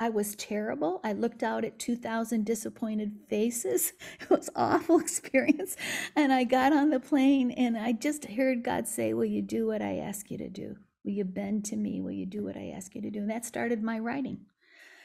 I 0.00 0.08
was 0.08 0.36
terrible. 0.36 1.02
I 1.04 1.12
looked 1.12 1.42
out 1.42 1.66
at 1.66 1.78
2,000 1.78 2.46
disappointed 2.46 3.18
faces. 3.28 3.92
It 4.22 4.30
was 4.30 4.48
awful 4.56 4.98
experience. 5.00 5.76
And 6.16 6.32
I 6.32 6.44
got 6.44 6.72
on 6.72 6.88
the 6.88 7.00
plane 7.00 7.50
and 7.50 7.76
I 7.76 7.92
just 7.92 8.24
heard 8.24 8.64
God 8.64 8.88
say, 8.88 9.12
Will 9.12 9.26
you 9.26 9.42
do 9.42 9.66
what 9.66 9.82
I 9.82 9.98
ask 9.98 10.30
you 10.30 10.38
to 10.38 10.48
do? 10.48 10.76
Will 11.04 11.12
you 11.12 11.24
bend 11.24 11.66
to 11.66 11.76
me? 11.76 12.00
Will 12.00 12.12
you 12.12 12.26
do 12.26 12.42
what 12.42 12.56
I 12.56 12.72
ask 12.74 12.94
you 12.94 13.02
to 13.02 13.10
do? 13.10 13.18
And 13.18 13.30
that 13.30 13.44
started 13.44 13.82
my 13.82 13.98
writing. 13.98 14.46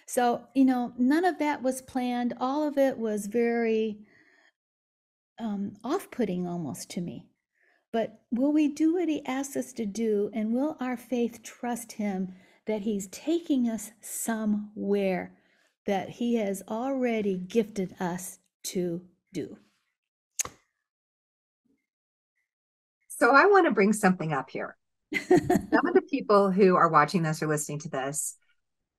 So, 0.05 0.47
you 0.53 0.65
know, 0.65 0.93
none 0.97 1.25
of 1.25 1.39
that 1.39 1.61
was 1.61 1.81
planned. 1.81 2.33
All 2.39 2.67
of 2.67 2.77
it 2.77 2.97
was 2.97 3.27
very 3.27 3.99
um, 5.39 5.73
off 5.83 6.11
putting 6.11 6.47
almost 6.47 6.89
to 6.91 7.01
me. 7.01 7.27
But 7.91 8.21
will 8.31 8.51
we 8.51 8.67
do 8.67 8.95
what 8.95 9.07
he 9.07 9.25
asks 9.25 9.55
us 9.55 9.73
to 9.73 9.85
do? 9.85 10.31
And 10.33 10.53
will 10.53 10.77
our 10.79 10.97
faith 10.97 11.43
trust 11.43 11.93
him 11.93 12.33
that 12.65 12.81
he's 12.81 13.07
taking 13.07 13.69
us 13.69 13.91
somewhere 14.01 15.37
that 15.85 16.09
he 16.09 16.35
has 16.35 16.63
already 16.67 17.37
gifted 17.37 17.95
us 17.99 18.39
to 18.63 19.01
do? 19.31 19.57
So 23.09 23.31
I 23.31 23.45
want 23.45 23.67
to 23.67 23.71
bring 23.71 23.93
something 23.93 24.33
up 24.33 24.49
here. 24.49 24.75
Some 25.13 25.85
of 25.87 25.93
the 25.93 26.05
people 26.09 26.49
who 26.49 26.75
are 26.75 26.89
watching 26.89 27.21
this 27.21 27.43
or 27.43 27.47
listening 27.47 27.79
to 27.79 27.89
this 27.89 28.37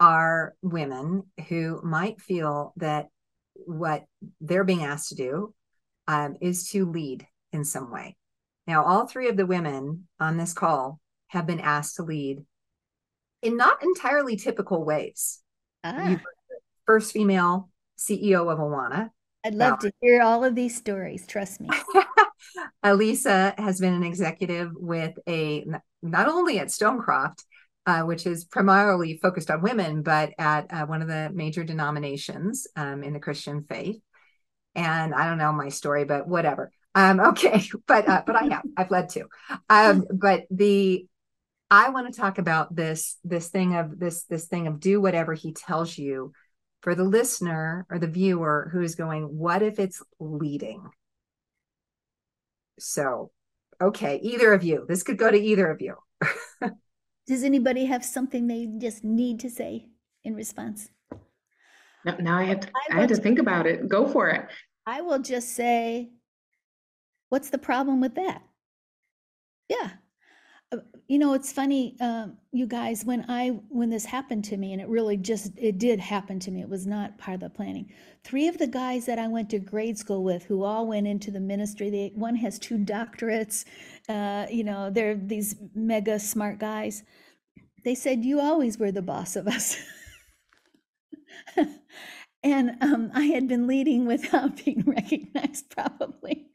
are 0.04 0.54
women 0.60 1.22
who 1.48 1.80
might 1.82 2.20
feel 2.20 2.74
that 2.76 3.06
what 3.54 4.04
they're 4.38 4.62
being 4.62 4.84
asked 4.84 5.08
to 5.08 5.14
do 5.14 5.54
um, 6.06 6.36
is 6.42 6.68
to 6.68 6.84
lead 6.84 7.26
in 7.54 7.64
some 7.64 7.90
way. 7.90 8.14
Now, 8.66 8.84
all 8.84 9.06
three 9.06 9.30
of 9.30 9.38
the 9.38 9.46
women 9.46 10.06
on 10.20 10.36
this 10.36 10.52
call 10.52 11.00
have 11.28 11.46
been 11.46 11.58
asked 11.58 11.96
to 11.96 12.02
lead 12.02 12.44
in 13.40 13.56
not 13.56 13.82
entirely 13.82 14.36
typical 14.36 14.84
ways. 14.84 15.40
Ah. 15.82 16.20
First 16.84 17.12
female 17.12 17.70
CEO 17.96 18.52
of 18.52 18.58
Awana. 18.58 19.08
I'd 19.42 19.54
love 19.54 19.78
to 19.78 19.92
hear 20.02 20.20
all 20.20 20.44
of 20.44 20.54
these 20.54 20.76
stories. 20.76 21.26
Trust 21.26 21.62
me. 21.62 21.70
Eliza 22.84 23.54
has 23.56 23.80
been 23.80 23.94
an 23.94 24.02
executive 24.02 24.70
with 24.74 25.14
a 25.26 25.64
not 26.02 26.28
only 26.28 26.58
at 26.58 26.68
Stonecroft, 26.68 27.42
uh, 27.86 28.02
which 28.02 28.26
is 28.26 28.44
primarily 28.44 29.18
focused 29.22 29.50
on 29.50 29.62
women, 29.62 30.02
but 30.02 30.32
at 30.38 30.66
uh, 30.72 30.86
one 30.86 31.02
of 31.02 31.08
the 31.08 31.30
major 31.34 31.64
denominations 31.64 32.66
um, 32.76 33.02
in 33.02 33.12
the 33.12 33.20
Christian 33.20 33.64
faith. 33.64 34.00
And 34.74 35.14
I 35.14 35.26
don't 35.26 35.38
know 35.38 35.52
my 35.52 35.68
story, 35.68 36.04
but 36.04 36.26
whatever. 36.26 36.72
Um, 36.94 37.20
okay, 37.30 37.62
but 37.86 38.08
uh, 38.08 38.22
but 38.26 38.36
I 38.36 38.44
have 38.44 38.62
I've 38.76 38.90
led 38.90 39.10
to. 39.10 39.26
Um, 39.68 40.04
but 40.12 40.44
the 40.50 41.06
I 41.70 41.90
want 41.90 42.12
to 42.12 42.20
talk 42.20 42.38
about 42.38 42.74
this 42.74 43.18
this 43.24 43.48
thing 43.48 43.74
of 43.74 43.98
this 43.98 44.24
this 44.24 44.46
thing 44.46 44.66
of 44.66 44.80
do 44.80 45.00
whatever 45.00 45.34
he 45.34 45.52
tells 45.52 45.96
you 45.98 46.32
for 46.84 46.94
the 46.94 47.04
listener 47.04 47.86
or 47.90 47.98
the 47.98 48.06
viewer 48.06 48.68
who 48.70 48.82
is 48.82 48.94
going, 48.94 49.24
what 49.24 49.62
if 49.62 49.78
it's 49.78 50.02
leading? 50.20 50.84
So, 52.78 53.30
okay, 53.80 54.20
either 54.22 54.52
of 54.52 54.62
you. 54.62 54.84
This 54.86 55.02
could 55.02 55.16
go 55.16 55.30
to 55.30 55.38
either 55.38 55.70
of 55.70 55.80
you. 55.80 55.96
Does 57.26 57.42
anybody 57.42 57.86
have 57.86 58.04
something 58.04 58.46
they 58.46 58.66
just 58.78 59.02
need 59.04 59.40
to 59.40 59.50
say 59.50 59.88
in 60.24 60.34
response? 60.34 60.90
Now, 62.04 62.16
now 62.18 62.38
I 62.38 62.44
have 62.44 62.60
to 62.60 62.68
I, 62.90 62.96
I 62.96 63.00
had 63.00 63.08
to 63.08 63.16
think 63.16 63.38
about 63.38 63.66
it. 63.66 63.88
Go 63.88 64.06
for 64.06 64.28
it. 64.28 64.46
I 64.86 65.00
will 65.00 65.20
just 65.20 65.52
say 65.52 66.10
What's 67.34 67.50
the 67.50 67.58
problem 67.58 68.00
with 68.00 68.14
that? 68.14 68.42
Yeah. 69.68 69.90
You 71.06 71.18
know, 71.18 71.34
it's 71.34 71.52
funny, 71.52 71.96
um, 72.00 72.38
you 72.50 72.66
guys, 72.66 73.04
when 73.04 73.26
I 73.28 73.48
when 73.68 73.90
this 73.90 74.06
happened 74.06 74.44
to 74.46 74.56
me, 74.56 74.72
and 74.72 74.80
it 74.80 74.88
really 74.88 75.18
just 75.18 75.52
it 75.58 75.78
did 75.78 76.00
happen 76.00 76.38
to 76.40 76.50
me. 76.50 76.62
It 76.62 76.68
was 76.68 76.86
not 76.86 77.18
part 77.18 77.34
of 77.34 77.40
the 77.40 77.50
planning. 77.50 77.92
Three 78.22 78.48
of 78.48 78.56
the 78.56 78.66
guys 78.66 79.04
that 79.04 79.18
I 79.18 79.28
went 79.28 79.50
to 79.50 79.58
grade 79.58 79.98
school 79.98 80.24
with, 80.24 80.44
who 80.44 80.64
all 80.64 80.86
went 80.86 81.06
into 81.06 81.30
the 81.30 81.40
ministry, 81.40 81.90
they 81.90 82.12
one 82.14 82.36
has 82.36 82.58
two 82.58 82.78
doctorates. 82.78 83.66
Uh, 84.08 84.46
you 84.50 84.64
know, 84.64 84.88
they're 84.88 85.14
these 85.14 85.56
mega 85.74 86.18
smart 86.18 86.58
guys. 86.58 87.02
They 87.84 87.94
said, 87.94 88.24
"You 88.24 88.40
always 88.40 88.78
were 88.78 88.92
the 88.92 89.02
boss 89.02 89.36
of 89.36 89.46
us." 89.46 89.76
and 92.42 92.78
um, 92.80 93.10
I 93.14 93.26
had 93.26 93.46
been 93.46 93.66
leading 93.66 94.06
without 94.06 94.56
being 94.64 94.84
recognized, 94.86 95.68
probably. 95.68 96.46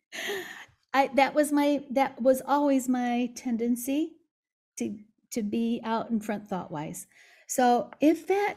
I 0.92 1.12
that 1.14 1.36
was 1.36 1.52
my 1.52 1.84
that 1.92 2.20
was 2.20 2.42
always 2.48 2.90
my 2.90 3.30
tendency 3.36 4.14
to 4.80 4.98
to 5.32 5.44
be 5.44 5.80
out 5.84 6.10
in 6.10 6.20
front 6.20 6.48
thought 6.48 6.72
wise. 6.72 7.08
So 7.48 7.92
if 8.02 8.28
that 8.28 8.56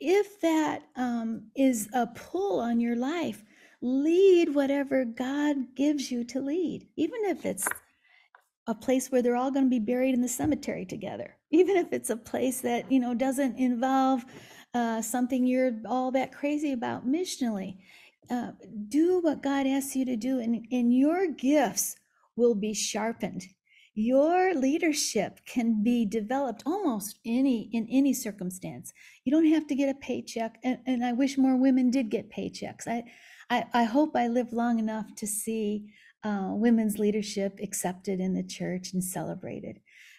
if 0.00 0.40
that 0.40 0.82
um, 0.96 1.50
is 1.56 1.88
a 1.94 2.06
pull 2.06 2.60
on 2.60 2.80
your 2.80 2.96
life, 2.96 3.42
lead 3.80 4.54
whatever 4.54 5.04
God 5.04 5.74
gives 5.76 6.10
you 6.10 6.24
to 6.24 6.40
lead, 6.40 6.88
even 6.96 7.24
if 7.24 7.46
it's 7.46 7.68
a 8.66 8.74
place 8.74 9.10
where 9.10 9.22
they're 9.22 9.36
all 9.36 9.50
going 9.50 9.66
to 9.66 9.70
be 9.70 9.78
buried 9.78 10.14
in 10.14 10.20
the 10.20 10.28
cemetery 10.28 10.84
together, 10.84 11.36
even 11.50 11.76
if 11.76 11.92
it's 11.92 12.10
a 12.10 12.16
place 12.16 12.60
that 12.62 12.90
you 12.90 13.00
know 13.00 13.14
doesn't 13.14 13.58
involve 13.58 14.24
uh, 14.74 15.00
something 15.00 15.46
you're 15.46 15.72
all 15.86 16.10
that 16.10 16.32
crazy 16.32 16.72
about 16.72 17.06
missionally 17.06 17.76
uh, 18.30 18.52
do 18.88 19.20
what 19.20 19.42
God 19.42 19.66
asks 19.66 19.96
you 19.96 20.04
to 20.06 20.16
do, 20.16 20.40
and, 20.40 20.66
and 20.70 20.96
your 20.96 21.28
gifts 21.28 21.96
will 22.36 22.54
be 22.54 22.74
sharpened. 22.74 23.44
Your 23.96 24.54
leadership 24.54 25.38
can 25.46 25.84
be 25.84 26.04
developed 26.04 26.64
almost 26.66 27.20
any 27.24 27.70
in 27.72 27.86
any 27.88 28.12
circumstance. 28.12 28.92
You 29.24 29.30
don't 29.30 29.46
have 29.46 29.68
to 29.68 29.76
get 29.76 29.88
a 29.88 29.94
paycheck, 29.94 30.58
and, 30.64 30.78
and 30.84 31.04
I 31.04 31.12
wish 31.12 31.38
more 31.38 31.56
women 31.56 31.90
did 31.90 32.10
get 32.10 32.32
paychecks. 32.32 32.88
I, 32.88 33.04
I, 33.50 33.66
I 33.72 33.84
hope 33.84 34.16
I 34.16 34.26
live 34.26 34.52
long 34.52 34.80
enough 34.80 35.14
to 35.18 35.28
see 35.28 35.92
uh, 36.24 36.48
women's 36.50 36.98
leadership 36.98 37.60
accepted 37.62 38.18
in 38.18 38.34
the 38.34 38.42
church 38.42 38.92
and 38.92 39.04
celebrated, 39.04 39.78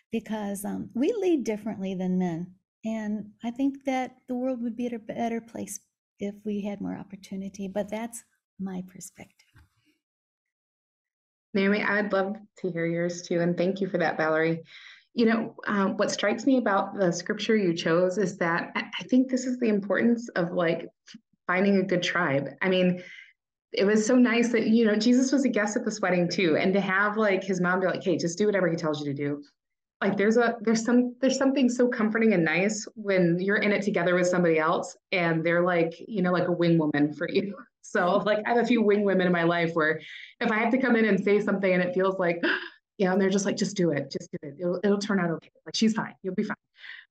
because 0.10 0.64
um, 0.64 0.90
we 0.94 1.12
lead 1.12 1.44
differently 1.44 1.94
than 1.96 2.18
men, 2.18 2.54
and 2.86 3.32
I 3.44 3.52
think 3.52 3.84
that 3.86 4.16
the 4.30 4.36
world 4.36 4.62
would 4.62 4.78
be 4.78 4.88
a 4.88 5.00
better 5.00 5.42
place 5.42 5.82
if 6.18 6.36
we 6.46 6.62
had 6.62 6.80
more 6.80 6.96
opportunity. 6.96 7.68
But 7.68 7.90
that's 7.90 8.24
my 8.58 8.84
perspective. 8.88 9.35
Naomi, 11.56 11.82
I 11.82 12.02
would 12.02 12.14
love 12.14 12.36
to 12.60 12.72
hear 12.72 12.86
yours 12.86 13.22
too. 13.22 13.42
And 13.42 13.58
thank 13.58 13.82
you 13.82 13.88
for 13.88 13.98
that, 13.98 14.18
Valerie. 14.18 14.64
You 15.14 15.26
know, 15.26 15.56
um, 15.68 15.98
what 15.98 16.12
strikes 16.12 16.46
me 16.46 16.58
about 16.58 16.98
the 16.98 17.12
scripture 17.12 17.56
you 17.56 17.74
chose 17.74 18.18
is 18.18 18.38
that 18.38 18.72
I 18.76 19.04
think 19.06 19.30
this 19.30 19.46
is 19.46 19.58
the 19.60 19.70
importance 19.70 20.28
of 20.36 20.52
like 20.52 20.88
finding 21.48 21.78
a 21.78 21.84
good 21.84 22.04
tribe. 22.04 22.50
I 22.62 22.70
mean, 22.70 23.02
it 23.72 23.86
was 23.86 24.06
so 24.06 24.16
nice 24.16 24.50
that, 24.50 24.68
you 24.68 24.86
know, 24.86 24.96
Jesus 24.96 25.32
was 25.32 25.46
a 25.46 25.50
guest 25.50 25.78
at 25.78 25.86
this 25.86 26.02
wedding 26.02 26.30
too. 26.30 26.58
And 26.58 26.74
to 26.74 26.82
have 26.82 27.18
like 27.18 27.44
his 27.44 27.62
mom 27.62 27.80
be 27.80 27.88
like, 27.88 28.04
hey, 28.04 28.18
just 28.18 28.38
do 28.38 28.46
whatever 28.46 28.70
he 28.70 28.76
tells 28.76 29.00
you 29.00 29.06
to 29.06 29.14
do 29.14 29.42
like 30.02 30.18
there's 30.18 30.38
a 30.38 30.56
there's 30.62 30.84
some 30.84 31.16
there's 31.22 31.38
something 31.38 31.70
so 31.70 31.88
comforting 31.88 32.34
and 32.34 32.44
nice 32.44 32.86
when 32.96 33.40
you're 33.40 33.58
in 33.58 33.72
it 33.72 33.82
together 33.82 34.16
with 34.16 34.28
somebody 34.28 34.60
else 34.60 34.96
and 35.12 35.44
they're 35.44 35.64
like 35.64 35.96
you 36.08 36.22
know 36.22 36.32
like 36.32 36.48
a 36.48 36.52
wing 36.52 36.78
woman 36.78 37.14
for 37.14 37.30
you 37.30 37.56
so 37.92 38.18
like 38.26 38.40
i 38.46 38.50
have 38.50 38.64
a 38.64 38.66
few 38.66 38.82
wing 38.82 39.04
women 39.04 39.28
in 39.28 39.34
my 39.34 39.44
life 39.44 39.74
where 39.74 40.00
if 40.40 40.52
i 40.52 40.58
have 40.58 40.72
to 40.72 40.78
come 40.78 40.96
in 40.96 41.06
and 41.06 41.24
say 41.24 41.40
something 41.40 41.74
and 41.74 41.84
it 41.84 41.94
feels 41.94 42.18
like 42.20 42.42
yeah 42.98 43.12
and 43.12 43.22
they're 43.22 43.30
just 43.30 43.46
like 43.46 43.58
just 43.58 43.76
do 43.76 43.92
it 43.92 44.10
just 44.12 44.30
do 44.32 44.38
it 44.44 44.56
it'll, 44.60 44.80
it'll 44.84 44.98
turn 44.98 45.20
out 45.20 45.30
okay 45.30 45.52
like 45.66 45.76
she's 45.76 45.94
fine 45.94 46.14
you'll 46.24 46.36
be 46.36 46.44
fine 46.44 46.56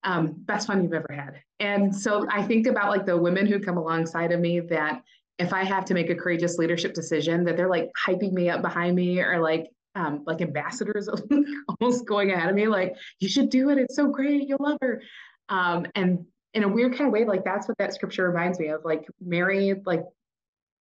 um, 0.04 0.34
best 0.36 0.66
fun 0.66 0.82
you've 0.82 0.92
ever 0.92 1.12
had. 1.12 1.42
And 1.60 1.94
so 1.94 2.26
I 2.30 2.42
think 2.42 2.66
about 2.66 2.90
like 2.90 3.06
the 3.06 3.16
women 3.16 3.46
who 3.46 3.58
come 3.58 3.78
alongside 3.78 4.32
of 4.32 4.40
me 4.40 4.60
that 4.60 5.02
if 5.38 5.52
I 5.52 5.64
have 5.64 5.84
to 5.86 5.94
make 5.94 6.10
a 6.10 6.14
courageous 6.14 6.58
leadership 6.58 6.94
decision, 6.94 7.44
that 7.44 7.56
they're 7.56 7.68
like 7.68 7.90
hyping 8.06 8.32
me 8.32 8.50
up 8.50 8.62
behind 8.62 8.94
me 8.94 9.20
or 9.20 9.40
like 9.40 9.70
um, 9.96 10.22
like 10.26 10.40
ambassadors 10.40 11.08
almost 11.80 12.04
going 12.06 12.32
ahead 12.32 12.48
of 12.48 12.56
me, 12.56 12.66
like, 12.66 12.96
you 13.20 13.28
should 13.28 13.48
do 13.48 13.70
it. 13.70 13.78
It's 13.78 13.94
so 13.94 14.08
great. 14.08 14.48
You'll 14.48 14.58
love 14.60 14.78
her. 14.82 15.02
Um, 15.48 15.86
and 15.94 16.26
in 16.52 16.64
a 16.64 16.68
weird 16.68 16.96
kind 16.96 17.06
of 17.06 17.12
way, 17.12 17.24
like 17.24 17.44
that's 17.44 17.68
what 17.68 17.78
that 17.78 17.94
scripture 17.94 18.28
reminds 18.28 18.58
me 18.58 18.68
of. 18.68 18.84
Like 18.84 19.06
Mary, 19.20 19.74
like, 19.86 20.02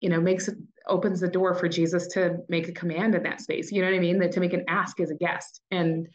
you 0.04 0.10
know, 0.10 0.20
makes 0.20 0.50
it 0.50 0.58
opens 0.90 1.22
the 1.22 1.30
door 1.30 1.56
for 1.56 1.70
Jesus 1.70 2.08
to 2.08 2.38
make 2.50 2.68
a 2.68 2.74
command 2.74 3.16
in 3.16 3.24
that 3.24 3.40
space. 3.40 3.72
You 3.72 3.82
know 3.82 3.88
what 3.88 3.96
I 3.96 4.00
mean? 4.00 4.20
That 4.20 4.34
to 4.34 4.42
make 4.42 4.52
an 4.52 4.66
ask 4.68 5.00
as 5.00 5.10
a 5.10 5.16
guest. 5.16 5.62
And 5.72 6.10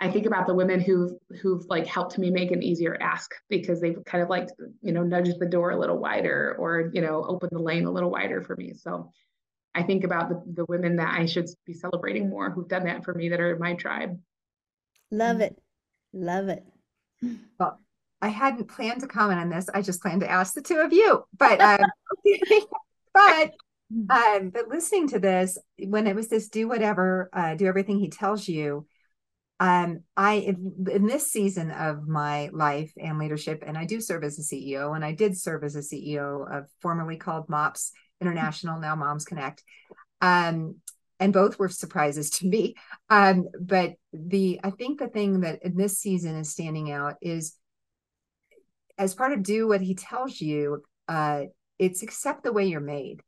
I 0.00 0.10
think 0.10 0.24
about 0.24 0.46
the 0.46 0.54
women 0.54 0.80
who've 0.80 1.12
who've 1.42 1.62
like 1.68 1.86
helped 1.86 2.16
me 2.16 2.30
make 2.30 2.50
an 2.52 2.62
easier 2.62 2.96
ask 3.02 3.30
because 3.50 3.82
they've 3.82 4.02
kind 4.06 4.24
of 4.24 4.30
like 4.30 4.48
you 4.80 4.92
know 4.92 5.02
nudged 5.02 5.38
the 5.38 5.46
door 5.46 5.70
a 5.72 5.78
little 5.78 5.98
wider 5.98 6.56
or 6.58 6.90
you 6.94 7.02
know 7.02 7.22
opened 7.28 7.52
the 7.52 7.62
lane 7.62 7.84
a 7.84 7.90
little 7.90 8.10
wider 8.10 8.40
for 8.40 8.56
me. 8.56 8.72
So 8.72 9.10
I 9.74 9.82
think 9.82 10.04
about 10.04 10.30
the, 10.30 10.42
the 10.54 10.64
women 10.64 10.96
that 10.96 11.14
I 11.14 11.26
should 11.26 11.50
be 11.66 11.74
celebrating 11.74 12.30
more 12.30 12.50
who've 12.50 12.66
done 12.66 12.84
that 12.84 13.04
for 13.04 13.12
me 13.12 13.28
that 13.28 13.40
are 13.40 13.52
in 13.52 13.60
my 13.60 13.74
tribe. 13.74 14.18
Love 15.10 15.42
it. 15.42 15.54
Love 16.14 16.48
it. 16.48 16.64
Well, 17.58 17.78
I 18.20 18.28
hadn't 18.28 18.68
planned 18.68 19.02
to 19.02 19.06
comment 19.06 19.38
on 19.38 19.50
this. 19.50 19.68
I 19.72 19.82
just 19.82 20.00
planned 20.00 20.22
to 20.22 20.30
ask 20.30 20.54
the 20.54 20.62
two 20.62 20.78
of 20.78 20.94
you. 20.94 21.24
But 21.38 21.60
um, 21.60 21.80
but 23.14 23.52
um, 24.10 24.50
but 24.50 24.68
listening 24.68 25.08
to 25.08 25.18
this, 25.18 25.56
when 25.78 26.06
it 26.06 26.16
was 26.16 26.28
this 26.28 26.48
do 26.48 26.68
whatever, 26.68 27.30
uh, 27.32 27.54
do 27.54 27.66
everything 27.66 27.98
he 27.98 28.10
tells 28.10 28.46
you, 28.46 28.86
um, 29.60 30.00
I 30.16 30.34
in, 30.34 31.06
this 31.06 31.30
season 31.30 31.70
of 31.70 32.08
my 32.08 32.50
life 32.52 32.92
and 33.00 33.18
leadership, 33.18 33.62
and 33.66 33.78
I 33.78 33.84
do 33.84 34.00
serve 34.00 34.24
as 34.24 34.38
a 34.38 34.42
CEO, 34.42 34.94
and 34.94 35.04
I 35.04 35.12
did 35.12 35.38
serve 35.38 35.64
as 35.64 35.76
a 35.76 35.80
CEO 35.80 36.50
of 36.50 36.66
formerly 36.80 37.16
called 37.16 37.48
MOPS 37.48 37.92
International, 38.20 38.80
now 38.80 38.96
Moms 38.96 39.24
Connect. 39.24 39.62
Um, 40.20 40.76
and 41.20 41.32
both 41.32 41.58
were 41.58 41.68
surprises 41.68 42.30
to 42.30 42.46
me. 42.46 42.74
Um, 43.08 43.46
but 43.60 43.94
the 44.12 44.60
I 44.64 44.70
think 44.70 44.98
the 44.98 45.08
thing 45.08 45.40
that 45.40 45.62
in 45.62 45.76
this 45.76 45.98
season 45.98 46.36
is 46.36 46.50
standing 46.50 46.90
out 46.90 47.14
is 47.22 47.56
as 48.98 49.14
part 49.14 49.32
of 49.32 49.42
do 49.42 49.68
what 49.68 49.80
he 49.80 49.94
tells 49.94 50.40
you, 50.40 50.82
uh, 51.08 51.44
it's 51.78 52.02
accept 52.02 52.42
the 52.44 52.52
way 52.52 52.66
you're 52.66 52.80
made. 52.80 53.20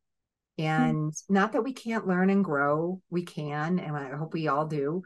And 0.58 1.12
mm-hmm. 1.12 1.34
not 1.34 1.52
that 1.52 1.64
we 1.64 1.72
can't 1.72 2.06
learn 2.06 2.30
and 2.30 2.44
grow, 2.44 3.00
we 3.10 3.24
can, 3.24 3.78
and 3.78 3.96
I 3.96 4.16
hope 4.16 4.32
we 4.32 4.48
all 4.48 4.66
do. 4.66 5.02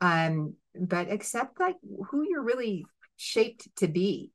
Um, 0.00 0.54
but 0.74 1.10
accept 1.10 1.60
like 1.60 1.76
who 2.10 2.26
you're 2.28 2.42
really 2.42 2.84
shaped 3.16 3.68
to 3.76 3.88
be. 3.88 4.32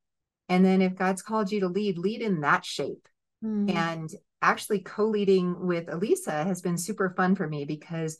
And 0.47 0.65
then 0.65 0.81
if 0.81 0.95
God's 0.95 1.21
called 1.21 1.51
you 1.51 1.61
to 1.61 1.67
lead, 1.67 1.97
lead 1.97 2.21
in 2.21 2.41
that 2.41 2.65
shape. 2.65 3.07
Mm-hmm. 3.43 3.75
And 3.75 4.09
actually 4.41 4.79
co-leading 4.79 5.65
with 5.65 5.89
Eliza 5.89 6.43
has 6.43 6.61
been 6.61 6.77
super 6.77 7.13
fun 7.15 7.35
for 7.35 7.47
me 7.47 7.65
because 7.65 8.17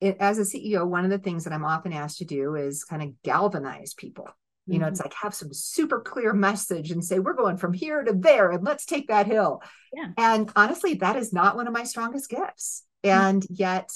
it, 0.00 0.16
as 0.20 0.38
a 0.38 0.42
CEO, 0.42 0.86
one 0.86 1.04
of 1.04 1.10
the 1.10 1.18
things 1.18 1.44
that 1.44 1.52
I'm 1.52 1.64
often 1.64 1.92
asked 1.92 2.18
to 2.18 2.24
do 2.24 2.54
is 2.54 2.84
kind 2.84 3.02
of 3.02 3.22
galvanize 3.22 3.94
people. 3.94 4.28
You 4.68 4.74
mm-hmm. 4.74 4.82
know, 4.82 4.88
it's 4.88 5.00
like 5.00 5.14
have 5.14 5.34
some 5.34 5.52
super 5.52 6.00
clear 6.00 6.32
message 6.32 6.90
and 6.90 7.04
say, 7.04 7.18
we're 7.18 7.32
going 7.32 7.56
from 7.56 7.72
here 7.72 8.02
to 8.02 8.12
there 8.12 8.50
and 8.50 8.64
let's 8.64 8.84
take 8.84 9.08
that 9.08 9.26
hill. 9.26 9.62
Yeah. 9.92 10.10
And 10.16 10.50
honestly, 10.54 10.94
that 10.94 11.16
is 11.16 11.32
not 11.32 11.56
one 11.56 11.66
of 11.66 11.72
my 11.72 11.84
strongest 11.84 12.28
gifts. 12.28 12.84
Mm-hmm. 13.04 13.20
And 13.20 13.46
yet 13.50 13.90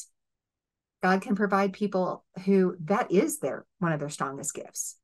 God 1.02 1.20
can 1.20 1.34
provide 1.34 1.72
people 1.72 2.24
who 2.44 2.76
that 2.84 3.12
is 3.12 3.38
their 3.38 3.66
one 3.78 3.92
of 3.92 4.00
their 4.00 4.08
strongest 4.08 4.54
gifts. 4.54 4.96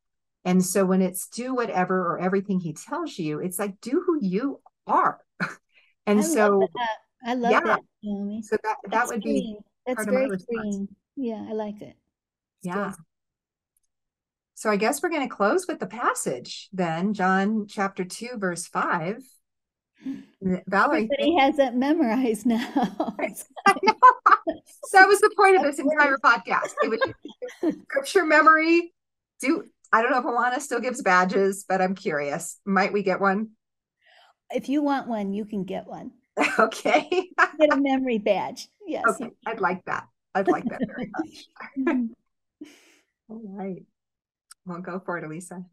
And 0.44 0.64
so 0.64 0.86
when 0.86 1.02
it's 1.02 1.28
do 1.28 1.54
whatever 1.54 2.00
or 2.00 2.18
everything 2.18 2.60
he 2.60 2.72
tells 2.72 3.18
you, 3.18 3.40
it's 3.40 3.58
like 3.58 3.80
do 3.80 4.02
who 4.04 4.18
you 4.20 4.60
are. 4.86 5.20
And 6.06 6.20
I 6.20 6.22
so 6.22 6.66
I 7.22 7.34
love 7.34 7.52
yeah. 7.52 7.60
that, 7.60 7.80
Naomi. 8.02 8.40
So 8.40 8.56
that 8.64 8.76
that 8.84 8.90
That's 8.90 9.10
would 9.10 9.20
be 9.20 9.58
That's 9.86 10.06
very 10.06 10.30
freeing. 10.38 10.88
Yeah, 11.16 11.44
I 11.46 11.52
like 11.52 11.82
it. 11.82 11.96
It's 11.96 11.96
yeah. 12.62 12.92
Good. 12.96 13.04
So 14.58 14.68
I 14.70 14.76
guess 14.76 15.00
we're 15.00 15.10
going 15.10 15.22
to 15.22 15.32
close 15.32 15.68
with 15.68 15.78
the 15.78 15.86
passage 15.86 16.68
then, 16.72 17.14
John 17.14 17.68
chapter 17.68 18.04
2 18.04 18.38
verse 18.38 18.66
5. 18.66 19.22
Valerie 20.66 21.08
Everybody 21.12 21.36
has 21.38 21.56
that 21.58 21.76
memorized 21.76 22.44
now. 22.44 23.16
So 24.86 24.96
that 24.98 25.06
was 25.06 25.20
the 25.20 25.30
point 25.36 25.56
of 25.56 25.62
this 25.62 25.78
entire 25.78 26.16
podcast. 26.24 26.74
It 26.82 26.88
was 26.88 27.74
scripture 27.82 28.24
memory. 28.24 28.94
Do 29.40 29.64
I 29.92 30.00
don't 30.02 30.10
know 30.10 30.18
if 30.18 30.24
Awana 30.24 30.60
still 30.60 30.80
gives 30.80 31.02
badges, 31.02 31.66
but 31.68 31.82
I'm 31.82 31.94
curious. 31.94 32.58
Might 32.64 32.92
we 32.92 33.02
get 33.02 33.20
one? 33.20 33.50
If 34.50 34.70
you 34.70 34.82
want 34.82 35.06
one, 35.06 35.34
you 35.34 35.44
can 35.44 35.64
get 35.64 35.86
one. 35.86 36.12
Okay. 36.58 37.30
get 37.60 37.72
a 37.72 37.76
memory 37.76 38.18
badge. 38.18 38.68
Yes. 38.86 39.04
Okay. 39.06 39.30
I'd 39.46 39.60
like 39.60 39.84
that. 39.84 40.08
I'd 40.34 40.48
like 40.48 40.64
that 40.64 40.80
very 40.86 41.10
much. 41.16 41.44
Mm-hmm. 41.78 42.66
All 43.28 43.42
right. 43.44 43.82
Well, 44.68 44.80
go 44.80 45.00
for 45.04 45.16
it, 45.16 45.24
Eliza. 45.24 45.54
All 45.54 45.64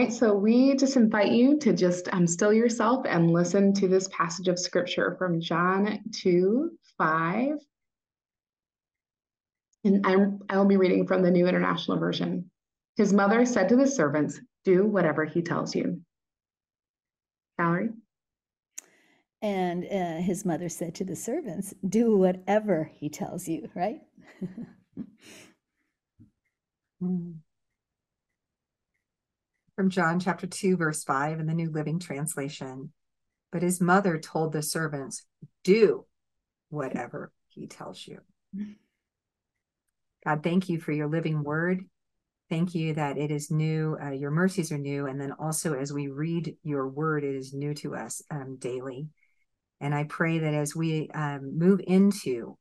right, 0.00 0.12
so 0.12 0.34
we 0.34 0.74
just 0.76 0.96
invite 0.96 1.30
you 1.30 1.56
to 1.60 1.72
just 1.72 2.12
um, 2.12 2.26
still 2.26 2.52
yourself 2.52 3.06
and 3.08 3.32
listen 3.32 3.72
to 3.74 3.86
this 3.88 4.08
passage 4.08 4.48
of 4.48 4.58
scripture 4.58 5.14
from 5.18 5.40
John 5.40 6.00
2 6.12 6.72
5. 6.98 7.50
And 9.84 10.04
I'm, 10.04 10.40
I 10.50 10.58
will 10.58 10.66
be 10.66 10.76
reading 10.76 11.06
from 11.06 11.22
the 11.22 11.30
New 11.30 11.46
International 11.46 11.96
Version. 11.96 12.50
His 12.96 13.12
mother 13.12 13.46
said 13.46 13.68
to 13.68 13.76
the 13.76 13.86
servants, 13.86 14.40
Do 14.64 14.84
whatever 14.84 15.24
he 15.24 15.40
tells 15.40 15.74
you. 15.76 16.02
Valerie? 17.56 17.90
And 19.40 19.84
uh, 19.84 20.20
his 20.20 20.44
mother 20.44 20.68
said 20.68 20.96
to 20.96 21.04
the 21.04 21.14
servants, 21.14 21.72
Do 21.88 22.16
whatever 22.16 22.90
he 22.92 23.08
tells 23.08 23.46
you, 23.46 23.70
right? 23.76 24.00
Hmm. 27.00 27.32
From 29.76 29.90
John 29.90 30.18
chapter 30.18 30.46
2, 30.46 30.76
verse 30.76 31.04
5 31.04 31.38
in 31.38 31.46
the 31.46 31.54
New 31.54 31.70
Living 31.70 32.00
Translation. 32.00 32.92
But 33.52 33.62
his 33.62 33.80
mother 33.80 34.18
told 34.18 34.52
the 34.52 34.62
servants, 34.62 35.24
Do 35.62 36.04
whatever 36.68 37.32
he 37.46 37.66
tells 37.66 38.06
you. 38.06 38.20
God, 40.24 40.42
thank 40.42 40.68
you 40.68 40.80
for 40.80 40.92
your 40.92 41.08
living 41.08 41.42
word. 41.42 41.84
Thank 42.50 42.74
you 42.74 42.94
that 42.94 43.18
it 43.18 43.30
is 43.30 43.50
new. 43.50 43.96
Uh, 44.02 44.10
your 44.10 44.30
mercies 44.30 44.72
are 44.72 44.78
new. 44.78 45.06
And 45.06 45.20
then 45.20 45.32
also, 45.32 45.74
as 45.74 45.92
we 45.92 46.08
read 46.08 46.56
your 46.62 46.88
word, 46.88 47.24
it 47.24 47.34
is 47.34 47.52
new 47.52 47.74
to 47.74 47.94
us 47.94 48.22
um, 48.30 48.56
daily. 48.58 49.08
And 49.80 49.94
I 49.94 50.04
pray 50.04 50.38
that 50.38 50.54
as 50.54 50.74
we 50.74 51.08
um, 51.10 51.58
move 51.58 51.80
into 51.86 52.56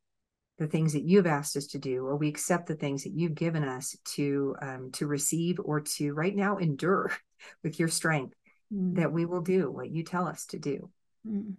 the 0.57 0.67
things 0.67 0.93
that 0.93 1.03
you've 1.03 1.27
asked 1.27 1.55
us 1.55 1.67
to 1.67 1.77
do, 1.77 2.05
or 2.05 2.15
we 2.15 2.27
accept 2.27 2.67
the 2.67 2.75
things 2.75 3.03
that 3.03 3.13
you've 3.13 3.35
given 3.35 3.63
us 3.63 3.95
to 4.15 4.55
um, 4.61 4.89
to 4.93 5.07
receive 5.07 5.59
or 5.63 5.81
to 5.81 6.13
right 6.13 6.35
now 6.35 6.57
endure 6.57 7.11
with 7.63 7.79
your 7.79 7.89
strength, 7.89 8.35
mm. 8.73 8.95
that 8.95 9.11
we 9.11 9.25
will 9.25 9.41
do 9.41 9.71
what 9.71 9.89
you 9.89 10.03
tell 10.03 10.27
us 10.27 10.45
to 10.47 10.59
do. 10.59 10.89
Mm. 11.27 11.53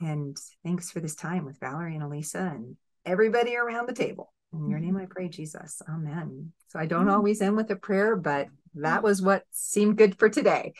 And 0.00 0.36
thanks 0.64 0.90
for 0.90 1.00
this 1.00 1.14
time 1.14 1.44
with 1.44 1.60
Valerie 1.60 1.94
and 1.94 2.02
Eliza 2.02 2.52
and 2.54 2.76
everybody 3.06 3.56
around 3.56 3.88
the 3.88 3.94
table. 3.94 4.32
In 4.52 4.68
your 4.68 4.80
name 4.80 4.96
I 4.96 5.06
pray, 5.06 5.28
Jesus. 5.28 5.80
Amen. 5.88 6.52
So 6.68 6.78
I 6.78 6.86
don't 6.86 7.08
always 7.08 7.40
end 7.40 7.56
with 7.56 7.70
a 7.70 7.76
prayer, 7.76 8.16
but 8.16 8.48
that 8.74 9.02
was 9.02 9.22
what 9.22 9.44
seemed 9.50 9.96
good 9.96 10.18
for 10.18 10.28
today. 10.28 10.74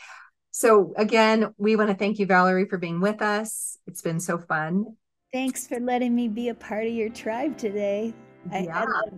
So 0.51 0.93
again, 0.95 1.53
we 1.57 1.75
want 1.75 1.89
to 1.89 1.95
thank 1.95 2.19
you, 2.19 2.27
Valerie, 2.27 2.67
for 2.67 2.77
being 2.77 3.01
with 3.01 3.23
us. 3.23 3.77
It's 3.87 4.03
been 4.03 4.19
so 4.19 4.37
fun. 4.37 4.95
Thanks 5.33 5.65
for 5.65 5.79
letting 5.79 6.13
me 6.13 6.27
be 6.27 6.49
a 6.49 6.53
part 6.53 6.85
of 6.85 6.93
your 6.93 7.09
tribe 7.09 7.57
today. 7.57 8.13
I, 8.51 8.59
yeah. 8.59 8.81
I, 8.81 8.85
love, 8.85 9.13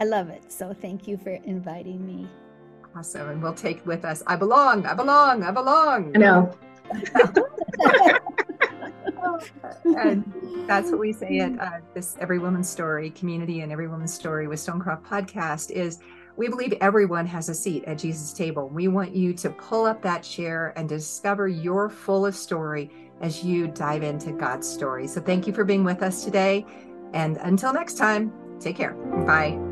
I 0.00 0.04
love 0.04 0.28
it. 0.28 0.50
So 0.50 0.74
thank 0.74 1.06
you 1.06 1.16
for 1.16 1.30
inviting 1.44 2.04
me. 2.04 2.26
Awesome. 2.96 3.28
And 3.28 3.40
we'll 3.40 3.54
take 3.54 3.86
with 3.86 4.04
us, 4.04 4.24
I 4.26 4.34
belong, 4.34 4.84
I 4.86 4.94
belong, 4.94 5.44
I 5.44 5.52
belong. 5.52 6.10
I 6.16 6.18
know. 6.18 6.52
and 9.84 10.66
that's 10.66 10.90
what 10.90 10.98
we 10.98 11.12
say 11.12 11.38
at 11.38 11.60
uh, 11.60 11.78
this 11.94 12.16
Every 12.18 12.40
Woman's 12.40 12.68
Story 12.68 13.10
community 13.10 13.60
and 13.60 13.70
Every 13.70 13.86
Woman's 13.86 14.12
Story 14.12 14.48
with 14.48 14.58
Stonecroft 14.58 15.04
podcast 15.04 15.70
is 15.70 16.00
we 16.36 16.48
believe 16.48 16.74
everyone 16.80 17.26
has 17.26 17.48
a 17.48 17.54
seat 17.54 17.84
at 17.84 17.98
Jesus' 17.98 18.32
table. 18.32 18.68
We 18.68 18.88
want 18.88 19.14
you 19.14 19.32
to 19.34 19.50
pull 19.50 19.84
up 19.84 20.02
that 20.02 20.24
chair 20.24 20.72
and 20.76 20.88
discover 20.88 21.46
your 21.46 21.88
fullest 21.88 22.42
story 22.42 22.90
as 23.22 23.42
you 23.42 23.68
dive 23.68 24.02
into 24.02 24.32
God's 24.32 24.68
story. 24.68 25.06
So 25.06 25.20
thank 25.20 25.46
you 25.46 25.52
for 25.52 25.64
being 25.64 25.84
with 25.84 26.02
us 26.02 26.24
today. 26.24 26.66
And 27.14 27.36
until 27.38 27.72
next 27.72 27.94
time, 27.94 28.32
take 28.60 28.76
care. 28.76 28.94
Bye. 29.26 29.71